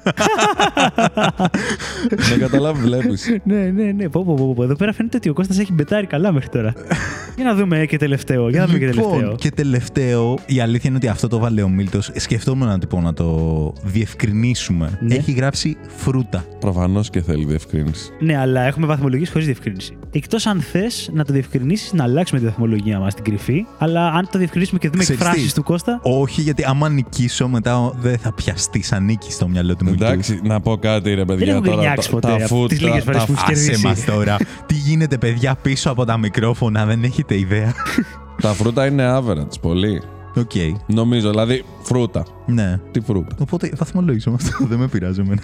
[2.29, 3.37] Δεν καταλάβει, βλέπεις.
[3.45, 4.09] ναι, ναι, ναι.
[4.09, 4.63] Πω, πω, πω, πω.
[4.63, 6.73] Εδώ πέρα φαίνεται ότι ο Κώστας έχει μπετάρει καλά μέχρι τώρα.
[7.37, 8.49] για να δούμε και τελευταίο.
[8.49, 9.17] Για να δούμε και τελευταίο.
[9.17, 12.11] Λοιπόν, και τελευταίο, η αλήθεια είναι ότι αυτό το βάλε ο Μίλτος.
[12.15, 14.99] Σκεφτόμουν να, λοιπόν, να το διευκρινίσουμε.
[15.01, 15.15] Ναι.
[15.15, 16.45] Έχει γράψει φρούτα.
[16.61, 18.11] Προφανώς και θέλει διευκρίνηση.
[18.21, 19.97] Ναι, αλλά έχουμε βαθμολογήσει χωρίς διευκρίνηση.
[20.11, 23.65] Εκτός αν θες να το διευκρινίσεις, να αλλάξουμε τη βαθμολογία μας στην κρυφή.
[23.79, 26.01] Αλλά αν το διευκρινίσουμε και δούμε Ξέρεις τι; εκφράσεις του Κώστα.
[26.03, 30.05] Όχι, γιατί άμα νικήσω μετά δεν θα πιαστεί σαν νίκη στο μυαλό του Μίλτου.
[30.05, 31.53] Εντάξει, να πω κάτι ρε παιδιά.
[31.53, 33.53] έχω τώρα, γκρινιάξει τα- ποτέ τα από φούτρα- τις λίγες φορές τα- που έχεις Άσε
[33.65, 33.87] κερδίσει.
[33.87, 34.37] μας τώρα.
[34.67, 37.73] Τι γίνεται, παιδιά, πίσω από τα μικρόφωνα, δεν έχετε ιδέα.
[38.43, 40.03] Τα φρούτα είναι average, πολύ.
[40.37, 40.51] Οκ,
[40.87, 42.25] Νομίζω, δηλαδή φρούτα.
[42.47, 42.81] ναι.
[42.91, 43.37] Τι φρούτα.
[43.41, 45.41] Οπότε βαθμολόγησέ το με αυτό, δεν με πειράζει εμένα.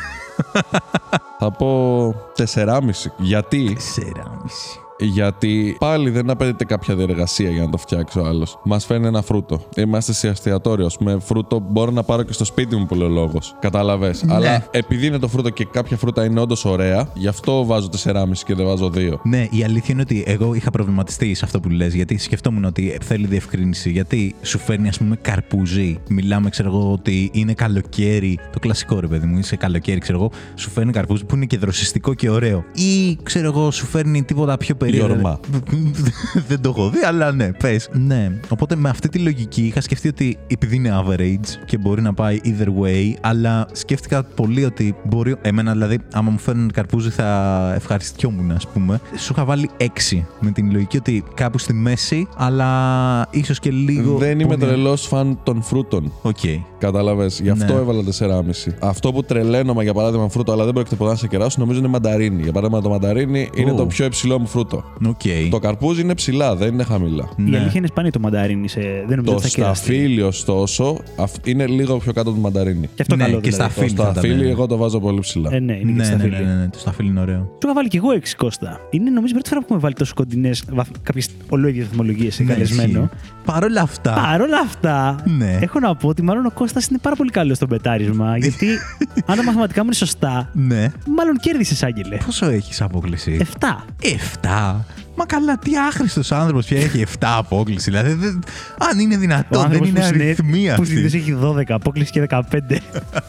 [1.39, 2.09] Θα πω
[2.55, 2.81] 4,5.
[3.19, 4.88] Γιατί, 4,5.
[4.99, 8.59] Γιατί πάλι δεν απαιτείται κάποια διεργασία για να το φτιάξει ο άλλος.
[8.65, 9.61] Μας φέρνει ένα φρούτο.
[9.77, 10.87] Είμαστε σε εστιατόριο.
[10.87, 13.57] ας πούμε, φρούτο μπορώ να πάρω και στο σπίτι μου που λέει ο λόγος.
[13.61, 14.15] Κατάλαβες.
[14.25, 14.35] Ναι.
[14.35, 18.45] Αλλά επειδή είναι το φρούτο και κάποια φρούτα είναι όντως ωραία, γι' αυτό βάζω 4,5
[18.45, 19.19] και δεν βάζω 2.
[19.23, 22.99] Ναι, η αλήθεια είναι ότι εγώ είχα προβληματιστεί σε αυτό που λες, γιατί σκεφτόμουν ότι
[23.03, 23.91] θέλει διευκρίνηση.
[23.91, 25.99] Γιατί σου φέρνει, ας πούμε, καρπούζι.
[26.09, 28.39] Μιλάμε, ξέρω εγώ, ότι είναι καλοκαίρι.
[28.53, 30.31] Το κλασικό ρε παιδί μου, είσαι καλοκαίρι, ξέρω εγώ.
[30.55, 32.65] Σου φέρνει καρπούζι που είναι και δροσιστικό και ωραίο.
[32.73, 34.88] Ή, ξέρω εγώ, σου φέρνει τίποτα πιο περίεργο.
[34.91, 35.41] Γιορμά.
[36.49, 37.89] Δεν το έχω δει, αλλά ναι, πες.
[37.93, 38.31] Ναι.
[38.49, 42.41] Οπότε με αυτή τη λογική είχα σκεφτεί ότι επειδή είναι average και μπορεί να πάει
[42.45, 45.37] either way, αλλά σκέφτηκα πολύ ότι μπορεί.
[45.43, 49.01] Εμένα δηλαδή, άμα μου φέρνουν καρπούζι, θα ευχαριστιόμουν, ας πούμε.
[49.17, 49.85] Σου είχα βάλει 6
[50.41, 52.67] με την λογική ότι κάπου στη μέση, αλλά
[53.31, 54.17] ίσως και λίγο.
[54.19, 54.67] Δεν είμαι πόνια.
[54.67, 56.13] τρελός φαν των φρούτων.
[56.23, 56.37] Οκ.
[56.79, 57.41] Κατάλαβες.
[57.41, 57.81] Γι' αυτό Ναι.
[57.81, 58.75] έβαλα 4,5.
[58.81, 61.89] Αυτό που τρελαίνομαι για παράδειγμα φρούτο, αλλά δεν πρόκειται ποτέ να σε κεράσω, νομίζω είναι
[61.89, 62.43] μανταρίνι.
[62.43, 63.75] Για παράδειγμα, το μανταρίνι είναι Ω.
[63.75, 64.78] το πιο υψηλό μου φρούτο.
[65.07, 65.21] Οκ.
[65.51, 67.29] Το καρπούζι είναι ψηλά, δεν είναι χαμηλά.
[67.37, 67.57] Η Ναι.
[67.57, 68.69] αλήθεια είναι σπάνιο το μανταρίνι.
[68.69, 68.81] Σε...
[68.81, 69.85] Δεν νομίζω Το ότι θα κεραστεί.
[69.85, 72.89] σταφύλι, ωστόσο, αυ- είναι λίγο πιο κάτω του μανταρίνι.
[72.95, 73.71] Και αυτό Ναι, καλό και δηλαδή.
[73.73, 74.13] στα Το Φίλι θα ήταν.
[74.13, 75.51] σταφύλι, εγώ το βάζω πολύ ψηλά.
[75.55, 76.31] Ε, ναι, είναι και Ναι, ναι, σταφύλι.
[76.31, 77.39] ναι, ναι, ναι, το σταφύλι είναι ωραίο.
[77.41, 78.81] Του είχα βάλει και εγώ 6 Κώστα.
[78.91, 80.65] Είναι νομίζω η πρώτη φορά που έχουμε βάλει τόσο κοντινές
[81.03, 82.89] κάποιες ολόιδιες βαθμολογίες σε Ναι, καλεσμένο.
[83.13, 83.31] ισχύει.
[83.45, 84.13] Παρ' όλα αυτά.
[84.13, 85.59] Παρ' όλα αυτά, Ναι.
[85.63, 88.37] έχω να πω ότι μάλλον ο Κώστας είναι πάρα πολύ καλός στο μπετάρισμα.
[88.39, 88.67] γιατί
[89.27, 90.93] αν τα μαθηματικά μου είναι σωστά, Ναι.
[91.17, 92.17] μάλλον κέρδισες, Άγγελε.
[92.27, 93.85] Πόσο έχεις απόκληση; 7.
[94.03, 94.68] 7.
[95.17, 97.91] Μα καλά, τι άχρηστος άνθρωπος πια έχει 7 απόκληση.
[97.91, 98.43] Δηλαδή, δεν-
[98.91, 100.95] αν είναι Ο δυνατόν, δεν άνθρωπος είναι που συνέ- αριθμία Που αυτή.
[100.95, 102.81] συνήθως έχει 12, απόκληση και 15.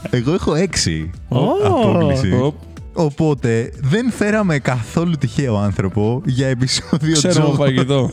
[0.10, 1.38] Εγώ έχω 6 Ω.
[1.66, 2.34] απόκληση.
[2.42, 2.56] Οπ,
[2.94, 7.54] Οπότε δεν φέραμε καθόλου τυχαίο άνθρωπο για επεισόδιο Ξέρω τζόγο.
[7.56, 8.12] φαγητό.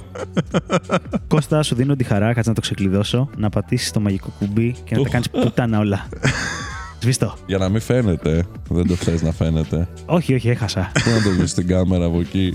[1.28, 4.90] Κώστα, σου δίνω τη χαρά, κάτσε να το ξεκλειδώσω, να πατήσεις το μαγικό κουμπί και
[4.90, 5.08] να τα Ουχ.
[5.10, 6.06] κάνεις πουτάνα όλα.
[7.02, 7.34] Σβήστο.
[7.46, 8.44] Για να μην φαίνεται.
[8.68, 9.88] Δεν το θες να φαίνεται.
[10.06, 10.90] Όχι, όχι, έχασα.
[11.04, 12.54] Πού να το βρεις στην κάμερα από εκεί.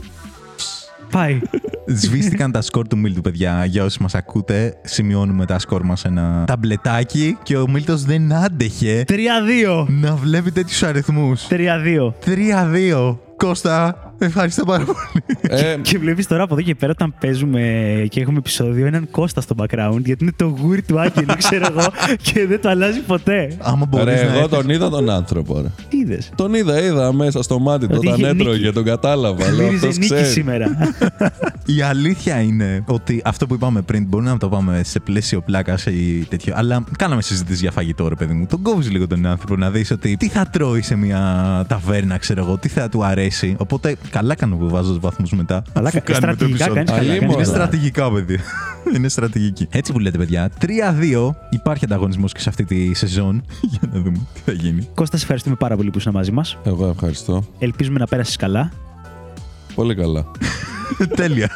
[1.11, 1.39] Πάει.
[1.85, 3.65] Σβήστηκαν τα σκορ του Μίλτου, παιδιά.
[3.65, 8.33] Για όσοι μας ακούτε, σημειώνουμε τα σκορ μας σε ένα ταμπλετάκι και ο Μίλτος δεν
[8.33, 9.85] άντεχε 3-2.
[9.89, 11.47] να βλέπει τέτοιους αριθμούς.
[11.49, 12.13] 3-2.
[12.25, 13.17] 3-2.
[13.37, 14.99] Κώστα, Ευχαριστώ πάρα πολύ.
[15.41, 17.61] Ε, Και βλέπεις τώρα από εδώ και πέρα όταν παίζουμε
[18.09, 21.87] και έχουμε επεισόδιο έναν Κώστα στο background γιατί είναι το γούρι του Άγγελου, ξέρω εγώ,
[22.31, 23.55] και δεν το αλλάζει ποτέ.
[23.59, 25.61] Άμα μπορείς ρε, να εγώ έρθεις- τον είδα τον άνθρωπο.
[25.61, 25.67] Ρε.
[25.89, 28.71] Τι είδες; Τον είδα, είδα μέσα στο μάτι του Ότι όταν είχε έτρωγε, νίκη.
[28.73, 29.51] τον κατάλαβα.
[29.51, 30.27] Λέω, Μύριζε αυτός νίκη ξέρει.
[30.29, 30.67] σήμερα.
[31.77, 35.85] Η αλήθεια είναι ότι αυτό που είπαμε πριν μπορεί να το πάμε σε πλαίσιο πλάκας
[35.85, 36.53] ή τέτοιο.
[36.57, 38.45] Αλλά κάναμε συζήτηση για φαγητό, ρε παιδί μου.
[38.49, 41.19] Τον κόβεις λίγο τον άνθρωπο να δεις ότι τι θα τρώει σε μια
[41.67, 43.55] ταβέρνα, ξέρω εγώ, τι θα του αρέσει.
[43.57, 45.63] Οπότε καλά κάνω που βάζω βαθμούς μετά.
[45.73, 47.01] Αλλά αφού κάνουμε το στρατηγικά επεισόδιο; κάνεις καλά.
[47.01, 47.55] Αλλήμον, κάνεις Είναι καλά.
[47.55, 48.39] στρατηγικά, παιδιά.
[48.95, 49.67] Είναι στρατηγική.
[49.71, 50.49] Έτσι που λέτε, παιδιά.
[50.61, 53.43] 3-2 υπάρχει ανταγωνισμός και σε αυτή τη σεζόν.
[53.71, 54.87] Για να δούμε τι θα γίνει.
[54.95, 56.57] Κώστα, σε ευχαριστούμε πάρα πολύ που ήσουν μαζί μας.
[56.63, 57.43] Εγώ ευχαριστώ.
[57.59, 58.71] Ελπίζουμε να πέρασε καλά.
[59.75, 60.25] Πολύ καλά.
[61.15, 61.49] Τέλεια.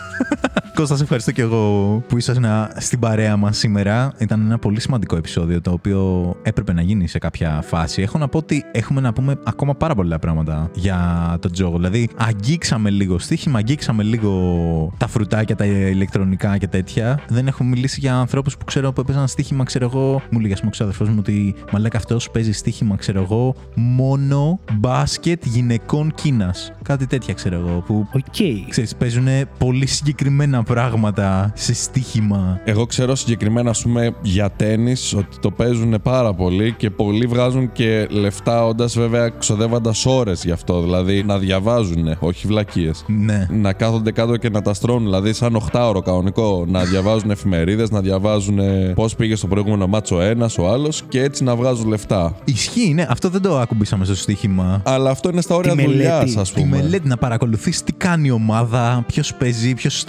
[0.75, 4.13] Κώστας, σε ευχαριστώ και εγώ που ήσασταν στην παρέα μας σήμερα.
[4.17, 8.01] Ήταν ένα πολύ σημαντικό επεισόδιο το οποίο έπρεπε να γίνει σε κάποια φάση.
[8.01, 11.75] Έχω να πω ότι έχουμε να πούμε ακόμα πάρα πολλά πράγματα για τον τζόγο.
[11.75, 17.19] Δηλαδή, αγγίξαμε λίγο στοίχημα, αγγίξαμε λίγο τα φρουτάκια, τα ηλεκτρονικά και τέτοια.
[17.27, 20.21] Δεν έχω μιλήσει για ανθρώπους που ξέρω που έπαιζαν στοίχημα, ξέρω εγώ.
[20.29, 24.59] Μου λέγε, ας πούμε, ο ξάδερφός μου ότι μαλάκα αυτός παίζει στοίχημα, ξέρω εγώ, μόνο
[24.73, 26.71] μπάσκετ γυναικών Κίνας.
[26.81, 27.83] Κάτι τέτοια, ξέρω εγώ.
[27.85, 28.67] Που Οκ.
[28.69, 32.59] Ξέρεις, παίζουν πολύ συγκεκριμένα πράγματα σε στοίχημα.
[32.63, 37.71] Εγώ ξέρω συγκεκριμένα, ας πούμε, για τένις ότι το παίζουν πάρα πολύ και πολλοί βγάζουν
[37.71, 40.81] και λεφτά, όντας βέβαια ξοδεύοντας ώρες γι' αυτό.
[40.81, 43.03] Δηλαδή να διαβάζουν, όχι βλακείες.
[43.07, 43.47] Ναι.
[43.51, 45.03] Να κάθονται κάτω και να τα στρώνουν.
[45.03, 46.65] Δηλαδή, σαν 8ωρο κανονικό.
[46.67, 48.59] Να διαβάζουν εφημερίδες, να διαβάζουν
[48.95, 52.35] πώς πήγε στο προηγούμενο μάτσο ο ένας, ο άλλος και έτσι να βγάζουν λεφτά.
[52.45, 53.05] Ισχύει, ναι.
[53.09, 54.81] Αυτό δεν το ακουμπήσαμε στο στοίχημα.
[54.85, 55.93] Αλλά αυτό είναι στα όρια Τη μελέτη.
[55.97, 56.77] δουλειάς, ας Τη πούμε.
[56.77, 59.99] μελέτη να παρακολουθείς τι κάνει η ομάδα, ποιος παίζει, ποιος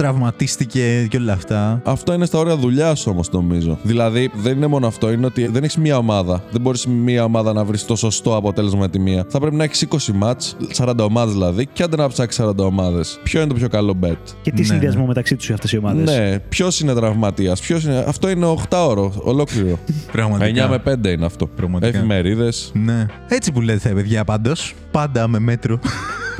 [0.46, 1.80] τραυματίστηκε και όλα αυτά.
[1.84, 3.78] Αυτό είναι στα όρια δουλειάς όμως, νομίζω.
[3.82, 6.42] Δηλαδή, δεν είναι μόνο αυτό, είναι ότι δεν έχεις μία ομάδα.
[6.50, 9.24] Δεν μπορείς μία ομάδα να βρεις το σωστό αποτέλεσμα με τη μία.
[9.28, 13.18] Θα πρέπει να έχεις 20 μάτς, 40 ομάδες δηλαδή, και άντε να ψάξεις 40 ομάδες.
[13.22, 15.06] Ποιο είναι το πιο καλό bet; Και τι Ναι, συνδυασμό ναι.
[15.06, 18.04] μεταξύ τους αυτές οι ομάδες; Ναι, ποιος είναι τραυματίας, ποιος είναι.
[18.08, 19.78] Αυτό είναι 8 ώρο, ολόκληρο.
[19.86, 20.68] 9 Πραγματικά.
[20.68, 21.46] με 5 είναι αυτό.
[21.46, 21.98] Πραγματικά.
[21.98, 22.70] Εφημερίδες.
[22.74, 23.06] Ναι.
[23.28, 24.74] Έτσι που λέτε, παιδιά, πάντως.
[24.90, 25.78] Πάντα με μέτρο.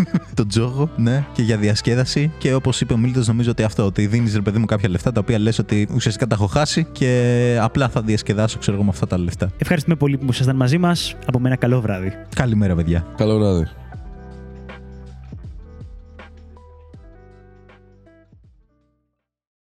[0.35, 2.33] τον τζόγο, ναι, και για διασκέδαση.
[2.39, 5.13] Και όπως είπε ο Μίλτος, νομίζω ότι αυτό, ότι δίνεις ρε παιδί μου κάποια λεφτά
[5.13, 8.93] τα οποία λες ότι ουσιαστικά τα έχω χάσει και απλά θα διασκεδάσω, ξέρω εγώ, με
[8.93, 9.51] αυτά τα λεφτά.
[9.59, 11.15] Ευχαριστούμε πολύ που ήσασταν μαζί μας.
[11.27, 12.13] Από μένα, καλό βράδυ.
[12.35, 13.07] Καλημέρα, παιδιά.
[13.17, 13.67] Καλό βράδυ.